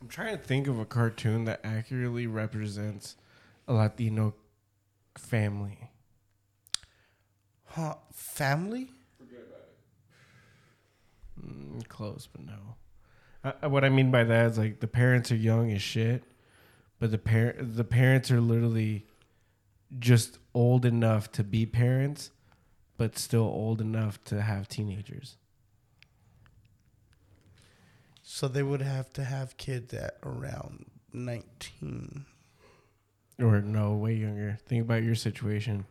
I'm 0.00 0.08
trying 0.08 0.36
to 0.36 0.42
think 0.42 0.68
of 0.68 0.78
a 0.78 0.84
cartoon 0.84 1.44
that 1.44 1.60
accurately 1.64 2.26
represents 2.26 3.16
a 3.66 3.74
Latino 3.74 4.34
family. 5.16 5.90
Huh? 7.64 7.94
Family? 8.12 8.90
Mm, 11.40 11.86
close, 11.88 12.28
but 12.30 12.44
no. 12.44 12.76
Uh, 13.44 13.68
what 13.68 13.84
I 13.84 13.88
mean 13.88 14.10
by 14.10 14.24
that 14.24 14.52
is 14.52 14.58
like 14.58 14.80
the 14.80 14.88
parents 14.88 15.30
are 15.30 15.36
young 15.36 15.70
as 15.72 15.82
shit, 15.82 16.22
but 16.98 17.10
the 17.10 17.18
parent 17.18 17.76
the 17.76 17.84
parents 17.84 18.30
are 18.30 18.40
literally 18.40 19.06
just 19.98 20.38
old 20.54 20.84
enough 20.84 21.30
to 21.32 21.44
be 21.44 21.64
parents, 21.64 22.30
but 22.96 23.16
still 23.16 23.44
old 23.44 23.80
enough 23.80 24.22
to 24.24 24.42
have 24.42 24.68
teenagers. 24.68 25.36
So 28.30 28.46
they 28.46 28.62
would 28.62 28.82
have 28.82 29.10
to 29.14 29.24
have 29.24 29.56
kids 29.56 29.94
at 29.94 30.18
around 30.22 30.84
19. 31.14 32.26
Or 33.38 33.62
no, 33.62 33.94
way 33.94 34.12
younger. 34.12 34.58
Think 34.66 34.82
about 34.82 35.02
your 35.02 35.14
situation. 35.14 35.86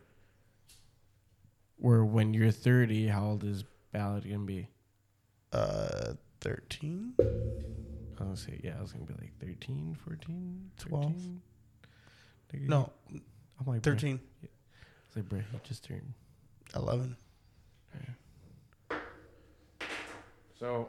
Where 1.78 2.04
when 2.04 2.34
you're 2.34 2.52
30, 2.52 3.08
how 3.08 3.24
old 3.24 3.42
is 3.42 3.64
Ballad 3.90 4.22
gonna 4.22 4.44
be? 4.44 4.68
Uh, 5.52 6.12
13? 6.40 7.14
I 7.18 7.22
was 7.22 7.34
gonna 8.16 8.36
say, 8.36 8.60
yeah, 8.62 8.76
I 8.78 8.82
was 8.82 8.92
gonna 8.92 9.04
be 9.04 9.14
like 9.14 9.36
13, 9.40 9.98
14, 10.04 10.70
12. 10.78 11.12
13. 12.52 12.68
No, 12.68 12.92
I'm 13.10 13.20
like, 13.66 13.80
bruh, 13.80 13.84
13, 13.84 14.20
It's 14.44 15.16
like, 15.16 15.28
bro, 15.28 15.40
he 15.40 15.58
just 15.64 15.82
turned 15.82 16.12
11. 16.76 17.16
So, 20.60 20.88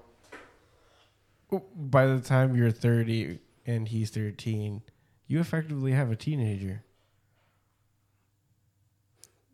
by 1.75 2.05
the 2.05 2.19
time 2.19 2.55
you're 2.55 2.71
30 2.71 3.39
and 3.65 3.87
he's 3.87 4.09
13, 4.09 4.81
you 5.27 5.39
effectively 5.39 5.91
have 5.91 6.11
a 6.11 6.15
teenager. 6.15 6.83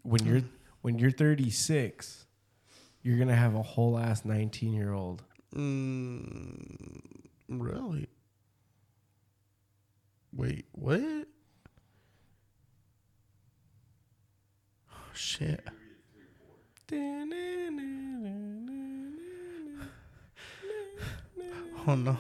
When 0.04 0.26
you're 0.26 0.42
when 0.82 1.00
you're 1.00 1.12
36, 1.12 2.26
you're 3.02 3.18
gonna 3.18 3.36
have 3.36 3.56
a 3.56 3.62
whole 3.62 3.98
ass 3.98 4.24
19 4.24 4.74
year 4.74 4.94
old. 4.94 5.24
Mm, 5.56 7.00
really? 7.50 8.08
Wait, 10.34 10.66
what? 10.74 11.28
Oh, 14.92 15.12
shit. 15.14 15.66
Oh 21.88 21.96
no. 21.96 22.18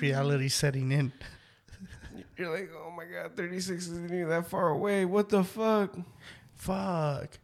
Reality 0.00 0.48
setting 0.48 0.92
in. 0.92 1.12
You're 2.36 2.50
like, 2.50 2.70
oh 2.74 2.90
my 2.90 3.04
god, 3.04 3.36
36 3.36 3.86
isn't 3.88 4.04
even 4.06 4.28
that 4.28 4.48
far 4.48 4.68
away. 4.68 5.04
What 5.04 5.28
the 5.28 5.44
fuck? 5.44 5.96
Fuck. 6.54 7.38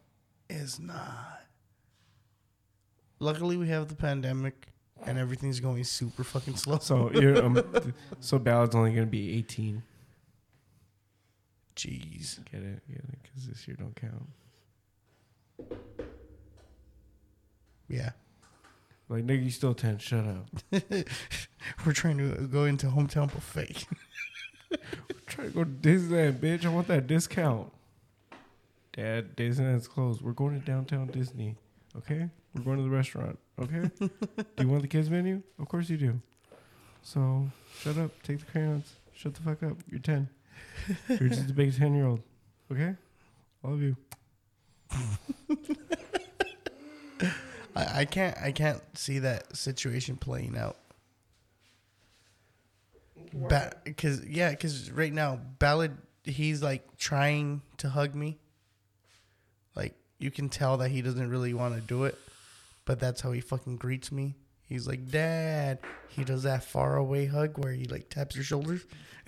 It's 0.49 0.79
not. 0.79 1.41
Luckily, 3.19 3.57
we 3.57 3.67
have 3.67 3.89
the 3.89 3.95
pandemic 3.95 4.67
and 5.05 5.17
everything's 5.17 5.59
going 5.59 5.83
super 5.83 6.23
fucking 6.23 6.55
slow. 6.55 6.79
So 6.79 7.11
you're 7.11 7.43
um, 7.43 7.61
so 8.19 8.39
Ballad's 8.39 8.75
only 8.75 8.91
gonna 8.91 9.05
be 9.05 9.37
18. 9.37 9.83
Jeez. 11.75 12.43
Get 12.51 12.61
it? 12.61 12.81
Get 12.87 12.97
it? 12.97 13.19
Because 13.21 13.47
this 13.47 13.67
year 13.67 13.77
don't 13.77 13.95
count. 13.95 14.27
Yeah. 17.87 18.11
Like 19.09 19.25
nigga, 19.25 19.45
you 19.45 19.49
still 19.49 19.73
10. 19.73 19.99
Shut 19.99 20.25
up. 20.25 20.49
We're 21.85 21.93
trying 21.93 22.17
to 22.17 22.47
go 22.47 22.65
into 22.65 22.87
hometown 22.87 23.31
buffet. 23.33 23.85
Try 25.27 25.45
to 25.45 25.51
go 25.51 25.63
to 25.63 25.69
Disneyland, 25.69 26.39
bitch. 26.39 26.65
I 26.65 26.69
want 26.69 26.87
that 26.87 27.07
discount. 27.07 27.71
Dad, 28.91 29.35
Disneyland's 29.35 29.87
closed. 29.87 30.21
We're 30.21 30.33
going 30.33 30.59
to 30.59 30.65
downtown 30.65 31.07
Disney. 31.07 31.55
Okay? 31.95 32.29
We're 32.53 32.63
going 32.63 32.77
to 32.77 32.83
the 32.83 32.89
restaurant. 32.89 33.39
Okay? 33.61 33.89
do 33.99 34.09
you 34.59 34.67
want 34.67 34.81
the 34.81 34.87
kids 34.87 35.09
menu? 35.09 35.41
Of 35.59 35.69
course 35.69 35.89
you 35.89 35.97
do. 35.97 36.19
So 37.01 37.49
shut 37.79 37.97
up. 37.97 38.11
Take 38.23 38.39
the 38.39 38.45
crayons. 38.45 38.95
Shut 39.13 39.35
the 39.35 39.41
fuck 39.41 39.63
up. 39.63 39.77
You're 39.89 39.99
10. 39.99 40.27
You're 41.07 41.29
just 41.29 41.49
a 41.49 41.53
big 41.53 41.75
10 41.77 41.93
year 41.93 42.07
old. 42.07 42.21
Okay? 42.71 42.95
All 43.63 43.73
of 43.73 43.81
you. 43.81 43.95
I, 47.77 47.99
I 47.99 48.05
can't 48.05 48.37
I 48.41 48.51
can't 48.51 48.81
see 48.97 49.19
that 49.19 49.55
situation 49.55 50.17
playing 50.17 50.57
out. 50.57 50.77
Ba- 53.33 53.73
cause 53.97 54.25
yeah, 54.25 54.53
cause 54.55 54.89
right 54.91 55.13
now 55.13 55.39
Ballad 55.59 55.97
he's 56.23 56.63
like 56.63 56.97
trying 56.97 57.61
to 57.77 57.89
hug 57.89 58.15
me. 58.15 58.39
Like 59.75 59.93
you 60.17 60.31
can 60.31 60.49
tell 60.49 60.77
that 60.77 60.89
he 60.89 61.01
doesn't 61.01 61.29
really 61.29 61.53
want 61.53 61.75
to 61.75 61.81
do 61.81 62.05
it, 62.05 62.17
but 62.85 62.99
that's 62.99 63.21
how 63.21 63.31
he 63.31 63.41
fucking 63.41 63.77
greets 63.77 64.11
me. 64.11 64.35
He's 64.67 64.87
like, 64.87 65.09
"Dad." 65.09 65.79
He 66.09 66.23
does 66.23 66.43
that 66.43 66.63
far 66.63 66.97
away 66.97 67.27
hug 67.27 67.57
where 67.59 67.71
he 67.73 67.85
like 67.85 68.09
taps 68.09 68.35
your 68.35 68.43
shoulders. 68.43 68.85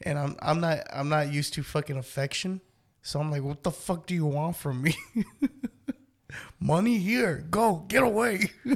and 0.00 0.18
I'm 0.18 0.36
I'm 0.40 0.60
not 0.60 0.80
I'm 0.92 1.08
not 1.08 1.32
used 1.32 1.54
to 1.54 1.62
fucking 1.62 1.96
affection, 1.96 2.60
So 3.04 3.20
I'm 3.20 3.30
like, 3.30 3.42
what 3.42 3.62
the 3.62 3.70
fuck 3.70 4.06
do 4.06 4.14
you 4.14 4.24
want 4.24 4.56
from 4.56 4.80
me? 4.80 4.96
Money 6.58 6.96
here. 6.96 7.44
Go. 7.50 7.84
Get 7.86 8.02
away. 8.02 8.50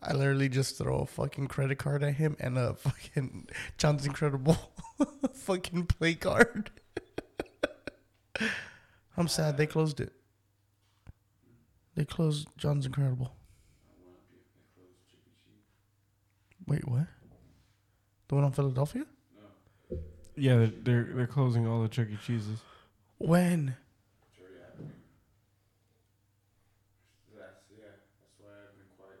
I 0.00 0.12
literally 0.12 0.48
just 0.48 0.78
throw 0.78 1.00
a 1.00 1.06
fucking 1.06 1.48
credit 1.48 1.78
card 1.78 2.04
at 2.04 2.14
him 2.14 2.36
and 2.38 2.56
a 2.56 2.74
fucking 2.74 3.48
John's 3.76 4.06
Incredible 4.06 4.56
fucking 5.34 5.86
play 5.86 6.14
card. 6.14 6.70
I'm 9.16 9.26
sad 9.26 9.56
they 9.56 9.66
closed 9.66 9.98
it. 9.98 10.12
They 11.96 12.04
closed 12.04 12.46
John's 12.56 12.86
Incredible. 12.86 13.34
Wait, 16.68 16.86
what? 16.86 17.08
The 18.28 18.36
one 18.36 18.44
on 18.44 18.52
Philadelphia? 18.52 19.06
Yeah, 20.36 20.56
they're 20.56 20.66
they're, 20.66 21.08
they're 21.14 21.26
closing 21.26 21.66
all 21.66 21.82
the 21.82 21.88
Chuck 21.88 22.08
E. 22.10 22.18
Cheeses. 22.24 22.60
When? 23.18 23.76
That's 27.36 27.60
yeah. 27.76 27.84
That's 28.20 28.38
why 28.38 28.50
I've 28.62 28.76
been 28.76 28.88
quiet 28.98 29.20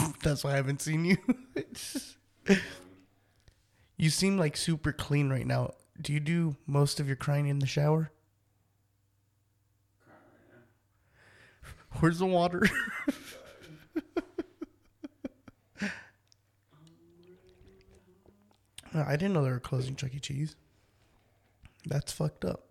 lately. 0.00 0.14
That's 0.22 0.44
why 0.44 0.52
I 0.52 0.56
haven't 0.56 0.82
seen 0.82 1.04
you. 1.04 1.16
you 3.96 4.10
seem 4.10 4.38
like 4.38 4.56
super 4.56 4.92
clean 4.92 5.30
right 5.30 5.46
now. 5.46 5.74
Do 6.00 6.12
you 6.12 6.20
do 6.20 6.56
most 6.66 6.98
of 6.98 7.06
your 7.06 7.16
crying 7.16 7.46
in 7.46 7.60
the 7.60 7.66
shower? 7.66 8.10
Where's 12.00 12.18
the 12.18 12.26
water? 12.26 12.62
I 18.94 19.16
didn't 19.16 19.32
know 19.32 19.44
they 19.44 19.50
were 19.50 19.58
closing 19.58 19.96
Chuck 19.96 20.14
E. 20.14 20.20
Cheese. 20.20 20.56
That's 21.86 22.12
fucked 22.12 22.44
up. 22.44 22.66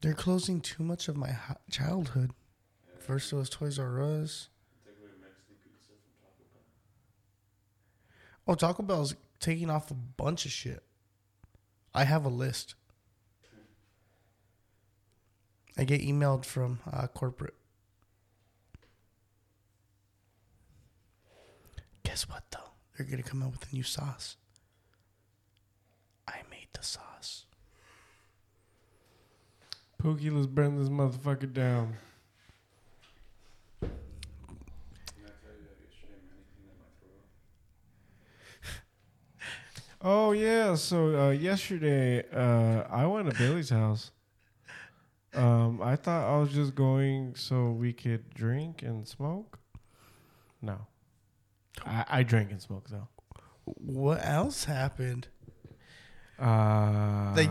They're 0.00 0.14
closing 0.14 0.60
too 0.60 0.82
much 0.82 1.08
of 1.08 1.16
my 1.16 1.30
ho- 1.30 1.56
childhood. 1.70 2.32
First 2.98 3.32
it 3.32 3.36
was 3.36 3.50
Toys 3.50 3.78
R 3.78 4.02
Us. 4.02 4.48
Oh, 8.48 8.54
Taco 8.54 8.82
Bell's 8.82 9.14
taking 9.40 9.70
off 9.70 9.90
a 9.90 9.94
bunch 9.94 10.46
of 10.46 10.52
shit. 10.52 10.82
I 11.94 12.04
have 12.04 12.24
a 12.24 12.28
list. 12.28 12.74
I 15.76 15.84
get 15.84 16.00
emailed 16.00 16.44
from 16.44 16.78
uh, 16.90 17.06
corporate. 17.08 17.54
Guess 22.02 22.28
what, 22.28 22.44
though? 22.50 22.70
They're 22.96 23.06
going 23.06 23.22
to 23.22 23.28
come 23.28 23.42
out 23.42 23.52
with 23.52 23.70
a 23.70 23.74
new 23.74 23.82
sauce. 23.82 24.36
I 26.26 26.38
made 26.50 26.68
the 26.72 26.82
sauce. 26.82 27.44
Pookie, 30.02 30.32
let's 30.34 30.46
burn 30.46 30.78
this 30.78 30.88
motherfucker 30.88 31.52
down. 31.52 31.96
Didn't 33.80 33.92
I 35.24 35.28
tell 35.42 35.52
you 35.52 35.64
that 35.64 35.78
yesterday? 35.82 36.20
Man, 36.26 36.38
anything 36.38 36.68
in 36.70 36.78
my 36.78 36.88
throat. 38.60 38.78
Oh 40.00 40.32
yeah, 40.32 40.74
so 40.74 41.28
uh, 41.28 41.30
yesterday 41.30 42.24
uh, 42.32 42.84
I 42.90 43.06
went 43.06 43.30
to 43.30 43.36
Billy's 43.36 43.70
house. 43.70 44.10
Um, 45.34 45.82
I 45.82 45.96
thought 45.96 46.30
I 46.30 46.38
was 46.38 46.52
just 46.52 46.74
going 46.74 47.34
so 47.34 47.70
we 47.72 47.92
could 47.92 48.32
drink 48.32 48.82
and 48.82 49.06
smoke. 49.06 49.58
No, 50.62 50.86
I, 51.84 52.04
I 52.08 52.22
drank 52.22 52.50
and 52.52 52.60
smoked 52.60 52.90
though. 52.90 53.08
What 53.64 54.24
else 54.24 54.64
happened? 54.64 55.28
Uh, 56.38 57.32
Like- 57.36 57.50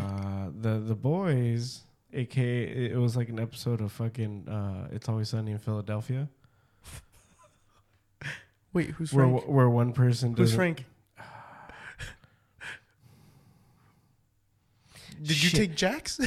the 0.61 0.79
the 0.79 0.95
boys, 0.95 1.81
aka 2.13 2.63
it 2.91 2.97
was 2.97 3.15
like 3.17 3.29
an 3.29 3.39
episode 3.39 3.81
of 3.81 3.91
fucking 3.91 4.47
uh, 4.47 4.87
It's 4.91 5.09
Always 5.09 5.29
Sunny 5.29 5.51
in 5.51 5.57
Philadelphia, 5.59 6.29
Wait, 8.73 8.91
who's 8.91 9.11
where 9.13 9.25
Frank? 9.27 9.47
where 9.47 9.69
one 9.69 9.91
person 9.93 10.33
Who's 10.35 10.53
Frank? 10.55 10.85
Did 15.21 15.41
you 15.43 15.49
take 15.49 15.75
Jax? 15.75 16.19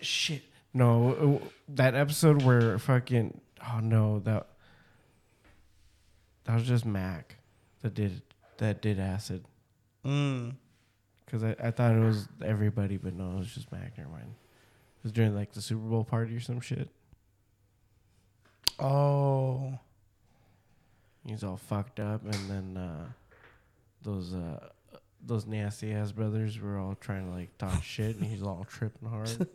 Shit. 0.00 0.42
No, 0.74 1.40
that 1.68 1.94
episode 1.94 2.42
where 2.42 2.78
fucking 2.78 3.40
oh 3.72 3.80
no 3.80 4.18
that 4.20 4.46
that 6.46 6.54
was 6.54 6.64
just 6.64 6.86
Mac 6.86 7.36
that 7.82 7.94
did 7.94 8.22
that 8.58 8.80
did 8.80 8.98
acid 8.98 9.44
mm. 10.04 10.54
because 11.24 11.44
I, 11.44 11.54
I 11.62 11.70
thought 11.70 11.94
it 11.94 12.00
was 12.00 12.28
everybody, 12.44 12.96
but 12.96 13.14
no, 13.14 13.32
it 13.32 13.38
was 13.38 13.54
just 13.54 13.70
Mac. 13.70 13.98
Never 13.98 14.10
mind. 14.10 14.34
It 14.98 15.02
was 15.02 15.12
during 15.12 15.34
like 15.34 15.52
the 15.52 15.60
Super 15.60 15.86
Bowl 15.86 16.04
party 16.04 16.34
or 16.34 16.40
some 16.40 16.60
shit. 16.60 16.88
Oh. 18.78 19.78
He's 21.26 21.42
all 21.42 21.56
fucked 21.56 21.98
up, 21.98 22.22
and 22.22 22.48
then 22.48 22.76
uh, 22.76 23.06
those 24.02 24.32
uh, 24.32 24.68
those 25.24 25.44
nasty 25.44 25.92
ass 25.92 26.12
brothers 26.12 26.60
were 26.60 26.78
all 26.78 26.96
trying 27.00 27.26
to 27.26 27.32
like 27.32 27.56
talk 27.58 27.82
shit, 27.82 28.16
and 28.16 28.24
he's 28.24 28.42
all 28.42 28.64
tripping 28.68 29.08
hard. 29.08 29.48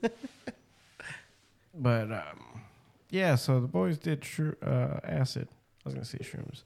but 1.74 2.12
um, 2.12 2.62
yeah, 3.10 3.36
so 3.36 3.62
the 3.62 3.68
boys 3.68 3.98
did 3.98 4.22
shro- 4.22 4.56
uh, 4.62 5.00
acid. 5.06 5.48
I 5.50 5.90
was 5.90 5.94
gonna 5.94 6.06
say 6.06 6.18
shrooms. 6.20 6.64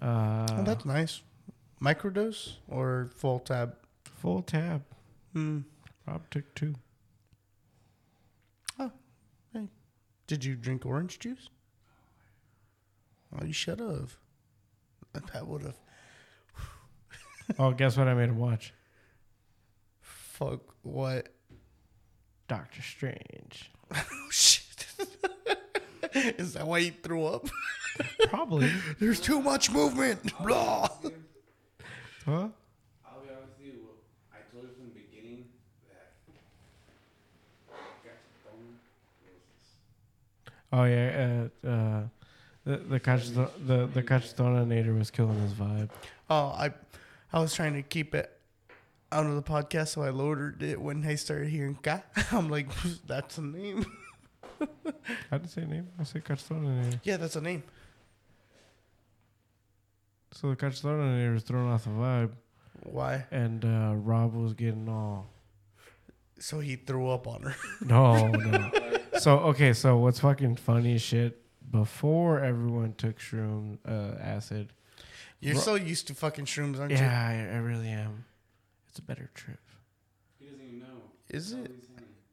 Uh, 0.00 0.46
oh, 0.50 0.62
that's 0.62 0.84
nice. 0.84 1.22
Microdose 1.82 2.54
or 2.68 3.10
full 3.16 3.38
tab? 3.40 3.74
full 4.04 4.42
tab. 4.42 4.82
Hmm. 5.32 5.60
Rob 6.06 6.28
took 6.30 6.54
two. 6.54 6.74
Did 10.28 10.44
you 10.44 10.54
drink 10.56 10.84
orange 10.84 11.18
juice? 11.18 11.48
Oh, 13.34 13.44
you 13.44 13.52
should 13.52 13.80
have. 13.80 14.16
That 15.32 15.48
would 15.48 15.62
have. 15.62 15.80
oh, 17.58 17.72
guess 17.72 17.96
what? 17.96 18.06
I 18.06 18.14
made 18.14 18.28
him 18.28 18.38
watch 18.38 18.72
Fuck 20.00 20.60
what? 20.82 21.30
Doctor 22.46 22.82
Strange. 22.82 23.72
Oh 23.96 24.28
shit! 24.30 24.86
Is 26.38 26.54
that 26.54 26.66
why 26.66 26.78
you 26.78 26.92
threw 27.02 27.24
up? 27.26 27.48
Probably. 28.28 28.70
There's 28.98 29.20
too 29.20 29.40
much 29.40 29.70
movement. 29.70 30.32
Blah. 30.44 30.88
huh? 30.88 31.08
I'll 32.26 32.50
be 33.20 33.30
honest 33.30 33.58
with 33.58 33.66
you. 33.66 33.80
I 34.32 34.38
told 34.52 34.64
you 34.64 34.70
from 34.76 34.86
the 34.86 35.00
beginning 35.00 35.44
that 35.88 36.12
Gaston 38.04 38.74
was 40.70 40.72
Oh 40.72 40.84
yeah. 40.84 41.48
Uh, 41.64 41.68
uh, 41.68 42.02
the 42.64 42.76
the 42.76 43.00
Cachito- 43.00 43.50
the 43.66 43.86
the 43.86 44.02
Cachetonator 44.02 44.96
was 44.96 45.10
killing 45.10 45.40
his 45.40 45.52
vibe. 45.52 45.88
Oh, 46.30 46.48
I, 46.48 46.70
I 47.32 47.40
was 47.40 47.54
trying 47.54 47.74
to 47.74 47.82
keep 47.82 48.14
it 48.14 48.30
out 49.10 49.24
of 49.24 49.34
the 49.34 49.42
podcast, 49.42 49.88
so 49.88 50.02
I 50.02 50.10
lowered 50.10 50.62
it 50.62 50.78
when 50.80 51.04
I 51.06 51.14
started 51.14 51.48
hearing 51.48 51.76
"ka." 51.82 52.02
I'm 52.32 52.48
like, 52.50 52.68
that's 53.06 53.38
a 53.38 53.42
name. 53.42 53.86
I 55.30 55.38
didn't 55.38 55.50
say 55.50 55.64
name. 55.64 55.88
I 55.98 56.02
said 56.04 56.24
Cachetonator. 56.24 57.00
Yeah, 57.04 57.16
that's 57.16 57.36
a 57.36 57.40
name. 57.40 57.62
So 60.32 60.50
the 60.50 60.56
Cachetonator 60.56 61.32
was 61.32 61.42
throwing 61.42 61.68
off 61.68 61.84
the 61.84 61.90
vibe, 61.90 62.30
Why? 62.84 63.24
and 63.30 63.64
uh, 63.64 63.94
Rob 63.96 64.34
was 64.34 64.54
getting 64.54 64.88
all. 64.88 65.26
So 66.38 66.60
he 66.60 66.76
threw 66.76 67.08
up 67.10 67.26
on 67.26 67.42
her. 67.42 67.56
No, 67.84 68.28
no. 68.28 68.70
so 69.18 69.38
okay, 69.50 69.72
so 69.72 69.96
what's 69.96 70.20
fucking 70.20 70.56
funny 70.56 70.94
as 70.94 71.02
shit? 71.02 71.42
Before 71.70 72.40
everyone 72.40 72.94
took 72.96 73.18
shroom 73.18 73.78
uh, 73.86 74.16
acid. 74.20 74.72
You're 75.40 75.54
Ro- 75.54 75.60
so 75.60 75.74
used 75.74 76.06
to 76.08 76.14
fucking 76.14 76.46
shrooms, 76.46 76.78
aren't 76.80 76.92
you? 76.92 76.98
Yeah, 76.98 77.48
I, 77.52 77.54
I 77.56 77.58
really 77.58 77.88
am. 77.88 78.24
It's 78.88 78.98
a 78.98 79.02
better 79.02 79.30
trip. 79.34 79.60
He 80.38 80.46
doesn't 80.46 80.60
even 80.64 80.78
know. 80.80 80.86
Is 81.28 81.52
it? 81.52 81.70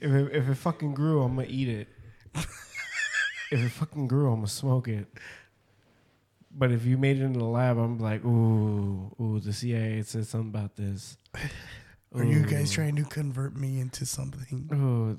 If 0.00 0.10
it, 0.10 0.32
if 0.32 0.48
it 0.48 0.54
fucking 0.54 0.94
grew, 0.94 1.22
I'm 1.22 1.36
gonna 1.36 1.48
eat 1.48 1.68
it. 1.68 1.88
if 2.34 3.64
it 3.64 3.68
fucking 3.70 4.08
grew, 4.08 4.28
I'm 4.28 4.36
gonna 4.36 4.48
smoke 4.48 4.88
it. 4.88 5.06
But 6.56 6.72
if 6.72 6.84
you 6.84 6.98
made 6.98 7.18
it 7.18 7.24
in 7.24 7.32
the 7.32 7.44
lab, 7.44 7.78
I'm 7.78 7.98
like, 7.98 8.24
ooh, 8.24 9.14
ooh, 9.20 9.40
the 9.40 9.52
CIA 9.52 10.02
said 10.02 10.26
something 10.26 10.50
about 10.50 10.76
this. 10.76 11.16
Are 12.14 12.24
you 12.24 12.46
guys 12.46 12.70
trying 12.70 12.96
to 12.96 13.02
convert 13.02 13.56
me 13.56 13.80
into 13.80 14.06
something? 14.06 14.68
Ooh, 14.72 15.18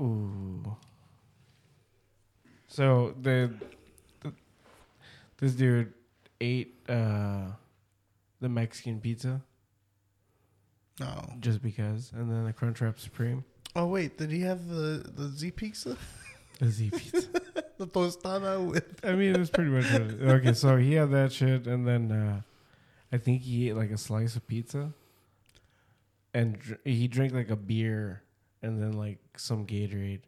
ooh. 0.00 0.76
So 2.68 3.14
the, 3.20 3.52
the 4.22 4.32
this 5.38 5.52
dude 5.54 5.92
ate 6.40 6.74
uh, 6.88 7.48
the 8.40 8.48
Mexican 8.48 9.00
pizza 9.00 9.40
No. 11.00 11.32
just 11.40 11.62
because, 11.62 12.12
and 12.14 12.30
then 12.30 12.44
the 12.44 12.52
Crunchwrap 12.52 12.98
Supreme. 12.98 13.44
Oh 13.74 13.86
wait, 13.86 14.16
did 14.18 14.30
he 14.30 14.40
have 14.42 14.68
the 14.68 15.04
the 15.14 15.28
Z 15.28 15.50
pizza? 15.52 15.96
The 16.58 16.70
Z 16.70 16.90
pizza. 16.90 17.28
the 17.78 17.86
tostada 17.86 18.64
with 18.64 19.04
I 19.04 19.12
mean, 19.12 19.34
it 19.34 19.38
was 19.38 19.50
pretty 19.50 19.70
much 19.70 19.84
it. 19.92 20.22
okay. 20.22 20.54
So 20.54 20.78
he 20.78 20.94
had 20.94 21.10
that 21.10 21.30
shit, 21.32 21.66
and 21.66 21.86
then 21.86 22.10
uh, 22.10 22.40
I 23.12 23.18
think 23.18 23.42
he 23.42 23.68
ate 23.68 23.74
like 23.76 23.90
a 23.90 23.98
slice 23.98 24.36
of 24.36 24.46
pizza, 24.48 24.90
and 26.32 26.58
dr- 26.58 26.80
he 26.84 27.08
drank 27.08 27.34
like 27.34 27.50
a 27.50 27.56
beer, 27.56 28.22
and 28.62 28.80
then 28.82 28.92
like 28.94 29.18
some 29.36 29.66
Gatorade. 29.66 30.22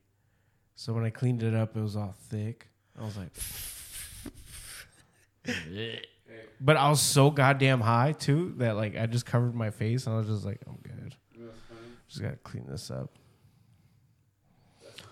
So 0.76 0.92
when 0.92 1.04
I 1.04 1.08
cleaned 1.10 1.42
it 1.42 1.54
up, 1.54 1.74
it 1.78 1.80
was 1.80 1.96
all 1.96 2.14
thick. 2.28 2.68
I 3.00 3.04
was 3.04 3.16
like, 3.16 3.32
but 6.60 6.76
I 6.76 6.88
was 6.90 7.00
so 7.00 7.30
goddamn 7.30 7.80
high 7.80 8.12
too 8.12 8.54
that 8.58 8.76
like 8.76 8.96
I 8.96 9.06
just 9.06 9.26
covered 9.26 9.54
my 9.54 9.70
face, 9.70 10.06
and 10.06 10.14
I 10.14 10.18
was 10.18 10.26
just 10.28 10.44
like, 10.44 10.60
I'm 10.66 10.78
good. 10.82 11.14
Just 12.08 12.22
gotta 12.22 12.36
clean 12.36 12.64
this 12.68 12.90
up. 12.90 13.10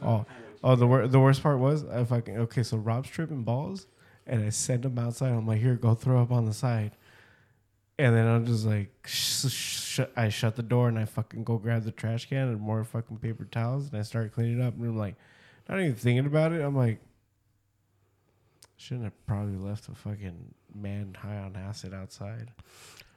Oh, 0.02 0.24
Oh, 0.64 0.74
the 0.74 0.86
wor- 0.86 1.06
the 1.06 1.20
worst 1.20 1.42
part 1.42 1.58
was 1.58 1.84
I 1.84 2.20
can. 2.20 2.38
Okay, 2.38 2.62
so 2.62 2.76
Rob's 2.78 3.08
tripping 3.10 3.42
balls, 3.44 3.86
and 4.26 4.42
I 4.44 4.48
send 4.48 4.84
him 4.84 4.98
outside. 4.98 5.28
I'm 5.30 5.46
like, 5.46 5.60
here, 5.60 5.74
go 5.76 5.94
throw 5.94 6.20
up 6.20 6.32
on 6.32 6.46
the 6.46 6.54
side, 6.54 6.92
and 7.98 8.16
then 8.16 8.26
I'm 8.26 8.46
just 8.46 8.64
like, 8.66 8.90
sh- 9.06 9.46
sh- 9.48 10.00
I 10.16 10.28
shut 10.30 10.56
the 10.56 10.62
door 10.62 10.88
and 10.88 10.98
I 10.98 11.04
fucking 11.04 11.44
go 11.44 11.58
grab 11.58 11.84
the 11.84 11.92
trash 11.92 12.26
can 12.28 12.48
and 12.48 12.60
more 12.60 12.82
fucking 12.82 13.18
paper 13.18 13.44
towels, 13.44 13.90
and 13.90 13.98
I 13.98 14.02
start 14.02 14.32
cleaning 14.32 14.60
up. 14.62 14.74
And 14.74 14.86
I'm 14.86 14.96
like, 14.98 15.14
not 15.68 15.78
even 15.78 15.94
thinking 15.94 16.26
about 16.26 16.52
it. 16.52 16.62
I'm 16.62 16.74
like, 16.74 16.98
shouldn't 18.76 19.04
have 19.04 19.26
probably 19.26 19.56
left 19.56 19.88
a 19.88 19.94
fucking 19.94 20.54
man 20.74 21.16
high 21.20 21.36
on 21.38 21.56
acid 21.56 21.94
outside 21.94 22.50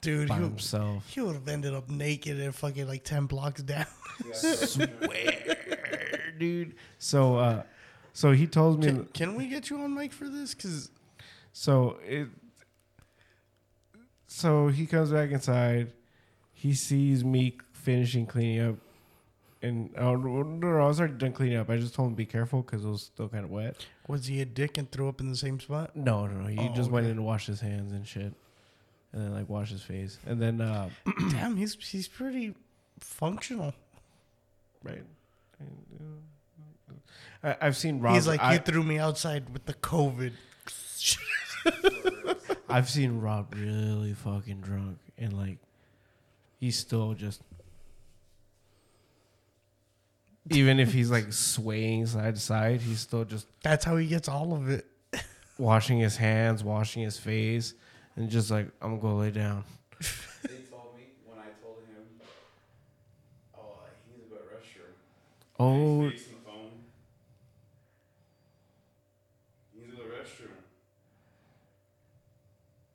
dude. 0.01 0.29
by 0.29 0.35
He, 0.37 0.43
himself. 0.43 1.07
he 1.09 1.21
would 1.21 1.35
have 1.35 1.47
ended 1.47 1.73
up 1.73 1.89
naked 1.89 2.39
and 2.39 2.53
fucking 2.55 2.87
like 2.87 3.03
ten 3.03 3.25
blocks 3.25 3.61
down. 3.61 3.85
Swear, 4.33 5.57
dude. 6.37 6.75
So, 6.97 7.37
uh, 7.37 7.63
so 8.13 8.31
he 8.31 8.47
told 8.47 8.79
me. 8.79 8.87
Can, 8.87 9.05
can 9.05 9.35
we 9.35 9.47
get 9.47 9.69
you 9.69 9.79
on 9.79 9.93
mic 9.93 10.11
for 10.13 10.27
this? 10.29 10.53
Because 10.53 10.91
So 11.53 11.97
it. 12.05 12.27
So 14.27 14.67
he 14.67 14.85
comes 14.85 15.11
back 15.11 15.31
inside. 15.31 15.91
He 16.53 16.73
sees 16.73 17.23
me 17.23 17.57
finishing 17.73 18.25
cleaning 18.25 18.61
up, 18.61 18.75
and 19.61 19.89
oh 19.97 20.15
no, 20.15 20.43
no, 20.43 20.71
no, 20.71 20.83
I 20.83 20.87
was 20.87 20.99
already 20.99 21.15
done 21.15 21.31
cleaning 21.33 21.57
up. 21.57 21.69
I 21.69 21.77
just 21.77 21.95
told 21.95 22.09
him 22.09 22.13
to 22.13 22.17
be 22.17 22.25
careful 22.25 22.61
because 22.61 22.83
it 22.83 22.89
was 22.89 23.03
still 23.03 23.29
kind 23.29 23.45
of 23.45 23.49
wet. 23.51 23.85
Was 24.09 24.25
he 24.25 24.41
a 24.41 24.45
dick 24.45 24.77
and 24.77 24.91
threw 24.91 25.07
up 25.07 25.21
in 25.21 25.29
the 25.29 25.37
same 25.37 25.59
spot? 25.59 25.95
No, 25.95 26.25
no, 26.25 26.41
no. 26.41 26.47
He 26.47 26.57
Oh, 26.59 26.73
just 26.75 26.89
went 26.91 27.05
okay. 27.05 27.11
in 27.11 27.17
to 27.17 27.23
wash 27.23 27.45
his 27.45 27.61
hands 27.61 27.93
and 27.93 28.05
shit, 28.07 28.33
and 29.13 29.21
then 29.23 29.31
like 29.33 29.47
washed 29.47 29.71
his 29.71 29.83
face, 29.83 30.17
and 30.25 30.41
then 30.41 30.59
uh, 30.59 30.89
Damn, 31.29 31.55
he's 31.55 31.75
he's 31.75 32.07
pretty 32.07 32.55
functional. 32.99 33.73
right. 34.83 35.03
I, 37.43 37.55
I've 37.61 37.77
seen 37.77 37.99
Rob. 38.01 38.15
he's 38.15 38.27
like, 38.27 38.41
I, 38.41 38.53
you 38.53 38.59
threw 38.59 38.83
me 38.83 38.97
outside 38.99 39.49
with 39.53 39.65
the 39.65 39.73
COVID. 39.75 40.33
I've 42.69 42.89
seen 42.89 43.19
Rob 43.21 43.53
really 43.55 44.13
fucking 44.13 44.61
drunk, 44.61 44.97
and 45.17 45.33
like, 45.37 45.57
he's 46.59 46.77
still 46.77 47.13
just. 47.13 47.41
Even 50.51 50.79
if 50.79 50.91
he's 50.93 51.11
like 51.11 51.31
swaying 51.31 52.07
side 52.07 52.35
to 52.35 52.41
side, 52.41 52.81
he's 52.81 52.99
still 53.01 53.25
just 53.25 53.45
That's 53.63 53.85
how 53.85 53.97
he 53.97 54.07
gets 54.07 54.27
all 54.27 54.53
of 54.53 54.69
it. 54.69 54.85
washing 55.57 55.99
his 55.99 56.15
hands, 56.17 56.63
washing 56.63 57.03
his 57.03 57.17
face, 57.19 57.73
and 58.15 58.29
just 58.29 58.49
like, 58.49 58.67
I'm 58.81 58.99
gonna 58.99 59.17
lay 59.17 59.31
down. 59.31 59.63
They 59.99 60.05
told 60.71 60.95
me 60.95 61.03
when 61.25 61.37
I 61.37 61.49
told 61.61 61.77
him, 61.87 62.03
oh, 63.55 63.59
uh, 63.59 63.87
he 64.07 64.17
needs 64.17 64.29
to 64.29 64.35
go 64.35 64.37
to 64.37 64.43
the 64.43 64.49
restroom. 64.55 64.93
Oh, 65.59 66.09
He's 66.09 66.21
facing 66.21 66.35
the 66.43 66.49
phone. 66.49 66.71
He 69.73 69.79
needs 69.81 69.91
to 69.91 69.97
go 69.97 70.03
to 70.03 70.09
the 70.09 70.15
restroom. 70.15 70.55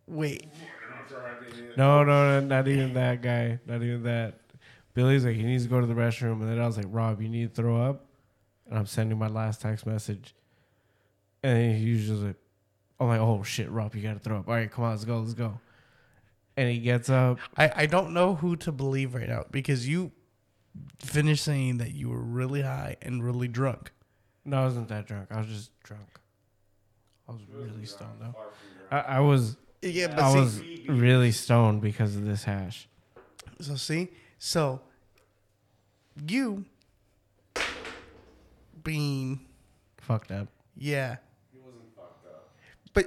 Wait, 0.07 0.47
no, 1.77 2.03
no, 2.05 2.41
no, 2.41 2.47
not 2.47 2.67
even 2.69 2.95
that 2.95 3.21
guy. 3.23 3.59
Not 3.67 3.83
even 3.83 4.03
that. 4.05 4.41
Billy's 4.95 5.25
like, 5.25 5.35
he 5.37 5.43
needs 5.43 5.65
to 5.65 5.69
go 5.71 5.81
to 5.81 5.87
the 5.87 5.95
restroom. 5.95 6.41
And 6.41 6.49
then 6.49 6.61
I 6.61 6.67
was 6.67 6.77
like, 6.77 6.87
Rob, 6.89 7.21
you 7.21 7.29
need 7.29 7.55
to 7.55 7.63
throw 7.63 7.83
up? 7.83 8.07
And 8.69 8.79
I'm 8.79 8.87
sending 8.87 9.19
my 9.19 9.29
last 9.29 9.61
text 9.61 9.87
message. 9.87 10.35
And 11.43 11.77
he's 11.77 12.07
just 12.09 12.23
like, 12.23 12.37
I'm 12.99 13.09
like, 13.09 13.21
oh 13.21 13.43
shit, 13.43 13.71
Rob, 13.71 13.95
you 13.95 14.03
gotta 14.03 14.21
throw 14.21 14.39
up. 14.39 14.49
All 14.49 14.55
right, 14.55 14.71
come 14.71 14.85
on, 14.85 14.93
let's 14.93 15.05
go, 15.05 15.19
let's 15.19 15.35
go. 15.35 15.61
And 16.57 16.71
he 16.71 16.79
gets 16.79 17.11
up. 17.11 17.39
I 17.57 17.73
I 17.75 17.87
don't 17.87 18.15
know 18.15 18.37
who 18.37 18.55
to 18.57 18.73
believe 18.73 19.15
right 19.15 19.29
now 19.29 19.45
because 19.51 19.89
you 19.89 20.13
finished 21.01 21.45
saying 21.45 21.79
that 21.79 21.93
you 21.93 22.09
were 22.09 22.23
really 22.23 22.63
high 22.63 22.97
and 23.03 23.23
really 23.23 23.49
drunk. 23.49 23.93
No, 24.45 24.59
I 24.61 24.65
wasn't 24.65 24.89
that 24.89 25.07
drunk. 25.07 25.29
I 25.33 25.39
was 25.39 25.49
just 25.49 25.79
drunk. 25.83 26.21
I 27.29 27.33
was 27.33 27.41
really 27.53 27.85
stoned 27.87 28.21
though. 28.21 28.33
Far 28.33 28.45
from 28.45 28.89
drunk. 28.89 29.07
I, 29.09 29.17
I 29.17 29.21
was 29.21 29.57
Yeah, 29.83 30.09
but 30.09 30.21
I 30.21 30.33
see, 30.33 30.39
was 30.39 31.01
really 31.01 31.33
stoned 31.33 31.83
because 31.83 32.15
of 32.17 32.25
this 32.25 32.45
hash. 32.45 32.89
so 33.61 33.75
see, 33.75 34.09
so 34.47 34.79
you 36.27 36.67
being 38.83 39.41
Fucked 40.03 40.31
up. 40.33 40.49
yeah, 40.77 41.17
He 41.51 41.59
wasn't 41.59 41.85
fucked 41.97 42.27
up. 42.27 42.51
but 42.93 43.07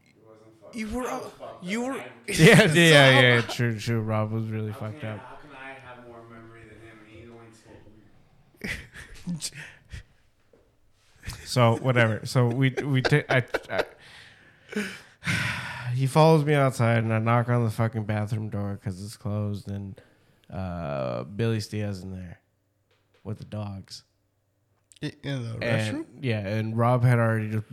He 0.00 0.14
wasn't 0.26 0.58
fucked 0.62 0.74
you 0.74 0.90
were 0.90 1.06
I 1.06 1.10
all- 1.12 1.58
you 1.60 1.82
were 1.82 1.92
I- 1.92 2.06
Yeah, 2.28 2.72
yeah, 2.72 3.20
yeah. 3.20 3.40
True, 3.48 3.78
true. 3.78 4.00
Rob 4.00 4.32
was 4.32 4.46
really 4.48 4.70
How 4.72 4.78
fucked 4.78 5.00
can 5.00 5.10
I- 5.10 5.14
up. 5.16 5.20
How 5.20 5.36
can 5.36 5.50
I 5.54 5.72
have 5.86 6.06
more 6.08 6.22
memory 6.30 6.62
than 6.62 6.80
him? 6.80 6.98
and 7.04 7.08
He's 7.10 7.28
only 7.28 7.50
told 9.26 9.34
me. 9.36 9.40
So 11.44 11.76
whatever. 11.76 12.24
So 12.24 12.46
we 12.46 12.70
we 12.70 13.02
ta- 13.02 13.22
I, 13.28 13.44
I 13.70 13.84
he 15.94 16.06
follows 16.06 16.44
me 16.46 16.54
outside 16.54 16.98
and 17.04 17.12
I 17.12 17.18
knock 17.18 17.48
on 17.50 17.64
the 17.64 17.70
fucking 17.70 18.04
bathroom 18.04 18.48
door 18.48 18.78
because 18.80 19.02
it's 19.04 19.16
closed 19.18 19.68
and 19.68 20.00
uh, 20.52 21.24
Billy 21.24 21.60
Stia's 21.60 22.02
in 22.02 22.12
there 22.12 22.40
with 23.24 23.38
the 23.38 23.44
dogs. 23.44 24.04
in 25.02 25.12
the 25.22 25.58
And, 25.62 25.96
restroom. 25.98 26.06
yeah, 26.20 26.38
and 26.46 26.76
Rob 26.76 27.04
had 27.04 27.18
already 27.18 27.50
just 27.50 27.64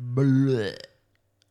bleh 0.00 0.76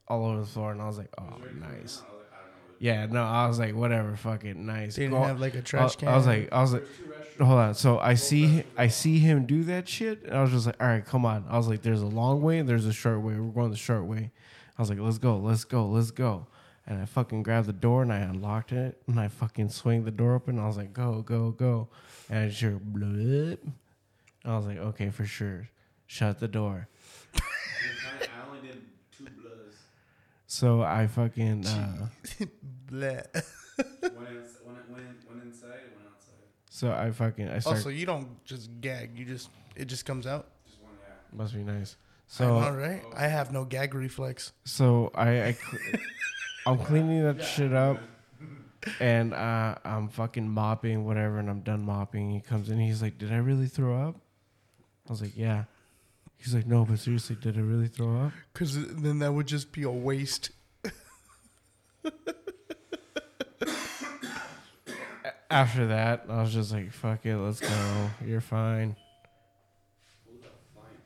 all 0.08 0.26
over 0.26 0.40
the 0.42 0.46
floor, 0.46 0.72
and 0.72 0.82
I 0.82 0.88
was 0.88 0.98
like, 0.98 1.10
"Oh, 1.18 1.24
nice." 1.24 1.42
I 1.62 1.72
was 1.72 2.02
like, 2.02 2.32
I 2.32 2.38
don't 2.42 2.52
know. 2.52 2.76
Yeah, 2.80 3.06
no, 3.08 3.24
I 3.24 3.48
was 3.48 3.60
like, 3.60 3.76
"Whatever, 3.76 4.16
fucking 4.16 4.66
nice." 4.66 4.96
They 4.96 5.04
didn't 5.04 5.18
Go- 5.20 5.24
have 5.24 5.40
like 5.40 5.56
a 5.56 5.62
trash 5.62 5.96
can. 5.96 6.10
I 6.10 6.18
was 6.18 6.28
like, 6.28 6.50
I 6.52 6.62
was 6.62 6.74
like, 6.74 6.86
hold 7.40 7.60
on. 7.60 7.74
So 7.76 8.00
I 8.00 8.14
see, 8.16 8.64
I 8.78 8.88
see 8.88 9.20
him 9.20 9.46
do 9.46 9.64
that 9.66 9.88
shit, 9.88 10.24
and 10.26 10.36
I 10.36 10.42
was 10.42 10.52
just 10.52 10.66
like, 10.66 10.82
all 10.82 10.88
right, 10.88 11.06
come 11.06 11.26
on. 11.26 11.46
I 11.50 11.58
was 11.58 11.68
like, 11.68 11.82
there's 11.82 12.02
a 12.02 12.06
long 12.08 12.42
way 12.42 12.60
and 12.60 12.68
there's 12.70 12.86
a 12.86 12.94
short 12.94 13.22
way. 13.22 13.34
We're 13.36 13.52
going 13.52 13.72
the 13.72 13.78
short 13.78 14.06
way. 14.06 14.32
I 14.78 14.82
was 14.82 14.90
like, 14.90 15.00
let's 15.00 15.18
go, 15.20 15.38
let's 15.38 15.64
go, 15.64 15.88
let's 15.88 16.12
go. 16.12 16.48
And 16.86 17.02
I 17.02 17.06
fucking 17.06 17.44
grabbed 17.44 17.68
the 17.68 17.74
door 17.74 18.02
and 18.02 18.12
I 18.12 18.18
unlocked 18.20 18.74
it 18.74 19.02
and 19.08 19.18
I 19.20 19.30
fucking 19.30 19.70
swing 19.70 20.04
the 20.04 20.12
door 20.12 20.36
open. 20.36 20.60
I 20.60 20.68
was 20.68 20.76
like, 20.76 20.92
go, 20.92 21.22
go, 21.22 21.52
go. 21.52 21.88
And 22.30 22.40
I 22.40 22.48
just 22.50 22.60
hear 22.60 22.78
blip. 22.82 23.66
I 24.44 24.58
was 24.58 24.66
like, 24.66 24.78
okay, 24.80 25.10
for 25.10 25.26
sure. 25.26 25.70
Shut 26.08 26.40
the 26.42 26.48
door. 26.50 26.90
I 27.36 27.40
only 28.50 28.68
did 28.68 28.82
two 29.18 29.24
bloods. 29.42 29.78
So 30.46 30.82
I 30.82 31.08
fucking, 31.08 31.66
uh, 31.66 32.08
Bleh. 32.92 33.24
Went, 33.32 33.88
in, 34.12 34.44
went, 34.66 34.90
went, 34.92 35.30
went 35.30 35.44
inside, 35.44 35.70
went 35.70 36.08
outside. 36.12 36.46
so 36.70 36.92
I 36.92 37.12
fucking, 37.12 37.48
I 37.48 37.60
started, 37.60 37.80
Also, 37.80 37.90
you 37.90 38.06
don't 38.06 38.44
just 38.46 38.70
gag. 38.82 39.18
You 39.18 39.26
just 39.26 39.50
it 39.76 39.86
just 39.86 40.06
comes 40.06 40.28
out. 40.28 40.50
Just 40.68 40.82
one, 40.82 40.92
yeah. 41.02 41.38
must 41.38 41.54
be 41.56 41.64
nice. 41.64 41.96
So, 42.28 42.44
So 42.44 42.54
all 42.56 42.72
right, 42.74 43.02
I 43.16 43.28
have 43.28 43.52
no 43.52 43.64
gag 43.66 43.96
reflex. 43.96 44.52
So 44.66 45.12
I, 45.16 45.44
I 45.44 45.52
cl- 45.54 45.82
I'm 46.66 46.78
cleaning 46.78 47.24
that 47.24 47.44
shit 47.44 47.74
up, 47.74 48.00
and 49.00 49.34
uh, 49.34 49.76
I'm 49.84 50.08
fucking 50.10 50.48
mopping 50.48 51.06
whatever, 51.06 51.40
and 51.40 51.50
I'm 51.50 51.62
done 51.62 51.84
mopping. 51.86 52.32
He 52.32 52.40
comes 52.40 52.70
in, 52.70 52.80
he's 52.80 53.02
like, 53.02 53.18
"Did 53.18 53.34
I 53.34 53.38
really 53.38 53.68
throw 53.68 54.08
up?" 54.08 54.16
I 55.08 55.12
was 55.12 55.22
like, 55.22 55.36
"Yeah." 55.36 55.66
He's 56.38 56.54
like, 56.54 56.66
"No, 56.66 56.86
but 56.86 57.00
seriously, 57.00 57.36
did 57.40 57.58
I 57.58 57.62
really 57.62 57.88
throw 57.88 58.28
up?" 58.28 58.32
Because 58.54 58.76
then 58.96 59.20
that 59.20 59.34
would 59.34 59.48
just 59.48 59.72
be 59.72 59.84
a 59.84 59.90
waste. 59.92 60.52
After 65.50 65.88
that, 65.88 66.26
I 66.30 66.42
was 66.42 66.54
just 66.54 66.72
like, 66.72 66.92
"Fuck 66.94 67.26
it, 67.26 67.38
let's 67.38 67.60
go. 67.60 68.10
You're 68.26 68.42
fine." 68.42 68.96
Who 70.26 70.38
the 70.40 70.48
flying 70.74 71.02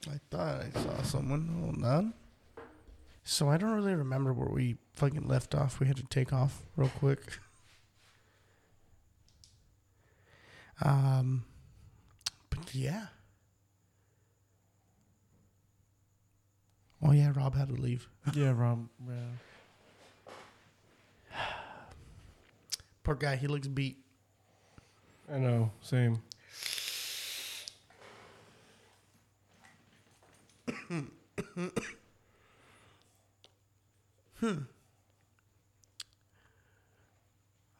fuck? 0.00 0.14
I 0.14 0.18
thought 0.30 0.64
I 0.64 0.70
saw 0.82 1.02
someone. 1.02 1.48
Hold 1.60 1.84
on. 1.84 2.14
So 3.24 3.48
I 3.48 3.56
don't 3.56 3.72
really 3.72 3.94
remember 3.94 4.34
where 4.34 4.50
we 4.50 4.76
fucking 4.92 5.26
left 5.26 5.54
off. 5.54 5.80
We 5.80 5.86
had 5.86 5.96
to 5.96 6.04
take 6.04 6.32
off 6.32 6.62
real 6.76 6.90
quick. 6.90 7.20
Um, 10.82 11.44
but 12.50 12.74
yeah. 12.74 13.06
Oh 17.00 17.12
yeah, 17.12 17.30
Rob 17.32 17.54
had 17.54 17.68
to 17.68 17.74
leave. 17.74 18.08
yeah, 18.34 18.50
Rob. 18.50 18.88
Yeah. 19.08 19.14
Poor 23.04 23.14
guy. 23.14 23.36
He 23.36 23.46
looks 23.46 23.68
beat. 23.68 23.98
I 25.32 25.38
know. 25.38 25.70
Same. 25.80 26.20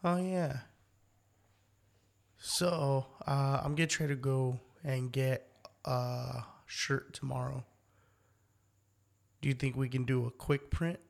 Oh 0.05 0.17
yeah. 0.17 0.59
So 2.39 3.07
uh, 3.27 3.61
I'm 3.65 3.75
gonna 3.75 3.87
try 3.87 4.07
to 4.07 4.15
go 4.15 4.61
and 4.85 5.11
get 5.11 5.49
a 5.85 6.43
shirt 6.67 7.15
tomorrow. 7.15 7.65
Do 9.41 9.49
you 9.49 9.55
think 9.55 9.77
we 9.77 9.89
can 9.89 10.05
do 10.05 10.27
a 10.27 10.31
quick 10.31 10.71
print 10.71 11.01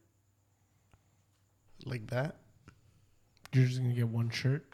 like 1.85 2.09
that? 2.11 2.37
You're 3.53 3.67
just 3.67 3.81
gonna 3.81 3.95
get 3.95 4.09
one 4.09 4.31
shirt. 4.31 4.65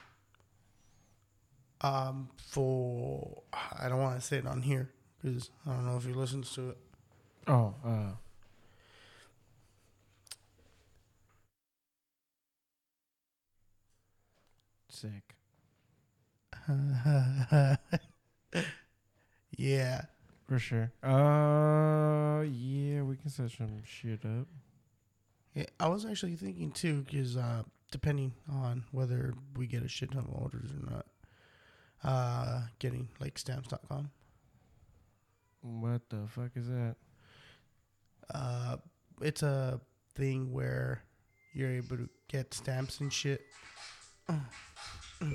Um, 1.80 2.28
for 2.36 3.42
I 3.78 3.88
don't 3.88 4.00
want 4.00 4.20
to 4.20 4.26
say 4.26 4.36
it 4.36 4.46
on 4.46 4.60
here 4.60 4.90
because 5.22 5.50
I 5.66 5.70
don't 5.72 5.86
know 5.86 5.96
if 5.96 6.04
he 6.04 6.12
listens 6.12 6.52
to 6.52 6.70
it. 6.70 6.78
Oh, 7.46 7.74
uh, 7.84 8.12
sick. 15.00 15.36
yeah. 19.56 20.02
For 20.46 20.58
sure. 20.58 20.92
Uh, 21.02 22.42
yeah, 22.42 23.02
we 23.02 23.16
can 23.16 23.30
set 23.30 23.50
some 23.52 23.82
shit 23.84 24.24
up. 24.24 24.48
Yeah, 25.54 25.66
I 25.78 25.88
was 25.88 26.04
actually 26.04 26.36
thinking 26.36 26.72
too, 26.72 27.02
because 27.02 27.36
uh, 27.36 27.62
depending 27.90 28.32
on 28.50 28.84
whether 28.92 29.34
we 29.56 29.66
get 29.66 29.82
a 29.82 29.88
shit 29.88 30.10
ton 30.10 30.24
of 30.24 30.34
orders 30.34 30.70
or 30.72 30.90
not, 30.90 31.06
uh, 32.02 32.62
getting 32.78 33.08
like 33.20 33.38
stamps.com. 33.38 34.10
What 35.62 36.02
the 36.08 36.26
fuck 36.28 36.50
is 36.56 36.68
that? 36.68 36.96
Uh, 38.32 38.76
it's 39.20 39.42
a 39.42 39.80
thing 40.14 40.52
where 40.52 41.02
you're 41.52 41.70
able 41.70 41.96
to 41.96 42.08
get 42.28 42.54
stamps 42.54 43.00
and 43.00 43.12
shit. 43.12 43.42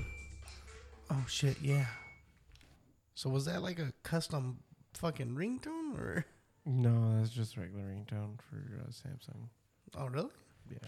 Oh, 1.08 1.24
shit, 1.28 1.56
yeah. 1.62 1.86
So 3.14 3.30
was 3.30 3.44
that 3.44 3.62
like 3.62 3.78
a 3.78 3.92
custom 4.02 4.58
fucking 4.94 5.36
ringtone 5.36 5.96
or? 5.96 6.26
No, 6.64 7.16
that's 7.16 7.30
just 7.30 7.56
regular 7.56 7.84
ringtone 7.84 8.40
for 8.40 8.56
uh, 8.80 8.88
Samsung. 8.90 9.48
Oh, 9.96 10.06
really? 10.06 10.30
Yeah. 10.68 10.78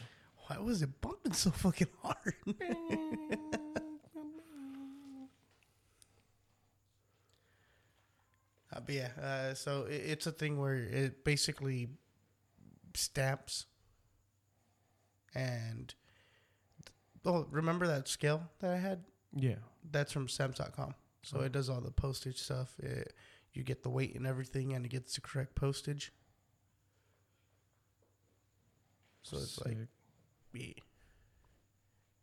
Why 0.48 0.58
was 0.58 0.82
it 0.82 1.00
bumping 1.00 1.34
so 1.34 1.50
fucking 1.50 1.86
hard? 2.02 2.34
Uh, 8.70 8.80
but 8.80 8.94
yeah, 8.94 9.08
uh, 9.22 9.54
so 9.54 9.84
it, 9.84 9.94
it's 10.06 10.26
a 10.26 10.30
thing 10.32 10.58
where 10.58 10.74
it 10.74 11.24
basically 11.24 11.88
stamps 12.94 13.66
and 15.34 15.94
oh, 17.24 17.46
remember 17.50 17.86
that 17.86 18.08
scale 18.08 18.42
that 18.60 18.72
I 18.72 18.78
had? 18.78 19.04
yeah. 19.34 19.56
That's 19.90 20.12
from 20.12 20.28
stamps.com. 20.28 20.94
So 21.22 21.40
it 21.40 21.52
does 21.52 21.70
all 21.70 21.80
the 21.80 21.90
postage 21.90 22.38
stuff. 22.42 22.74
It, 22.82 23.14
you 23.54 23.62
get 23.62 23.82
the 23.82 23.88
weight 23.88 24.14
and 24.16 24.26
everything, 24.26 24.74
and 24.74 24.84
it 24.84 24.88
gets 24.90 25.14
the 25.14 25.20
correct 25.22 25.54
postage. 25.54 26.12
So 29.22 29.36
it's 29.38 29.58
like, 29.64 29.76
Sick. 29.76 29.88
yeah. 30.52 30.72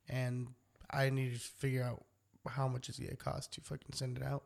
And 0.10 0.50
I 0.92 1.10
need 1.10 1.34
to 1.34 1.40
figure 1.40 1.84
out 1.84 2.04
how 2.48 2.68
much 2.68 2.90
is 2.90 3.00
it 3.00 3.06
gonna 3.06 3.16
cost 3.16 3.54
to 3.54 3.62
fucking 3.62 3.94
send 3.94 4.18
it 4.18 4.24
out. 4.24 4.44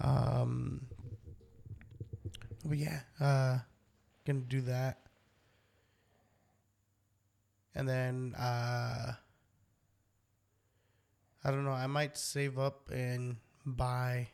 Um, 0.00 0.86
but 2.64 2.78
yeah, 2.78 3.00
uh, 3.20 3.58
gonna 4.26 4.40
do 4.40 4.62
that, 4.62 5.00
and 7.74 7.88
then 7.88 8.34
uh, 8.38 9.12
I 11.44 11.50
don't 11.50 11.64
know. 11.64 11.72
I 11.72 11.86
might 11.86 12.16
save 12.16 12.58
up 12.58 12.90
and 12.90 13.36
buy 13.66 14.28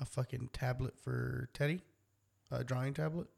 a 0.00 0.04
fucking 0.04 0.50
tablet 0.52 0.98
for 0.98 1.48
Teddy, 1.54 1.82
a 2.50 2.64
drawing 2.64 2.94
tablet, 2.94 3.28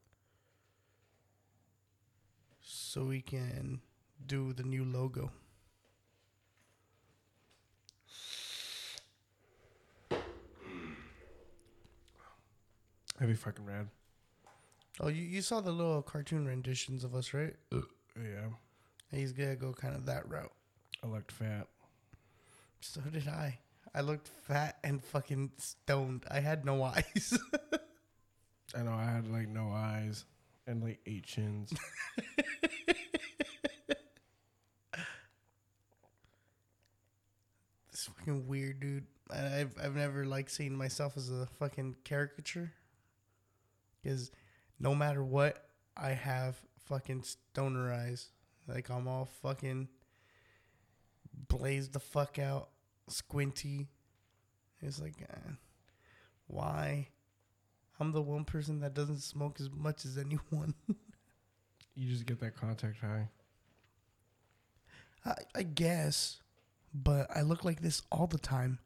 so 2.60 3.04
we 3.04 3.20
can 3.20 3.80
do 4.26 4.52
the 4.52 4.62
new 4.62 4.84
logo. 4.84 5.30
That'd 13.18 13.34
be 13.34 13.34
fucking 13.34 13.66
rad. 13.66 13.88
Oh, 15.00 15.08
you, 15.08 15.22
you 15.22 15.42
saw 15.42 15.60
the 15.60 15.70
little 15.70 16.02
cartoon 16.02 16.46
renditions 16.46 17.04
of 17.04 17.14
us, 17.14 17.32
right? 17.32 17.54
Uh, 17.72 17.82
yeah. 18.16 18.48
He's 19.12 19.32
gonna 19.32 19.56
go 19.56 19.72
kind 19.72 19.94
of 19.94 20.06
that 20.06 20.28
route. 20.28 20.52
I 21.02 21.06
looked 21.06 21.32
fat. 21.32 21.68
So 22.80 23.00
did 23.00 23.28
I. 23.28 23.58
I 23.94 24.00
looked 24.00 24.28
fat 24.28 24.78
and 24.84 25.02
fucking 25.02 25.52
stoned. 25.56 26.24
I 26.30 26.40
had 26.40 26.64
no 26.64 26.82
eyes. 26.84 27.38
I 28.76 28.82
know 28.82 28.92
I 28.92 29.04
had 29.04 29.28
like 29.28 29.48
no 29.48 29.70
eyes 29.72 30.24
and 30.66 30.82
like 30.82 30.98
eight 31.06 31.24
chins. 31.24 31.72
this 37.90 38.08
fucking 38.18 38.46
weird 38.46 38.80
dude. 38.80 39.06
I've 39.30 39.74
I've 39.82 39.96
never 39.96 40.26
like 40.26 40.50
seen 40.50 40.76
myself 40.76 41.16
as 41.16 41.30
a 41.30 41.46
fucking 41.58 41.96
caricature. 42.04 42.72
Because 44.02 44.30
no 44.80 44.94
matter 44.94 45.24
what, 45.24 45.64
I 45.96 46.10
have 46.10 46.56
fucking 46.86 47.24
stoner 47.24 47.92
eyes. 47.92 48.30
Like 48.66 48.90
I'm 48.90 49.08
all 49.08 49.28
fucking 49.42 49.88
blazed 51.48 51.92
the 51.92 52.00
fuck 52.00 52.38
out, 52.38 52.68
squinty. 53.08 53.88
It's 54.80 55.00
like, 55.00 55.14
uh, 55.28 55.52
why? 56.46 57.08
I'm 57.98 58.12
the 58.12 58.22
one 58.22 58.44
person 58.44 58.80
that 58.80 58.94
doesn't 58.94 59.22
smoke 59.22 59.58
as 59.60 59.70
much 59.70 60.04
as 60.04 60.18
anyone. 60.18 60.74
you 61.94 62.08
just 62.08 62.26
get 62.26 62.40
that 62.40 62.56
contact 62.56 63.00
high. 63.00 63.28
I, 65.24 65.34
I 65.54 65.62
guess, 65.64 66.40
but 66.94 67.28
I 67.34 67.42
look 67.42 67.64
like 67.64 67.80
this 67.82 68.02
all 68.12 68.26
the 68.26 68.38
time. 68.38 68.78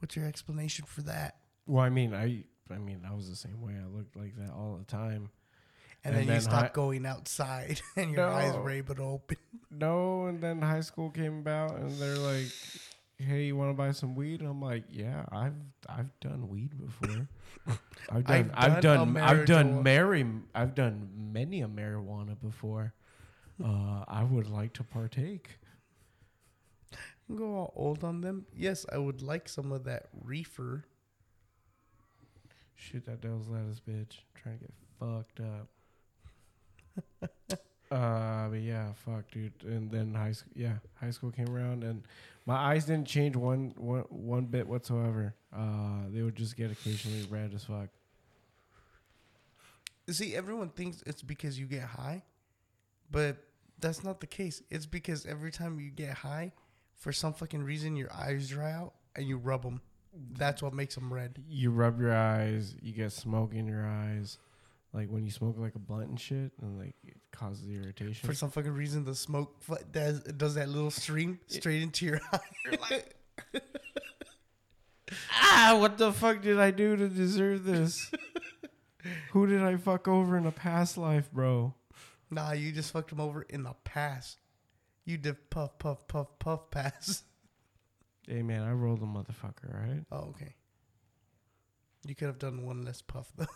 What's 0.00 0.16
your 0.16 0.26
explanation 0.26 0.84
for 0.86 1.02
that? 1.02 1.39
Well, 1.70 1.84
I 1.84 1.90
mean, 1.90 2.14
I 2.14 2.44
I 2.72 2.78
mean, 2.78 3.02
I 3.08 3.14
was 3.14 3.28
the 3.28 3.36
same 3.36 3.60
way. 3.62 3.74
I 3.80 3.86
looked 3.96 4.16
like 4.16 4.34
that 4.36 4.50
all 4.52 4.76
the 4.78 4.84
time. 4.84 5.30
And, 6.02 6.14
And 6.14 6.16
then, 6.16 6.22
you 6.24 6.30
then 6.32 6.40
stop 6.40 6.62
hi- 6.62 6.70
going 6.72 7.04
outside 7.04 7.80
and 7.96 8.10
your 8.12 8.26
eyes 8.26 8.54
No. 8.54 8.60
were 8.62 8.70
able 8.70 8.94
to 8.96 9.02
open. 9.02 9.36
No, 9.70 10.26
and 10.26 10.40
then 10.40 10.60
high 10.62 10.80
school 10.80 11.10
came 11.10 11.38
about, 11.38 11.76
and 11.78 11.92
they're 12.00 12.16
like, 12.18 12.48
"Hey, 13.18 13.44
you 13.46 13.54
want 13.56 13.70
to 13.70 13.74
buy 13.74 13.92
some 13.92 14.16
weed?" 14.16 14.40
And 14.40 14.48
I'm 14.50 14.60
like, 14.60 14.82
"Yeah, 14.90 15.24
I've 15.30 15.54
I've 15.88 16.10
done 16.20 16.48
weed 16.48 16.72
before. 16.76 17.28
I've 18.10 18.24
done 18.26 18.50
I've 18.54 18.72
I've 18.72 18.82
done 18.82 19.16
I've 19.16 19.46
done 19.46 19.82
mary 19.84 20.26
I've 20.54 20.74
done 20.74 21.08
many 21.32 21.62
a 21.62 21.68
marijuana 21.68 22.34
before. 22.40 22.92
Uh, 23.62 24.04
I 24.08 24.24
would 24.24 24.48
like 24.50 24.72
to 24.74 24.82
partake." 24.82 25.58
Go 27.34 27.54
all 27.54 27.72
old 27.76 28.02
on 28.02 28.20
them. 28.22 28.46
Yes, 28.56 28.84
I 28.92 28.98
would 28.98 29.22
like 29.22 29.48
some 29.48 29.70
of 29.70 29.84
that 29.84 30.08
reefer. 30.24 30.84
Shoot 32.80 33.04
that 33.06 33.20
devil's 33.20 33.48
lettuce, 33.48 33.80
bitch. 33.86 34.20
trying 34.34 34.58
to 34.58 34.64
get 34.64 34.72
fucked 34.98 35.40
up. 35.40 35.68
uh, 37.90 38.48
but 38.48 38.60
yeah, 38.60 38.92
fuck, 39.04 39.30
dude. 39.30 39.52
And 39.64 39.90
then 39.90 40.14
high 40.14 40.32
school, 40.32 40.52
yeah, 40.56 40.76
high 40.98 41.10
school 41.10 41.30
came 41.30 41.54
around, 41.54 41.84
and 41.84 42.02
my 42.46 42.56
eyes 42.56 42.86
didn't 42.86 43.06
change 43.06 43.36
one 43.36 43.74
one 43.76 44.04
one 44.08 44.46
bit 44.46 44.66
whatsoever. 44.66 45.34
Uh, 45.54 46.08
they 46.08 46.22
would 46.22 46.36
just 46.36 46.56
get 46.56 46.70
occasionally 46.70 47.26
red 47.30 47.52
as 47.54 47.64
fuck. 47.64 47.88
See, 50.08 50.34
everyone 50.34 50.70
thinks 50.70 51.02
it's 51.06 51.22
because 51.22 51.60
you 51.60 51.66
get 51.66 51.82
high, 51.82 52.22
but 53.10 53.36
that's 53.78 54.02
not 54.02 54.20
the 54.20 54.26
case. 54.26 54.62
It's 54.70 54.86
because 54.86 55.26
every 55.26 55.52
time 55.52 55.78
you 55.80 55.90
get 55.90 56.14
high, 56.14 56.52
for 56.96 57.12
some 57.12 57.34
fucking 57.34 57.62
reason, 57.62 57.94
your 57.94 58.12
eyes 58.12 58.48
dry 58.48 58.72
out 58.72 58.94
and 59.14 59.28
you 59.28 59.36
rub 59.36 59.62
them. 59.64 59.82
That's 60.12 60.62
what 60.62 60.74
makes 60.74 60.94
them 60.96 61.12
red. 61.12 61.42
You 61.48 61.70
rub 61.70 62.00
your 62.00 62.12
eyes, 62.14 62.74
you 62.82 62.92
get 62.92 63.12
smoke 63.12 63.54
in 63.54 63.66
your 63.66 63.86
eyes, 63.86 64.38
like 64.92 65.08
when 65.08 65.24
you 65.24 65.30
smoke 65.30 65.56
like 65.58 65.74
a 65.74 65.78
blunt 65.78 66.08
and 66.08 66.20
shit, 66.20 66.52
and 66.60 66.78
like 66.78 66.94
it 67.06 67.16
causes 67.32 67.68
irritation. 67.68 68.26
For 68.26 68.34
some 68.34 68.50
fucking 68.50 68.72
reason, 68.72 69.04
the 69.04 69.14
smoke 69.14 69.54
does 69.92 70.20
does 70.20 70.54
that 70.56 70.68
little 70.68 70.90
stream 70.90 71.38
straight 71.46 71.82
into 71.82 72.06
your 72.06 72.20
eye. 72.32 73.02
ah, 75.32 75.76
what 75.78 75.98
the 75.98 76.12
fuck 76.12 76.42
did 76.42 76.58
I 76.58 76.70
do 76.70 76.96
to 76.96 77.08
deserve 77.08 77.64
this? 77.64 78.10
Who 79.30 79.46
did 79.46 79.62
I 79.62 79.76
fuck 79.76 80.08
over 80.08 80.36
in 80.36 80.44
a 80.46 80.52
past 80.52 80.98
life, 80.98 81.30
bro? 81.32 81.74
nah, 82.30 82.52
you 82.52 82.70
just 82.70 82.92
fucked 82.92 83.10
him 83.12 83.20
over 83.20 83.42
in 83.42 83.62
the 83.64 83.74
past. 83.84 84.38
You 85.04 85.16
did 85.16 85.50
puff, 85.50 85.78
puff, 85.78 86.06
puff, 86.06 86.28
puff 86.38 86.70
pass. 86.70 87.24
Hey 88.30 88.42
man, 88.42 88.62
I 88.62 88.70
rolled 88.70 89.02
a 89.02 89.06
motherfucker, 89.06 89.74
right? 89.74 90.04
Oh, 90.12 90.28
okay. 90.28 90.54
You 92.06 92.14
could 92.14 92.28
have 92.28 92.38
done 92.38 92.64
one 92.64 92.84
less 92.84 93.02
puff 93.02 93.26
though. 93.36 93.44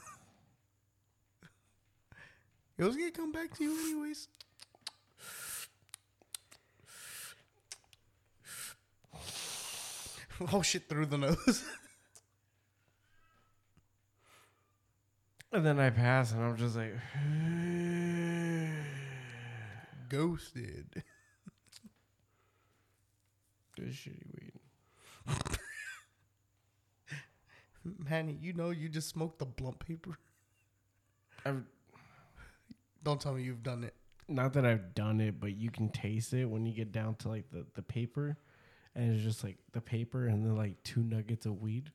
it 2.79 2.83
was 2.83 2.97
gonna 2.97 3.13
come 3.13 3.31
back 3.31 3.57
to 3.57 3.63
you 3.63 3.71
anyways. 3.71 4.27
oh 10.53 10.63
shit! 10.63 10.89
Through 10.89 11.07
the 11.07 11.19
nose. 11.19 11.65
And 15.53 15.65
then 15.65 15.79
I 15.79 15.91
pass, 15.91 16.33
and 16.33 16.43
I'm 16.43 16.57
just 16.57 16.75
like, 16.75 16.95
Ghosted. 20.09 20.97
this 23.77 23.95
shitty 23.95 24.27
weed. 24.35 24.64
Manny, 28.09 28.39
you 28.41 28.53
know 28.53 28.71
you 28.71 28.89
just 28.89 29.09
smoked 29.09 29.39
the 29.39 29.45
blunt 29.47 29.79
paper. 29.79 30.17
I've, 31.45 31.63
Don't 33.03 33.21
tell 33.21 33.35
me 33.35 33.43
you've 33.43 33.63
done 33.63 33.85
it. 33.85 33.95
not 34.29 34.55
that 34.55 34.65
I've 34.65 34.95
done 34.95 35.21
it, 35.21 35.39
but 35.39 35.55
you 35.57 35.71
can 35.71 35.91
taste 35.91 36.33
it 36.33 36.47
when 36.47 36.65
you 36.65 36.73
get 36.73 36.91
down 36.93 37.17
to 37.17 37.29
like 37.29 37.51
the, 37.51 37.67
the 37.75 37.83
paper, 37.83 38.37
and 38.95 39.15
it's 39.15 39.23
just 39.23 39.45
like 39.45 39.59
the 39.73 39.81
paper 39.83 40.27
and 40.27 40.45
then 40.45 40.57
like 40.57 40.83
two 40.83 41.03
nuggets 41.03 41.45
of 41.47 41.61
weed. 41.61 41.91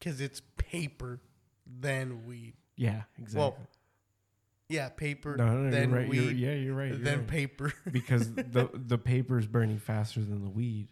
Cause 0.00 0.20
it's 0.20 0.42
paper, 0.56 1.20
then 1.66 2.26
weed. 2.26 2.54
Yeah, 2.76 3.02
exactly. 3.18 3.38
Well, 3.40 3.56
yeah, 4.68 4.88
paper, 4.90 5.36
no, 5.36 5.56
no, 5.56 5.70
then 5.70 5.90
you're 5.90 5.98
right. 5.98 6.08
weed, 6.08 6.22
You're, 6.38 6.52
yeah, 6.52 6.54
you're 6.54 6.74
right. 6.74 6.88
You're 6.88 6.98
then 6.98 7.18
right. 7.20 7.26
paper. 7.28 7.72
because 7.92 8.32
the 8.32 8.68
the 8.72 8.98
paper 8.98 9.38
is 9.38 9.46
burning 9.46 9.78
faster 9.78 10.20
than 10.20 10.42
the 10.42 10.50
weed, 10.50 10.88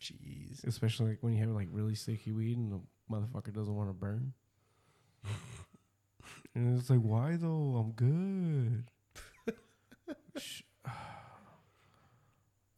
Jeez. 0.00 0.64
especially 0.64 1.10
like 1.10 1.18
when 1.22 1.32
you 1.32 1.40
have 1.40 1.50
like 1.50 1.68
really 1.72 1.94
sticky 1.94 2.32
weed 2.32 2.56
and 2.56 2.72
the 2.72 2.80
motherfucker 3.10 3.52
doesn't 3.52 3.74
want 3.74 3.88
to 3.88 3.94
burn. 3.94 4.32
and 6.54 6.78
it's 6.78 6.88
like, 6.88 7.00
why 7.00 7.36
though? 7.36 7.76
I'm 7.76 7.92
good. 7.92 8.84
Sh- 10.36 10.62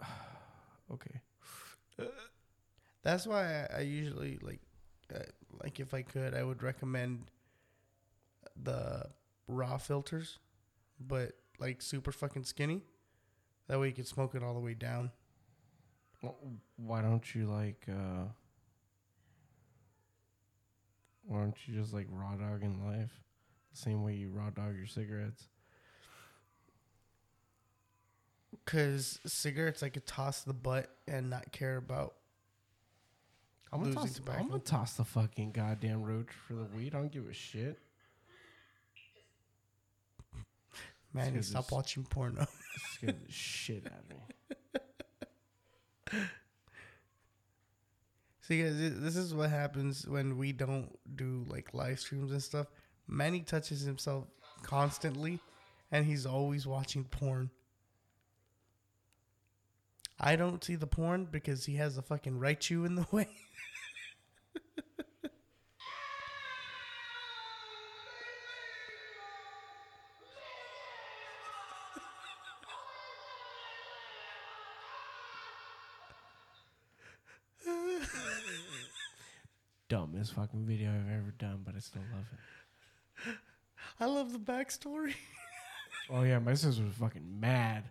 okay. 0.93 1.21
That's 3.03 3.27
why 3.27 3.67
I, 3.71 3.79
I 3.79 3.81
usually 3.81 4.39
like, 4.43 4.61
uh, 5.15 5.21
like 5.63 5.81
if 5.81 5.95
I 5.95 6.03
could, 6.03 6.35
I 6.35 6.43
would 6.43 6.63
recommend 6.63 7.31
the 8.63 9.07
raw 9.49 9.79
filters, 9.79 10.39
but 10.99 11.33
like 11.59 11.83
super 11.83 12.13
fucking 12.13 12.45
skinny. 12.45 12.83
That 13.69 13.81
way 13.81 13.89
you 13.89 13.95
can 13.95 14.05
smoke 14.05 14.35
it 14.35 14.43
all 14.43 14.55
the 14.55 14.61
way 14.61 14.75
down. 14.75 15.11
Why 16.77 17.03
don't 17.03 17.35
you 17.35 17.47
like? 17.47 17.87
uh 17.89 18.25
Why 21.27 21.39
don't 21.39 21.57
you 21.67 21.75
just 21.75 21.93
like 21.95 22.07
raw 22.11 22.35
dog 22.35 22.63
in 22.63 22.85
life, 22.85 23.13
the 23.73 23.79
same 23.79 24.03
way 24.03 24.15
you 24.15 24.31
raw 24.31 24.51
dog 24.51 24.77
your 24.77 24.87
cigarettes? 24.87 25.45
Cause 28.67 29.19
cigarettes, 29.27 29.83
I 29.83 29.89
could 29.89 30.07
toss 30.07 30.43
the 30.43 30.53
butt 30.53 30.91
and 31.09 31.31
not 31.31 31.53
care 31.53 31.77
about. 31.77 32.15
I'm 33.73 33.83
gonna, 33.83 33.95
toss. 33.95 34.21
I'm 34.37 34.49
gonna 34.49 34.59
toss 34.59 34.95
the 34.95 35.05
fucking 35.05 35.53
goddamn 35.53 36.03
roach 36.03 36.31
for 36.47 36.55
the 36.55 36.65
weed. 36.77 36.95
I 36.95 36.99
don't 36.99 37.13
give 37.13 37.29
a 37.29 37.33
shit. 37.33 37.79
Man, 41.13 41.43
stop 41.43 41.71
watching 41.73 42.05
porno. 42.05 42.47
Scared 42.95 43.17
the 43.27 43.33
shit 43.33 43.87
out 43.87 44.05
of 44.11 44.11
me. 44.11 44.81
See, 48.43 48.63
guys, 48.63 48.75
this 48.77 49.17
is 49.17 49.33
what 49.35 49.51
happens 49.51 50.09
when 50.09 50.37
we 50.37 50.53
don't 50.53 50.89
do 51.17 51.45
like 51.49 51.73
live 51.73 52.01
streams 52.01 52.33
and 52.33 52.43
stuff. 52.43 52.67
Manny 53.07 53.41
touches 53.41 53.83
himself 53.83 54.25
constantly, 54.63 55.39
and 55.93 56.05
he's 56.05 56.27
always 56.27 56.67
watching 56.67 57.05
porn. 57.05 57.51
I 60.19 60.37
don't 60.37 60.63
see 60.63 60.75
the 60.75 60.87
porn 60.87 61.29
because 61.31 61.65
he 61.65 61.77
has 61.77 61.97
a 61.97 62.03
fucking 62.03 62.39
right 62.39 62.69
you 62.69 62.85
in 62.85 62.95
the 62.95 63.07
way. 63.13 63.29
Dumbest 80.21 80.35
fucking 80.35 80.67
video 80.67 80.91
I've 80.91 81.19
ever 81.19 81.33
done, 81.39 81.63
but 81.65 81.75
I 81.75 81.79
still 81.79 82.03
love 82.13 82.27
it. 82.31 83.35
I 83.99 84.05
love 84.05 84.33
the 84.33 84.39
backstory. 84.39 85.15
Oh 86.13 86.25
yeah, 86.25 86.41
my 86.41 86.55
sister 86.55 86.83
was 86.83 86.95
fucking 86.95 87.39
mad. 87.39 87.85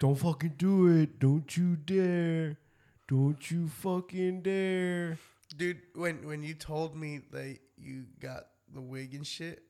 Don't 0.00 0.16
fucking 0.16 0.54
do 0.58 0.86
it. 0.88 1.18
Don't 1.18 1.56
you 1.56 1.76
dare. 1.76 2.58
Don't 3.06 3.50
you 3.50 3.68
fucking 3.68 4.42
dare. 4.42 5.18
Dude, 5.56 5.78
when 5.94 6.26
when 6.26 6.42
you 6.42 6.52
told 6.52 6.94
me 6.94 7.22
that 7.32 7.56
you 7.78 8.04
got 8.20 8.48
the 8.74 8.82
wig 8.82 9.14
and 9.14 9.26
shit, 9.26 9.62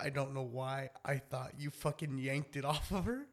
I 0.00 0.10
don't 0.10 0.34
know 0.34 0.42
why 0.42 0.90
I 1.04 1.18
thought 1.18 1.52
you 1.58 1.70
fucking 1.70 2.18
yanked 2.18 2.56
it 2.56 2.64
off 2.64 2.90
of 2.90 3.04
her. 3.04 3.26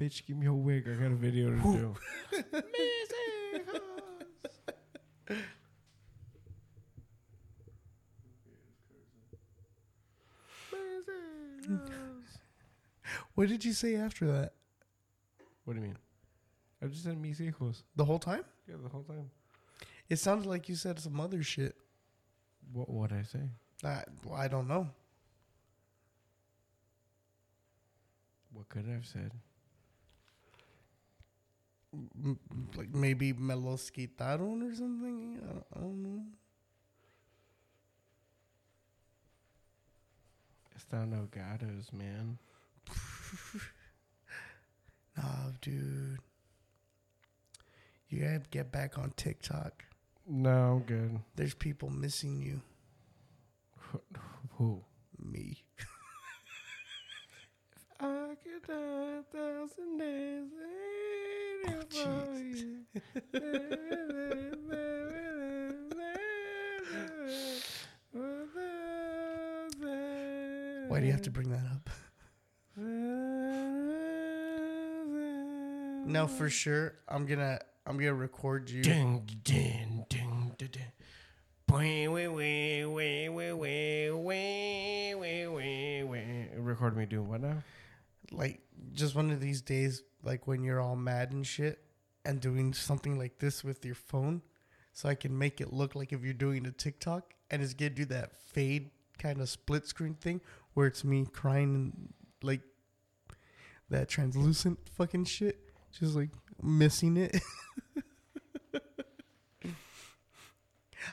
Bitch, 0.00 0.26
give 0.26 0.38
me 0.38 0.44
your 0.44 0.54
wig. 0.54 0.88
I 0.88 0.94
got 0.94 1.12
a 1.12 1.16
video 1.16 1.50
to 1.50 1.94
do. 2.32 3.82
What 13.34 13.48
did 13.48 13.64
you 13.64 13.72
say 13.72 13.96
after 13.96 14.26
that? 14.26 14.52
What 15.64 15.74
do 15.74 15.80
you 15.80 15.86
mean? 15.86 15.98
I 16.82 16.86
just 16.86 17.04
said 17.04 17.20
mis 17.20 17.38
hijos. 17.38 17.82
The 17.96 18.04
whole 18.04 18.18
time? 18.18 18.44
Yeah, 18.68 18.76
the 18.82 18.88
whole 18.88 19.02
time. 19.02 19.30
It 20.08 20.16
sounded 20.16 20.46
like 20.46 20.68
you 20.68 20.76
said 20.76 20.98
some 21.00 21.18
other 21.20 21.42
shit. 21.42 21.74
What 22.72 22.88
what 22.90 23.12
I 23.12 23.22
say? 23.22 23.40
I, 23.82 24.02
well, 24.24 24.38
I 24.38 24.48
don't 24.48 24.68
know. 24.68 24.88
What 28.52 28.68
could 28.68 28.86
I 28.88 28.92
have 28.92 29.06
said? 29.06 29.32
Like 32.76 32.94
maybe 32.94 33.32
me 33.32 33.54
los 33.54 33.90
quitaron 33.90 34.62
or 34.62 34.74
something. 34.74 35.38
I 35.42 35.46
don't, 35.52 35.66
I 35.76 35.80
don't 35.80 36.02
know. 36.02 36.22
Están 40.76 41.14
ahogados, 41.14 41.92
man. 41.92 42.38
Nah, 45.16 45.50
dude. 45.60 46.18
You 48.08 48.20
gotta 48.20 48.40
get 48.50 48.72
back 48.72 48.98
on 48.98 49.12
TikTok. 49.16 49.84
No, 50.26 50.50
I'm 50.50 50.80
good. 50.80 51.20
There's 51.36 51.54
people 51.54 51.88
missing 51.90 52.40
you. 52.40 52.60
Who? 54.58 54.82
Me. 55.18 55.62
I 58.00 58.34
could 58.42 58.62
die 58.66 58.74
a 58.74 59.22
thousand 59.32 59.98
days 59.98 60.50
waiting 60.50 60.50
for 60.50 60.66
you. 60.66 60.73
Oh, 61.66 61.70
Why 70.88 71.00
do 71.00 71.06
you 71.06 71.12
have 71.12 71.22
to 71.22 71.30
bring 71.30 71.50
that 71.50 71.64
up? 71.72 71.90
no, 76.06 76.26
for 76.26 76.50
sure. 76.50 76.94
I'm 77.08 77.26
gonna 77.26 77.58
I'm 77.86 77.96
gonna 77.98 78.14
record 78.14 78.70
you. 78.70 78.82
Ding 78.82 79.28
ding 79.42 80.04
ding 80.08 80.54
ding. 80.58 80.68
ding. 80.70 80.82
Record 86.56 86.96
me 86.96 87.06
doing 87.06 87.28
what 87.28 87.40
now? 87.40 87.62
Like 88.30 88.60
just 88.92 89.14
one 89.14 89.30
of 89.30 89.40
these 89.40 89.60
days, 89.62 90.02
like 90.24 90.46
when 90.46 90.62
you're 90.62 90.80
all 90.80 90.96
mad 90.96 91.32
and 91.32 91.46
shit, 91.46 91.80
and 92.24 92.40
doing 92.40 92.72
something 92.72 93.18
like 93.18 93.38
this 93.38 93.62
with 93.62 93.84
your 93.84 93.94
phone, 93.94 94.42
so 94.92 95.08
I 95.08 95.14
can 95.14 95.36
make 95.36 95.60
it 95.60 95.72
look 95.72 95.94
like 95.94 96.12
if 96.12 96.22
you're 96.22 96.32
doing 96.32 96.66
a 96.66 96.70
TikTok, 96.70 97.34
and 97.50 97.62
it's 97.62 97.74
gonna 97.74 97.90
do 97.90 98.04
that 98.06 98.32
fade 98.36 98.90
kind 99.18 99.40
of 99.40 99.48
split 99.48 99.86
screen 99.86 100.14
thing 100.14 100.40
where 100.74 100.86
it's 100.86 101.04
me 101.04 101.24
crying 101.32 101.74
and 101.74 102.12
like 102.42 102.62
that 103.90 104.08
translucent 104.08 104.78
fucking 104.96 105.24
shit, 105.24 105.70
just 105.98 106.14
like 106.14 106.30
missing 106.62 107.16
it. 107.16 107.40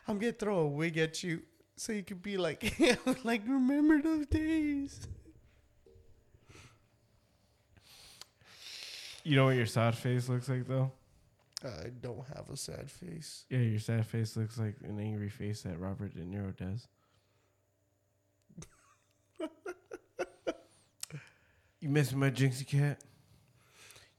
I'm 0.07 0.17
gonna 0.17 0.31
throw 0.31 0.59
a 0.59 0.67
wig 0.67 0.97
at 0.97 1.21
you 1.23 1.43
so 1.75 1.93
you 1.93 2.03
could 2.03 2.21
be 2.21 2.37
like, 2.37 2.79
like 3.23 3.41
remember 3.47 4.01
those 4.01 4.25
days. 4.27 5.07
You 9.23 9.35
know 9.35 9.45
what 9.45 9.55
your 9.55 9.65
sad 9.67 9.95
face 9.95 10.27
looks 10.29 10.49
like 10.49 10.67
though? 10.67 10.91
I 11.63 11.89
don't 12.01 12.25
have 12.35 12.49
a 12.51 12.57
sad 12.57 12.89
face. 12.89 13.45
Yeah, 13.49 13.59
your 13.59 13.79
sad 13.79 14.07
face 14.07 14.35
looks 14.35 14.57
like 14.57 14.77
an 14.83 14.99
angry 14.99 15.29
face 15.29 15.61
that 15.61 15.79
Robert 15.79 16.15
De 16.15 16.21
Niro 16.21 16.55
does. 16.57 16.87
you 21.79 21.89
missing 21.89 22.17
my 22.17 22.31
Jinxie 22.31 22.65
cat? 22.65 22.99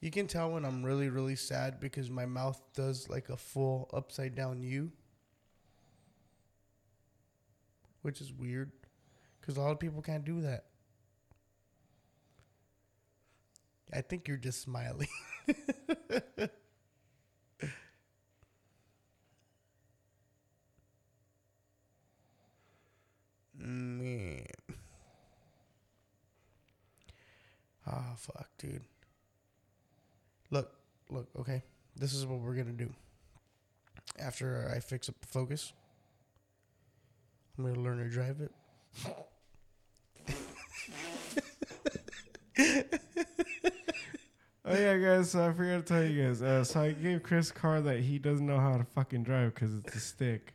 You 0.01 0.11
can 0.11 0.29
tell 0.29 0.53
when 0.53 0.65
I'm 0.65 0.85
really, 0.85 1.09
really 1.09 1.37
sad 1.37 1.81
because 1.81 2.11
my 2.11 2.27
mouth 2.27 2.61
does 2.75 3.09
like 3.09 3.29
a 3.29 3.37
full 3.37 3.91
upside 3.93 4.37
down 4.37 4.63
U, 4.63 4.93
which 8.03 8.21
is 8.21 8.33
weird 8.33 8.71
because 9.41 9.57
a 9.57 9.61
lot 9.61 9.73
of 9.73 9.81
people 9.81 10.03
can't 10.03 10.25
do 10.25 10.41
that. 10.43 10.67
I 13.93 14.01
think 14.01 14.27
you're 14.27 14.39
just 14.39 14.63
smiling. 14.63 15.09
Man. 23.55 24.47
Ah, 27.87 28.15
fuck, 28.17 28.49
dude. 28.59 28.83
Look, 30.51 30.73
look, 31.11 31.29
okay. 31.39 31.63
This 31.95 32.15
is 32.15 32.25
what 32.25 32.41
we're 32.41 32.55
gonna 32.55 32.73
do. 32.73 32.93
After 34.19 34.71
I 34.75 34.81
fix 34.81 35.09
up 35.09 35.21
the 35.21 35.27
focus, 35.27 35.73
I'm 37.59 37.65
gonna 37.67 37.81
learn 37.81 37.99
to 37.99 38.09
drive 38.09 38.41
it. 38.41 38.53
Oh 44.65 44.81
yeah, 44.93 45.17
guys. 45.17 45.31
So 45.31 45.49
I 45.49 45.53
forgot 45.53 45.77
to 45.77 45.83
tell 45.83 46.05
you 46.05 46.25
guys. 46.25 46.43
Uh, 46.43 46.65
so 46.65 46.81
I 46.81 46.93
gave 46.93 47.23
Chris 47.23 47.51
a 47.51 47.55
car 47.55 47.81
that 47.81 48.01
he 48.01 48.19
doesn't 48.19 48.47
know 48.47 48.59
how 48.59 48.77
to 48.77 48.85
fucking 48.85 49.23
drive 49.23 49.55
because 49.55 49.75
it's 49.75 49.95
a 49.95 50.01
stick. 50.01 50.55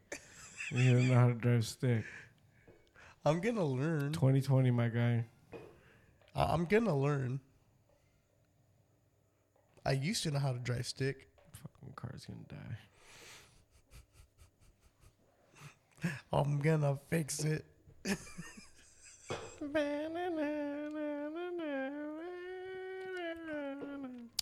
he 0.70 0.92
doesn't 0.92 1.08
know 1.10 1.16
how 1.16 1.28
to 1.28 1.34
drive 1.34 1.66
stick. 1.66 2.04
I'm 3.26 3.42
gonna 3.42 3.66
learn. 3.66 4.14
2020, 4.14 4.72
my 4.72 4.88
guy. 4.88 5.26
I- 6.36 6.54
I'm 6.54 6.66
gonna 6.66 6.96
learn. 6.96 7.40
I 9.86 9.92
used 9.94 10.24
to 10.24 10.32
know 10.32 10.40
how 10.40 10.54
to 10.54 10.60
drive 10.60 10.86
stick. 10.86 11.28
Fucking 11.54 11.94
car's 11.96 12.26
gonna 12.26 12.46
die. 12.50 12.78
I'm 16.32 16.60
gonna 16.60 16.98
fix 17.10 17.44
it. 17.44 17.66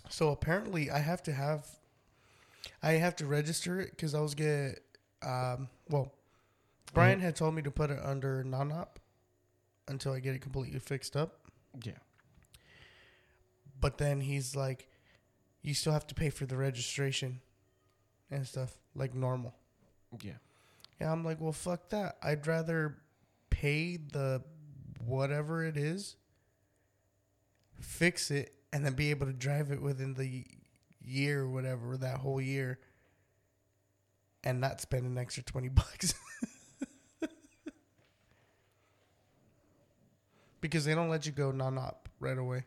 So 0.10 0.30
apparently, 0.30 0.90
I 0.92 1.00
have 1.00 1.24
to 1.24 1.34
have, 1.34 1.68
I 2.82 2.94
have 2.94 3.16
to 3.18 3.26
register 3.26 3.80
it 3.80 3.92
because 3.92 4.16
I 4.16 4.20
was 4.22 4.36
get, 4.36 4.82
um, 5.24 5.70
well, 5.90 6.14
Brian 6.94 7.20
had 7.20 7.36
told 7.36 7.56
me 7.56 7.62
to 7.64 7.72
put 7.72 7.90
it 7.90 8.00
under 8.02 8.44
non-op 8.44 9.00
until 9.88 10.14
I 10.14 10.20
get 10.20 10.36
it 10.36 10.42
completely 10.42 10.80
fixed 10.80 11.16
up. 11.16 11.40
Yeah. 11.84 11.94
But 13.82 13.98
then 13.98 14.22
he's 14.22 14.56
like, 14.56 14.88
you 15.62 15.74
still 15.74 15.94
have 15.94 16.08
to 16.08 16.16
pay 16.16 16.30
for 16.30 16.46
the 16.46 16.56
registration 16.56 17.42
and 18.32 18.48
stuff 18.48 18.78
like 18.96 19.14
normal. 19.14 19.54
Yeah. 20.22 20.34
Yeah, 21.02 21.12
I'm 21.12 21.26
like, 21.26 21.42
well, 21.42 21.52
fuck 21.52 21.90
that. 21.90 22.18
I'd 22.24 22.48
rather 22.48 22.98
pay 23.50 23.98
the 23.98 24.42
whatever 25.06 25.66
it 25.66 25.76
is, 25.76 26.16
fix 27.80 28.32
it, 28.32 28.54
and 28.76 28.86
then 28.86 28.92
be 28.92 29.10
able 29.10 29.26
to 29.26 29.32
drive 29.32 29.72
it 29.72 29.82
within 29.82 30.16
the 30.16 30.44
year 31.02 31.44
or 31.44 31.50
whatever, 31.50 31.96
that 31.96 32.18
whole 32.18 32.42
year, 32.42 32.78
and 34.44 34.60
not 34.60 34.82
spend 34.82 35.06
an 35.06 35.18
extra 35.18 35.42
20 35.42 35.70
bucks. 35.70 36.14
because 40.60 40.84
they 40.84 40.94
don't 40.94 41.08
let 41.08 41.26
you 41.26 41.32
go 41.32 41.52
non 41.52 41.78
op 41.78 42.10
right 42.20 42.38
away. 42.38 42.66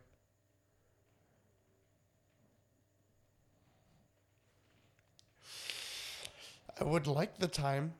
I 6.80 6.84
would 6.84 7.06
like 7.06 7.38
the 7.38 7.48
time, 7.48 7.92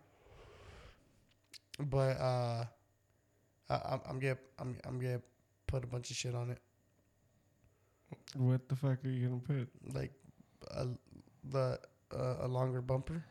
but 1.79 2.19
uh, 2.19 2.65
I'm 3.69 4.19
gonna 4.19 4.39
I'm 4.59 4.79
I'm 4.87 4.99
gonna 4.99 5.21
put 5.67 5.85
a 5.85 5.87
bunch 5.87 6.11
of 6.11 6.17
shit 6.17 6.35
on 6.35 6.49
it, 6.49 6.59
What 8.37 8.69
the 8.69 8.77
fuck 8.77 9.05
are 9.05 9.09
you 9.09 9.29
gonna 9.29 9.41
put? 9.41 9.69
like 9.95 10.13
a, 10.71 10.87
the 11.49 11.79
uh, 12.15 12.37
a 12.41 12.49
longer 12.49 12.81
bumper. 12.81 13.25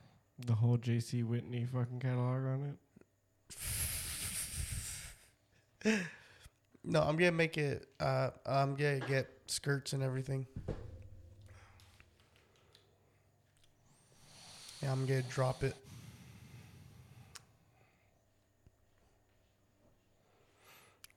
The 0.46 0.54
whole 0.54 0.78
JC 0.78 1.24
Whitney 1.24 1.66
fucking 1.72 2.00
catalog 2.00 2.46
on 2.46 2.78
it? 5.84 6.00
No, 6.90 7.02
I'm 7.02 7.18
gonna 7.18 7.34
make 7.34 7.58
it. 7.58 7.86
Uh, 8.00 8.30
I'm 8.46 8.76
gonna 8.76 9.02
get 9.02 9.28
skirts 9.48 9.92
and 9.92 10.02
everything. 10.02 10.48
Yeah, 14.82 14.94
I'm 14.94 15.06
gonna 15.06 15.22
drop 15.24 15.64
it. 15.64 15.76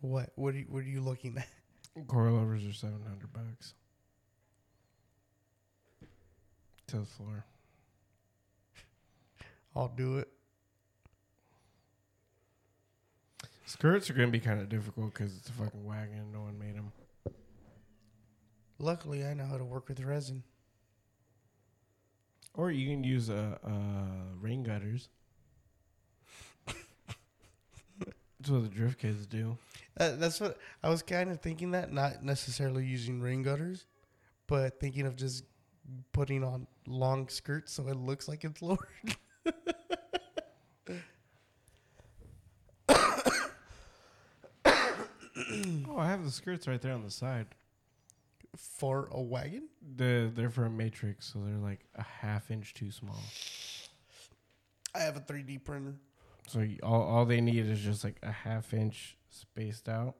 What? 0.00 0.30
What 0.34 0.54
are 0.54 0.58
you, 0.58 0.66
What 0.68 0.80
are 0.80 0.88
you 0.88 1.02
looking 1.02 1.38
at? 1.38 1.46
Coilovers 1.98 2.68
are 2.68 2.72
seven 2.72 3.02
hundred 3.02 3.32
bucks. 3.32 3.74
To 6.88 6.98
the 6.98 7.06
floor. 7.06 7.44
I'll 9.74 9.92
do 9.96 10.18
it. 10.18 10.28
Skirts 13.66 14.10
are 14.10 14.14
gonna 14.14 14.28
be 14.28 14.40
kind 14.40 14.60
of 14.60 14.68
difficult 14.68 15.12
because 15.14 15.36
it's 15.36 15.48
a 15.48 15.52
fucking 15.52 15.84
wagon. 15.84 16.18
and 16.18 16.32
No 16.32 16.40
one 16.42 16.58
made 16.58 16.74
them. 16.74 16.92
Luckily, 18.78 19.24
I 19.24 19.34
know 19.34 19.46
how 19.46 19.58
to 19.58 19.64
work 19.64 19.88
with 19.88 20.00
resin. 20.00 20.42
Or 22.54 22.70
you 22.70 22.88
can 22.88 23.04
use 23.04 23.30
uh, 23.30 23.58
uh 23.64 24.34
rain 24.40 24.62
gutters. 24.62 25.08
That's 26.66 28.48
what 28.48 28.62
the 28.62 28.68
drift 28.68 28.98
kids 28.98 29.26
do. 29.26 29.56
Uh, 30.00 30.16
that's 30.16 30.40
what 30.40 30.58
I 30.82 30.88
was 30.88 31.02
kind 31.02 31.30
of 31.30 31.40
thinking. 31.42 31.72
That 31.72 31.92
not 31.92 32.24
necessarily 32.24 32.84
using 32.86 33.20
rain 33.20 33.42
gutters, 33.42 33.86
but 34.46 34.80
thinking 34.80 35.06
of 35.06 35.14
just 35.14 35.44
putting 36.12 36.42
on 36.42 36.66
long 36.86 37.28
skirts 37.28 37.72
so 37.72 37.86
it 37.88 37.96
looks 37.96 38.26
like 38.28 38.44
it's 38.44 38.62
lowered. 38.62 38.78
Oh, 45.88 45.96
I 45.98 46.06
have 46.08 46.24
the 46.24 46.30
skirts 46.30 46.66
right 46.68 46.80
there 46.80 46.92
on 46.92 47.02
the 47.02 47.10
side. 47.10 47.46
for 48.56 49.08
a 49.12 49.20
wagon. 49.20 49.68
They're, 49.96 50.28
they're 50.28 50.50
for 50.50 50.64
a 50.66 50.70
matrix, 50.70 51.32
so 51.32 51.40
they're 51.40 51.56
like 51.58 51.80
a 51.94 52.02
half 52.02 52.50
inch 52.50 52.74
too 52.74 52.90
small. 52.90 53.20
I 54.94 55.00
have 55.00 55.16
a 55.16 55.20
3D 55.20 55.64
printer. 55.64 55.94
So 56.46 56.66
all 56.82 57.02
all 57.02 57.24
they 57.24 57.40
need 57.40 57.66
is 57.66 57.80
just 57.80 58.04
like 58.04 58.16
a 58.22 58.32
half 58.32 58.74
inch 58.74 59.16
spaced 59.30 59.88
out. 59.88 60.16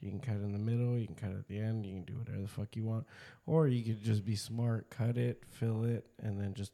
You 0.00 0.10
can 0.10 0.20
cut 0.20 0.36
in 0.36 0.52
the 0.52 0.58
middle, 0.58 0.98
you 0.98 1.06
can 1.06 1.14
cut 1.14 1.32
at 1.32 1.46
the 1.46 1.58
end, 1.58 1.84
you 1.84 1.92
can 1.92 2.04
do 2.04 2.16
whatever 2.16 2.40
the 2.40 2.48
fuck 2.48 2.74
you 2.74 2.84
want, 2.84 3.06
or 3.44 3.68
you 3.68 3.84
could 3.84 4.02
just 4.02 4.24
be 4.24 4.34
smart, 4.34 4.88
cut 4.88 5.18
it, 5.18 5.42
fill 5.50 5.84
it, 5.84 6.06
and 6.22 6.40
then 6.40 6.54
just 6.54 6.72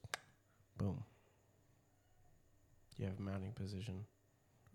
boom. 0.78 1.02
You 2.98 3.06
have 3.06 3.18
mounting 3.18 3.50
position, 3.52 4.04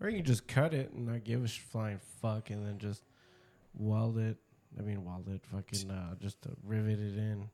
or 0.00 0.10
you 0.10 0.16
can 0.18 0.26
just 0.26 0.46
cut 0.46 0.74
it 0.74 0.92
and 0.92 1.06
not 1.06 1.24
give 1.24 1.42
a 1.42 1.48
flying 1.48 1.98
fuck, 2.20 2.50
and 2.50 2.66
then 2.66 2.78
just 2.78 3.04
weld 3.74 4.18
it. 4.18 4.36
I 4.78 4.82
mean, 4.82 5.04
weld 5.04 5.28
it, 5.28 5.40
fucking 5.46 5.90
uh, 5.90 6.14
just 6.20 6.36
rivet 6.62 6.98
it 6.98 7.16
in 7.16 7.48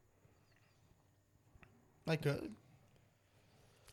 Like 2.07 2.27
a 2.27 2.41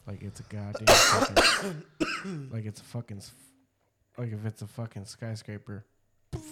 like 0.07 0.21
it's 0.21 0.39
a 0.39 0.43
goddamn 0.43 0.87
fucking, 0.87 2.49
like 2.51 2.65
it's 2.65 2.81
a 2.81 2.83
fucking 2.83 3.21
like 4.17 4.31
if 4.31 4.45
it's 4.45 4.61
a 4.61 4.67
fucking 4.67 5.05
skyscraper. 5.05 5.85
It's 6.33 6.43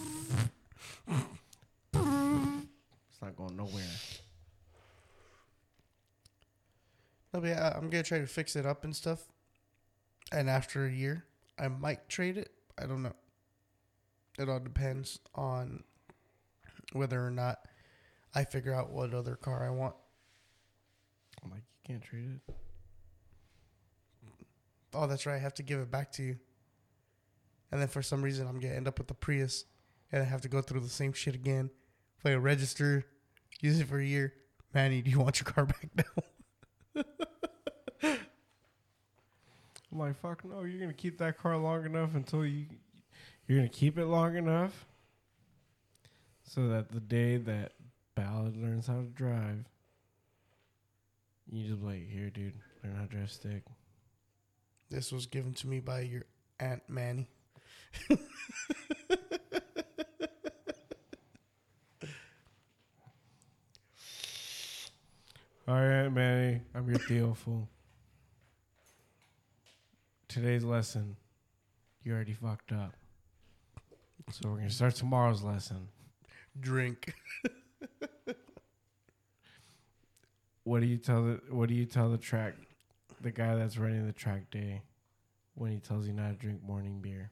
not 3.22 3.36
going 3.36 3.56
nowhere. 3.56 3.84
no, 7.34 7.42
but 7.42 7.48
yeah, 7.48 7.74
I'm 7.76 7.90
gonna 7.90 8.04
try 8.04 8.20
to 8.20 8.28
fix 8.28 8.56
it 8.56 8.66
up 8.66 8.84
and 8.84 8.96
stuff. 8.96 9.28
And 10.32 10.50
after 10.50 10.86
a 10.86 10.92
year, 10.92 11.26
I 11.60 11.68
might 11.68 12.10
trade 12.10 12.38
it. 12.38 12.52
I 12.78 12.86
don't 12.86 13.04
know. 13.04 13.14
It 14.40 14.50
all 14.50 14.60
depends 14.60 15.20
on 15.36 15.84
whether 16.94 17.24
or 17.24 17.30
not 17.30 17.60
I 18.34 18.46
figure 18.46 18.74
out 18.74 18.92
what 18.92 19.14
other 19.14 19.36
car 19.36 19.66
I 19.66 19.70
want. 19.70 19.96
I'm 21.44 21.52
like, 21.52 21.62
you 21.62 21.94
can't 21.94 22.02
trade 22.02 22.40
it. 22.48 22.56
Oh, 24.94 25.08
that's 25.08 25.26
right. 25.26 25.36
I 25.36 25.40
have 25.40 25.54
to 25.56 25.64
give 25.64 25.80
it 25.80 25.92
back 25.92 26.12
to 26.14 26.24
you. 26.24 26.38
And 27.72 27.82
then 27.82 27.88
for 27.88 28.02
some 28.02 28.22
reason, 28.22 28.48
I'm 28.48 28.60
gonna 28.60 28.76
end 28.76 28.88
up 28.88 29.00
with 29.00 29.08
the 29.08 29.14
Prius, 29.14 29.66
and 30.12 30.22
I 30.22 30.26
have 30.26 30.42
to 30.42 30.50
go 30.50 30.62
through 30.62 30.82
the 30.82 30.90
same 30.90 31.14
shit 31.14 31.34
again. 31.34 31.72
Play 32.22 32.34
a 32.34 32.40
register, 32.40 33.06
use 33.62 33.80
it 33.80 33.88
for 33.88 34.00
a 34.00 34.06
year, 34.06 34.34
Manny, 34.74 35.02
do 35.02 35.12
you 35.12 35.20
want 35.20 35.40
your 35.40 35.46
car 35.46 35.66
back 35.68 35.90
now? 35.96 37.04
I'm 39.92 40.00
like, 40.00 40.16
fuck 40.20 40.44
no, 40.44 40.64
you're 40.64 40.80
gonna 40.80 40.94
keep 40.94 41.20
that 41.20 41.38
car 41.38 41.56
long 41.58 41.86
enough 41.86 42.16
until 42.16 42.46
you 42.46 42.66
you're 43.48 43.58
gonna 43.60 43.70
keep 43.70 44.00
it 44.00 44.06
long 44.06 44.36
enough 44.36 44.86
so 46.44 46.68
that 46.70 46.92
the 46.92 47.00
day 47.00 47.38
that 47.38 47.74
Ballad 48.16 48.58
learns 48.58 48.88
how 48.88 48.98
to 49.02 49.08
drive, 49.08 49.66
you 51.52 51.68
just 51.68 51.82
like, 51.82 52.10
here, 52.10 52.30
dude, 52.30 52.54
learn 52.84 52.96
how 52.96 53.04
to 53.04 53.08
drive 53.08 53.32
stick. 53.32 53.64
This 54.94 55.12
was 55.12 55.26
given 55.26 55.54
to 55.56 55.68
me 55.68 55.80
by 55.80 56.02
your 56.02 56.22
aunt 56.60 56.84
Manny. 56.88 57.28
All 65.68 65.82
right, 65.82 66.10
Manny, 66.10 66.62
I'm 66.76 66.88
your 66.88 67.00
Theo 67.00 67.34
fool. 67.34 67.68
Today's 70.28 70.64
lesson, 70.64 71.16
you 72.04 72.14
already 72.14 72.34
fucked 72.34 72.72
up. 72.72 72.94
So 74.30 74.50
we're 74.50 74.58
gonna 74.58 74.70
start 74.70 74.94
tomorrow's 74.94 75.42
lesson. 75.42 75.88
Drink. 76.60 77.16
What 80.66 80.82
do 80.82 80.86
you 80.86 80.98
tell 80.98 81.24
the 81.24 81.42
What 81.50 81.68
do 81.70 81.74
you 81.74 81.86
tell 81.86 82.12
the 82.12 82.20
track, 82.20 82.54
the 83.24 83.32
guy 83.32 83.56
that's 83.56 83.78
running 83.78 84.06
the 84.06 84.14
track 84.14 84.52
day, 84.52 84.84
when 85.56 85.72
he 85.72 85.80
tells 85.80 86.08
you 86.08 86.14
not 86.14 86.32
to 86.32 86.36
drink 86.36 86.62
morning 86.64 87.00
beer? 87.02 87.32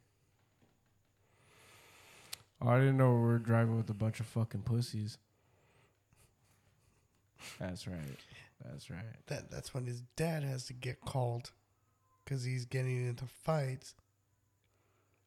Oh, 2.62 2.70
I 2.70 2.80
didn't 2.80 2.98
know 2.98 3.14
we 3.14 3.22
were 3.22 3.39
driving 3.39 3.78
with 3.78 3.89
a 3.89 3.94
bunch 3.94 4.20
of 4.20 4.28
fucking 4.28 4.62
pussies. 4.62 5.18
That's 7.60 7.88
right. 7.88 8.18
That's 8.64 8.89
right. 8.89 9.26
That 9.28 9.50
that's 9.50 9.74
when 9.74 9.86
his 9.86 10.02
dad 10.16 10.44
has 10.44 10.66
to 10.66 10.74
get 10.74 11.02
called 11.02 11.52
because 12.24 12.44
he's 12.44 12.66
getting 12.66 13.08
into 13.08 13.26
fights, 13.26 13.96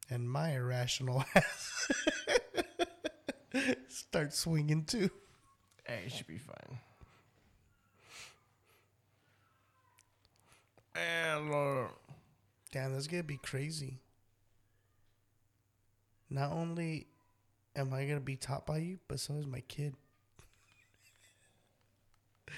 and 0.09 0.31
my 0.31 0.55
irrational 0.55 1.25
ass 1.35 1.93
starts 3.89 4.39
swinging 4.39 4.85
too. 4.85 5.11
Hey, 5.85 6.05
it 6.07 6.13
should 6.13 6.29
be 6.29 6.39
fine. 6.39 6.79
And 10.95 11.53
uh, 11.53 11.89
Damn, 12.73 12.93
that's 12.93 13.07
gonna 13.07 13.23
be 13.23 13.37
crazy. 13.39 14.01
Not 16.31 16.53
only 16.53 17.07
am 17.77 17.93
I 17.93 18.05
gonna 18.07 18.21
be 18.21 18.37
taught 18.37 18.67
by 18.67 18.79
you, 18.79 18.99
but 19.09 19.21
so 19.21 19.35
is 19.35 19.47
my 19.47 19.61
kid. 19.61 19.95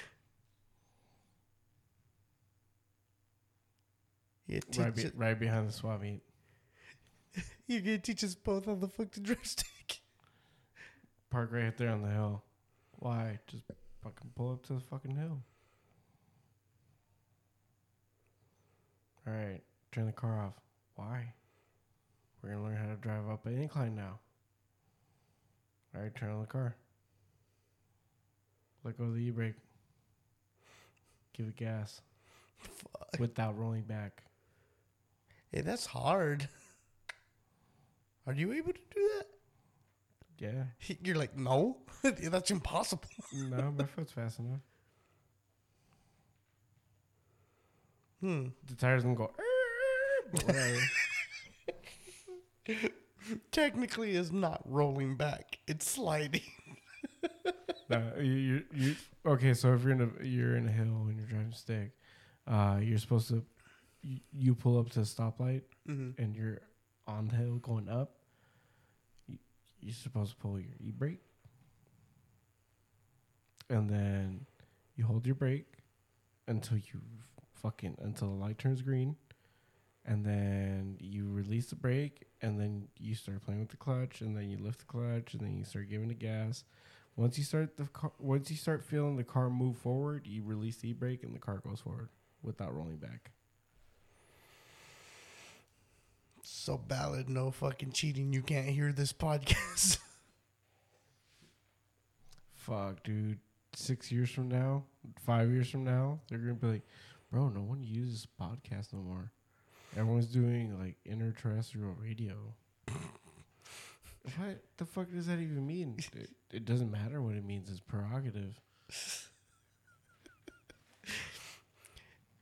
You 4.47 4.61
right, 4.79 4.95
be, 4.95 5.03
it- 5.03 5.17
right 5.17 5.39
behind 5.39 5.69
the 5.69 5.73
swap 5.73 6.01
meet. 6.01 6.21
You're 7.67 7.81
gonna 7.81 7.99
teach 7.99 8.23
us 8.25 8.35
both 8.35 8.67
how 8.67 8.75
the 8.77 8.89
fuck 8.89 9.11
to 9.13 9.21
drive 9.21 9.45
stick. 9.45 10.01
Park 11.31 11.51
right 11.53 11.77
there 11.77 11.91
on 11.91 12.03
the 12.03 12.09
hill. 12.11 12.43
Why? 12.99 13.39
Just 13.49 13.65
fucking 14.03 14.31
pull 14.37 14.53
up 14.53 14.65
to 14.67 14.75
the 14.75 14.81
fucking 14.81 15.17
hill. 15.17 15.43
All 19.27 19.33
right, 19.33 19.61
turn 19.93 20.07
the 20.07 20.13
car 20.13 20.41
off. 20.41 20.55
Why? 20.95 21.33
We're 22.43 22.51
gonna 22.51 22.63
learn 22.63 22.77
how 22.77 22.87
to 22.87 22.97
drive 22.97 23.29
up 23.29 23.45
an 23.47 23.61
incline 23.61 23.95
now. 23.97 24.21
All 25.95 26.03
right, 26.03 26.15
turn 26.15 26.31
on 26.31 26.41
the 26.41 26.47
car. 26.47 26.77
Let 28.85 28.99
go 28.99 29.05
of 29.05 29.15
the 29.15 29.21
e 29.21 29.31
brake. 29.31 29.55
Give 31.33 31.49
it 31.49 31.57
gas 31.57 32.01
Fuck. 32.59 33.17
without 33.19 33.59
rolling 33.59 33.83
back. 33.83 34.23
Hey, 35.51 35.63
that's 35.63 35.87
hard. 35.87 36.49
Are 38.27 38.33
you 38.33 38.53
able 38.53 38.73
to 38.73 38.81
do 38.95 39.11
that? 39.19 39.27
Yeah. 40.39 40.97
You're 41.03 41.17
like, 41.17 41.37
no, 41.37 41.79
that's 42.03 42.51
impossible. 42.51 43.09
no, 43.33 43.73
my 43.77 43.85
foot's 43.85 44.13
fast 44.13 44.39
enough. 44.39 44.61
Hmm. 48.21 48.47
The 48.67 48.75
tires 48.75 49.03
gonna 49.03 49.15
go. 49.15 49.31
Technically, 53.51 54.13
it's 54.17 54.31
not 54.33 54.63
rolling 54.65 55.17
back; 55.17 55.59
it's 55.67 55.89
sliding. 55.91 56.43
No, 57.89 58.03
you, 58.19 58.25
you, 58.33 58.63
you, 58.75 58.97
okay. 59.25 59.55
So 59.55 59.73
if 59.75 59.85
you're 59.85 59.93
in 59.93 60.01
a 60.01 60.25
you're 60.25 60.57
in 60.57 60.67
a 60.67 60.73
hill 60.73 61.07
and 61.07 61.17
you're 61.17 61.27
driving 61.29 61.53
stick, 61.53 61.93
uh, 62.49 62.81
you're 62.83 62.99
supposed 62.99 63.29
to 63.29 63.45
you, 64.03 64.19
you 64.33 64.55
pull 64.57 64.77
up 64.81 64.91
to 64.91 65.01
a 65.01 65.03
stoplight 65.05 65.63
Mm-hmm. 65.89 66.21
and 66.21 66.35
you're 66.35 66.59
on 67.07 67.29
the 67.29 67.37
hill 67.37 67.59
going 67.59 67.89
up. 67.89 68.11
You, 69.29 69.39
you're 69.81 69.95
supposed 69.95 70.33
to 70.33 70.37
pull 70.39 70.59
your 70.59 70.73
e 70.81 70.91
brake, 70.91 71.23
and 73.71 73.89
then 73.89 74.47
you 74.97 75.05
hold 75.05 75.25
your 75.25 75.37
brake 75.37 75.73
until 76.49 76.79
you 76.79 77.01
fucking 77.67 77.97
until 78.01 78.29
the 78.29 78.35
light 78.35 78.59
turns 78.59 78.81
green, 78.81 79.17
and 80.05 80.25
then 80.25 80.97
you 81.01 81.29
release 81.29 81.67
the 81.67 81.75
brake, 81.75 82.27
and 82.41 82.61
then 82.61 82.87
you 82.97 83.15
start 83.15 83.45
playing 83.45 83.61
with 83.61 83.71
the 83.71 83.77
clutch, 83.77 84.21
and 84.21 84.37
then 84.37 84.49
you 84.49 84.57
lift 84.59 84.81
the 84.81 84.85
clutch, 84.85 85.35
and 85.35 85.43
then 85.43 85.59
you 85.59 85.65
start 85.65 85.91
giving 85.91 86.09
the 86.09 86.15
gas. 86.15 86.63
Once 87.17 87.39
you 87.39 87.45
start 87.45 87.77
the 87.77 87.87
car, 87.87 88.13
once 88.21 88.51
you 88.51 88.57
start 88.57 88.85
feeling 88.85 89.17
the 89.17 89.25
car 89.25 89.51
move 89.51 89.77
forward, 89.77 90.27
you 90.27 90.43
release 90.45 90.77
the 90.77 90.93
brake, 90.93 91.25
and 91.25 91.35
the 91.35 91.41
car 91.41 91.61
goes 91.67 91.81
forward 91.81 92.09
without 92.43 92.75
rolling 92.75 92.99
back. 92.99 93.33
So 96.43 96.79
ballad, 96.79 97.29
no 97.29 97.51
fucking 97.51 97.91
cheating. 97.91 98.33
You 98.33 98.43
can't 98.43 98.69
hear 98.69 98.93
this 98.93 99.13
podcast. 99.13 99.99
Fuck, 102.55 103.03
dude. 103.03 103.41
Six 103.75 104.13
years 104.13 104.31
from 104.31 104.49
now, 104.49 104.85
five 105.27 105.51
years 105.51 105.69
from 105.69 105.85
now, 105.85 106.21
they're 106.29 106.39
gonna 106.39 106.55
be 106.55 106.67
like, 106.67 106.83
bro, 107.37 107.51
no 107.51 107.61
one 107.61 107.83
uses 107.83 108.27
podcast 108.41 108.95
no 108.95 109.01
more. 109.01 109.31
Everyone's 109.95 110.27
doing 110.27 110.79
like 110.81 110.97
interterrestrial 111.05 111.95
radio. 112.03 112.35
what 114.39 114.63
the 114.79 114.87
fuck 114.87 115.13
does 115.13 115.27
that 115.27 115.39
even 115.39 115.67
mean? 115.67 115.99
It, 116.15 116.31
it 116.51 116.65
doesn't 116.65 116.91
matter 116.91 117.21
what 117.21 117.35
it 117.35 117.45
means. 117.45 117.69
It's 117.69 117.81
prerogative. 117.81 118.59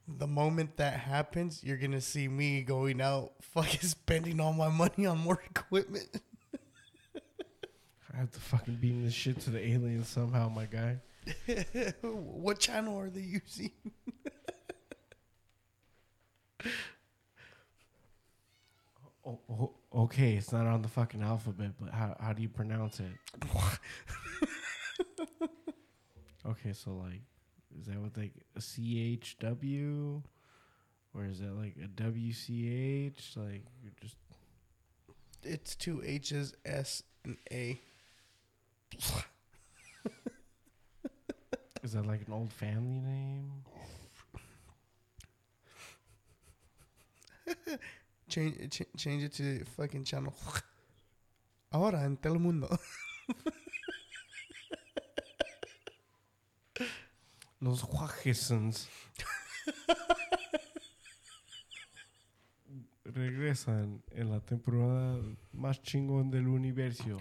the 0.07 0.29
moment 0.29 0.77
that 0.77 1.01
happens, 1.01 1.65
you're 1.65 1.77
gonna 1.77 2.01
see 2.01 2.29
me 2.29 2.63
going 2.63 3.01
out, 3.01 3.33
fucking 3.41 3.81
spending 3.81 4.39
all 4.39 4.53
my 4.53 4.69
money 4.69 5.07
on 5.07 5.19
more 5.19 5.43
equipment. 5.51 6.21
I 8.13 8.17
have 8.17 8.31
to 8.31 8.39
fucking 8.39 8.77
beam 8.77 9.03
this 9.03 9.13
shit 9.13 9.41
to 9.41 9.51
the 9.51 9.59
aliens 9.59 10.07
somehow, 10.09 10.49
my 10.49 10.67
guy. 10.67 11.01
what 12.03 12.61
channel 12.61 12.97
are 12.97 13.11
they 13.11 13.23
using? 13.23 13.73
Oh, 19.27 19.39
oh, 19.49 19.73
okay, 19.95 20.35
it's 20.35 20.53
not 20.53 20.67
on 20.67 20.83
the 20.83 20.89
fucking 20.89 21.23
alphabet, 21.23 21.71
but 21.81 21.91
how 21.95 22.15
how 22.21 22.33
do 22.35 22.43
you 22.43 22.49
pronounce 22.49 23.01
it? 23.01 23.13
okay, 26.47 26.73
so 26.75 26.91
like, 26.93 27.23
is 27.81 27.87
that 27.87 27.99
with 28.01 28.17
like 28.19 28.35
a 28.55 28.61
C 28.61 29.01
H 29.15 29.37
W, 29.41 30.23
or 31.15 31.25
is 31.25 31.41
that 31.41 31.57
like 31.57 31.77
a 31.83 31.89
W 31.89 32.33
C 32.33 32.69
H? 33.07 33.33
Like, 33.37 33.65
you're 33.83 33.93
just 34.01 34.17
It's 35.43 35.75
two 35.77 36.03
H's, 36.05 36.55
S, 36.65 37.03
and 37.25 37.37
A. 37.53 37.81
is 41.83 41.93
that 41.93 42.07
like 42.07 42.27
an 42.27 42.33
old 42.33 42.53
family 42.53 43.01
name? 43.01 43.51
Change, 48.29 48.69
ch- 48.71 48.89
change 48.97 49.23
it 49.25 49.33
to 49.35 49.65
fucking 49.77 50.05
channel. 50.05 50.33
Ahora 51.71 52.05
en 52.05 52.17
Telemundo. 52.17 52.69
Los 57.61 57.83
Huajesons. 57.85 58.89
Regresan 63.05 64.03
en 64.13 64.31
la 64.31 64.41
temporada 64.41 65.21
más 65.53 65.81
chingón 65.83 66.31
del 66.31 66.49
universo. 66.49 67.19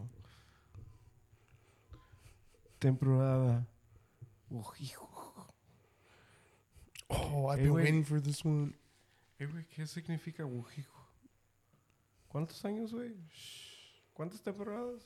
Temporada. 2.79 3.67
Oh, 4.49 4.73
hijo. 4.79 5.09
Oh, 7.09 7.49
I've 7.51 7.59
Hey, 7.59 7.65
been 7.65 7.73
wait. 7.73 7.83
waiting 7.83 8.03
for 8.05 8.19
this 8.21 8.43
one. 8.45 8.73
Eh, 9.43 9.47
güey, 9.51 9.65
¿qué 9.65 9.85
significa 9.85 10.45
Wujijo? 10.45 11.05
¿Cuántos 12.29 12.63
años, 12.63 12.93
güey? 12.93 13.13
¿Cuántas 14.13 14.41
temporadas? 14.41 15.03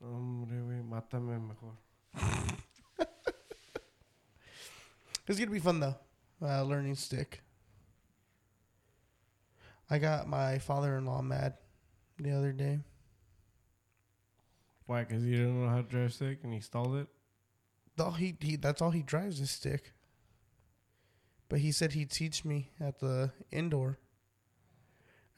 Hombre, 0.00 0.60
güey, 0.60 0.82
mátame 0.82 1.38
mejor. 1.38 1.76
It's 5.28 5.38
gonna 5.38 5.52
be 5.52 5.60
fun 5.60 5.78
though. 5.78 5.94
Uh, 6.42 6.64
learning 6.64 6.96
stick. 6.96 7.42
I 9.88 9.98
got 9.98 10.26
my 10.26 10.58
father-in-law 10.58 11.22
mad 11.22 11.54
the 12.18 12.32
other 12.32 12.52
day. 12.52 12.80
Why? 14.86 15.04
Because 15.04 15.24
you 15.24 15.36
didn't 15.36 15.62
know 15.62 15.68
how 15.68 15.82
to 15.82 15.88
drive 15.88 16.12
stick 16.12 16.40
and 16.42 16.52
he 16.52 16.58
stalled 16.58 16.96
it. 16.96 17.06
All 18.00 18.12
he, 18.12 18.36
he 18.40 18.56
that's 18.56 18.82
all 18.82 18.90
he 18.90 19.02
drives 19.02 19.38
is 19.38 19.52
stick. 19.52 19.95
But 21.48 21.60
he 21.60 21.72
said 21.72 21.92
he'd 21.92 22.10
teach 22.10 22.44
me 22.44 22.70
at 22.80 22.98
the 22.98 23.30
indoor. 23.52 23.98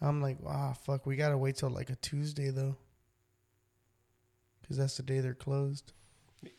I'm 0.01 0.23
like, 0.23 0.39
ah, 0.47 0.75
fuck, 0.85 1.07
we 1.07 1.17
gotta 1.17 1.37
wait 1.37 1.57
till 1.57 1.71
like 1.71 1.91
a 1.91 1.97
Tuesday 1.97 2.51
though. 2.51 2.77
Cause 4.67 4.77
that's 4.77 4.97
the 4.97 5.03
day 5.03 5.21
they're 5.21 5.35
closed. 5.35 5.93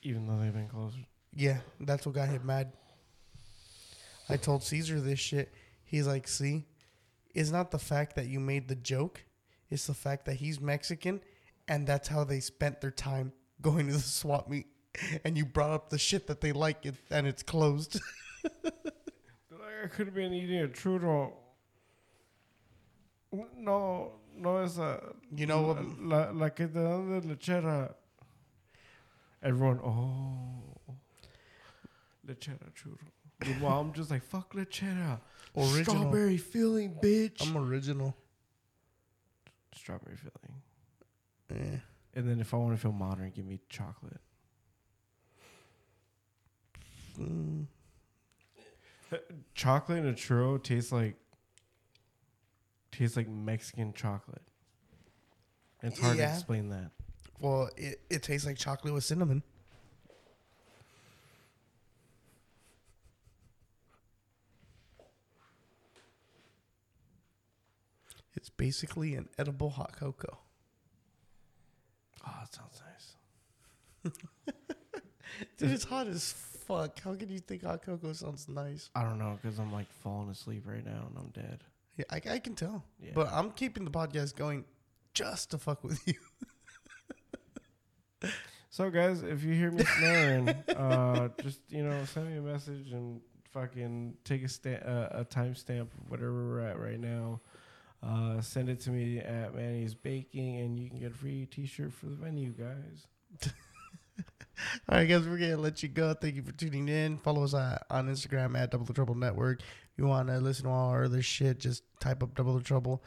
Even 0.02 0.28
though 0.28 0.38
they've 0.38 0.54
been 0.54 0.68
closed. 0.68 0.98
Yeah, 1.34 1.60
that's 1.80 2.06
what 2.06 2.16
got 2.16 2.30
him 2.30 2.46
mad. 2.46 2.74
I 4.28 4.38
told 4.38 4.64
Caesar 4.64 5.00
this 5.00 5.20
shit. 5.20 5.54
He's 5.84 6.08
like, 6.08 6.28
see, 6.28 6.66
it's 7.34 7.52
not 7.52 7.72
the 7.72 7.80
fact 7.80 8.16
that 8.16 8.28
you 8.28 8.40
made 8.40 8.68
the 8.68 8.76
joke, 8.76 9.24
it's 9.70 9.88
the 9.88 9.94
fact 9.94 10.26
that 10.26 10.36
he's 10.36 10.60
Mexican 10.60 11.22
and 11.70 11.86
that's 11.86 12.08
how 12.08 12.24
they 12.24 12.40
spent 12.42 12.82
their 12.82 12.92
time 12.92 13.32
going 13.62 13.88
to 13.88 13.94
the 13.94 14.00
swap 14.00 14.50
meet. 14.50 14.66
And 15.24 15.38
you 15.38 15.46
brought 15.46 15.70
up 15.70 15.90
the 15.92 16.00
shit 16.00 16.28
that 16.28 16.42
they 16.42 16.52
like 16.52 16.86
it, 16.86 16.96
and 17.12 17.28
it's 17.28 17.44
closed. 17.44 18.02
I 19.84 19.88
could 19.88 20.08
have 20.08 20.16
been 20.16 20.34
eating 20.34 20.62
a 20.62 20.68
churro. 20.68 21.32
No, 23.58 24.12
no 24.36 24.58
es 24.58 24.78
a. 24.78 25.00
You 25.36 25.46
know 25.46 25.62
what? 25.62 26.00
La, 26.02 26.32
la 26.32 26.50
que 26.50 26.68
te 26.68 26.74
dan 26.74 27.22
de 27.22 27.28
lechera. 27.28 27.94
Everyone, 29.42 29.80
oh. 29.80 30.96
Lechera 32.28 32.72
churro. 32.74 32.98
Meanwhile, 33.46 33.80
I'm 33.80 33.94
just 33.94 34.12
like, 34.12 34.24
fuck 34.24 34.54
lechera. 34.54 35.20
Original. 35.56 35.84
Strawberry 35.84 36.38
filling, 36.38 36.96
bitch. 37.02 37.42
I'm 37.42 37.58
original. 37.58 38.16
Strawberry 39.74 40.18
filling. 40.18 40.62
Eh. 41.52 41.80
And 42.16 42.28
then 42.28 42.40
if 42.40 42.54
I 42.54 42.58
want 42.58 42.76
to 42.76 42.82
feel 42.82 42.92
modern, 42.92 43.32
give 43.36 43.46
me 43.46 43.60
chocolate. 43.70 44.20
Mm. 47.20 47.66
Chocolate 49.56 50.00
and 50.00 50.08
a 50.08 50.14
churro 50.14 50.62
tastes 50.62 50.92
like 50.92 51.16
tastes 52.92 53.18
like 53.18 53.28
Mexican 53.28 53.94
chocolate. 53.94 54.42
It's 55.82 56.00
hard 56.00 56.18
Yeah. 56.18 56.28
to 56.28 56.34
explain 56.34 56.70
that. 56.70 56.92
Well, 57.40 57.70
it, 57.78 58.02
it 58.10 58.22
tastes 58.24 58.46
like 58.46 58.58
chocolate 58.58 58.94
with 58.94 59.04
cinnamon. 59.04 59.44
It's 68.36 68.50
basically 68.50 69.16
an 69.16 69.28
edible 69.38 69.70
hot 69.72 69.96
cocoa. 69.98 70.40
Oh, 72.26 72.34
that 72.40 72.54
sounds 72.54 72.82
nice. 72.86 74.14
Dude, 75.58 75.72
it's 75.72 75.84
hot 75.86 76.08
as 76.08 76.34
fuck. 76.70 77.00
How 77.00 77.16
can 77.16 77.30
you 77.30 77.40
think 77.40 77.64
hot 77.64 77.82
cocoa 77.82 78.14
sounds 78.14 78.48
nice? 78.48 78.90
I 78.96 79.04
don't 79.04 79.18
know 79.18 79.38
because 79.42 79.60
I'm 79.60 79.74
like 79.74 79.92
falling 79.92 80.30
asleep 80.30 80.64
right 80.66 80.86
now 80.86 81.08
and 81.08 81.18
I'm 81.18 81.30
dead. 81.30 81.64
Yeah, 81.98 82.06
I, 82.10 82.22
I 82.36 82.40
can 82.40 82.56
tell. 82.56 82.86
Yeah. 83.02 83.12
But 83.14 83.28
I'm 83.32 83.52
keeping 83.52 83.84
the 83.84 83.92
podcast 83.92 84.36
going 84.36 84.64
just 85.14 85.52
to 85.52 85.58
fuck 85.58 85.84
with 85.84 86.00
you. 86.08 86.14
So 88.72 88.90
guys, 88.92 89.24
if 89.24 89.44
you 89.44 89.54
hear 89.56 89.72
me 89.72 89.84
snoring, 89.84 90.50
uh, 90.70 91.30
just 91.42 91.60
you 91.70 91.84
know, 91.84 92.06
send 92.06 92.30
me 92.30 92.38
a 92.38 92.42
message 92.42 92.92
and 92.92 93.20
fucking 93.52 94.14
take 94.24 94.44
a 94.44 94.48
sta- 94.48 94.86
uh, 94.86 95.10
a 95.12 95.26
timestamp 95.26 95.82
of 95.82 96.10
whatever 96.10 96.48
we're 96.48 96.62
at 96.62 96.80
right 96.80 97.00
now. 97.00 97.42
Uh, 98.02 98.40
send 98.42 98.70
it 98.70 98.80
to 98.82 98.92
me 98.92 99.18
at 99.20 99.56
Manny's 99.56 99.96
Baking, 99.96 100.58
and 100.58 100.80
you 100.80 100.88
can 100.88 101.00
get 101.00 101.12
a 101.12 101.16
free 101.16 101.48
T-shirt 101.48 101.92
for 101.92 102.06
the 102.06 102.16
venue, 102.16 102.52
guys. 102.52 103.08
All 104.90 104.98
right, 104.98 105.06
guys, 105.06 105.28
we're 105.28 105.38
gonna 105.38 105.58
let 105.58 105.82
you 105.82 105.90
go. 105.90 106.14
Thank 106.14 106.36
you 106.36 106.44
for 106.44 106.52
tuning 106.52 106.90
in. 106.90 107.18
Follow 107.18 107.44
us 107.44 107.54
uh, 107.54 107.80
on 107.90 108.08
Instagram 108.08 108.58
at 108.58 108.72
Double 108.72 108.86
the 108.86 108.94
Trouble 108.94 109.16
Network. 109.16 109.62
If 109.62 109.98
you 109.98 110.06
want 110.06 110.28
to 110.28 110.38
listen 110.40 110.66
to 110.66 110.72
all 110.72 110.90
our 110.90 111.06
other 111.06 111.22
shit, 111.22 111.60
just 111.60 111.84
type 112.00 112.22
up 112.24 112.36
Double 112.36 112.58
the 112.58 112.64
Trouble 112.64 113.04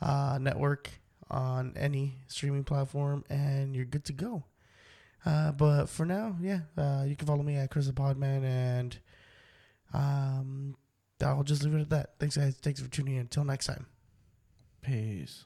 uh, 0.00 0.38
Network 0.40 0.90
on 1.30 1.74
any 1.76 2.18
streaming 2.26 2.64
platform, 2.64 3.24
and 3.30 3.74
you're 3.74 3.84
good 3.84 4.04
to 4.06 4.12
go. 4.12 4.44
Uh, 5.24 5.52
but 5.52 5.86
for 5.86 6.06
now, 6.06 6.36
yeah, 6.40 6.60
uh, 6.76 7.04
you 7.06 7.14
can 7.14 7.26
follow 7.26 7.42
me 7.42 7.56
at 7.56 7.70
Chris 7.70 7.86
the 7.86 7.92
Podman, 7.92 8.44
and 8.44 8.98
um, 9.92 10.76
I'll 11.22 11.42
just 11.42 11.62
leave 11.62 11.74
it 11.74 11.82
at 11.82 11.90
that. 11.90 12.10
Thanks, 12.18 12.36
guys. 12.36 12.56
Thanks 12.56 12.80
for 12.80 12.88
tuning 12.88 13.14
in. 13.14 13.20
Until 13.22 13.44
next 13.44 13.66
time. 13.66 13.86
Peace. 14.82 15.44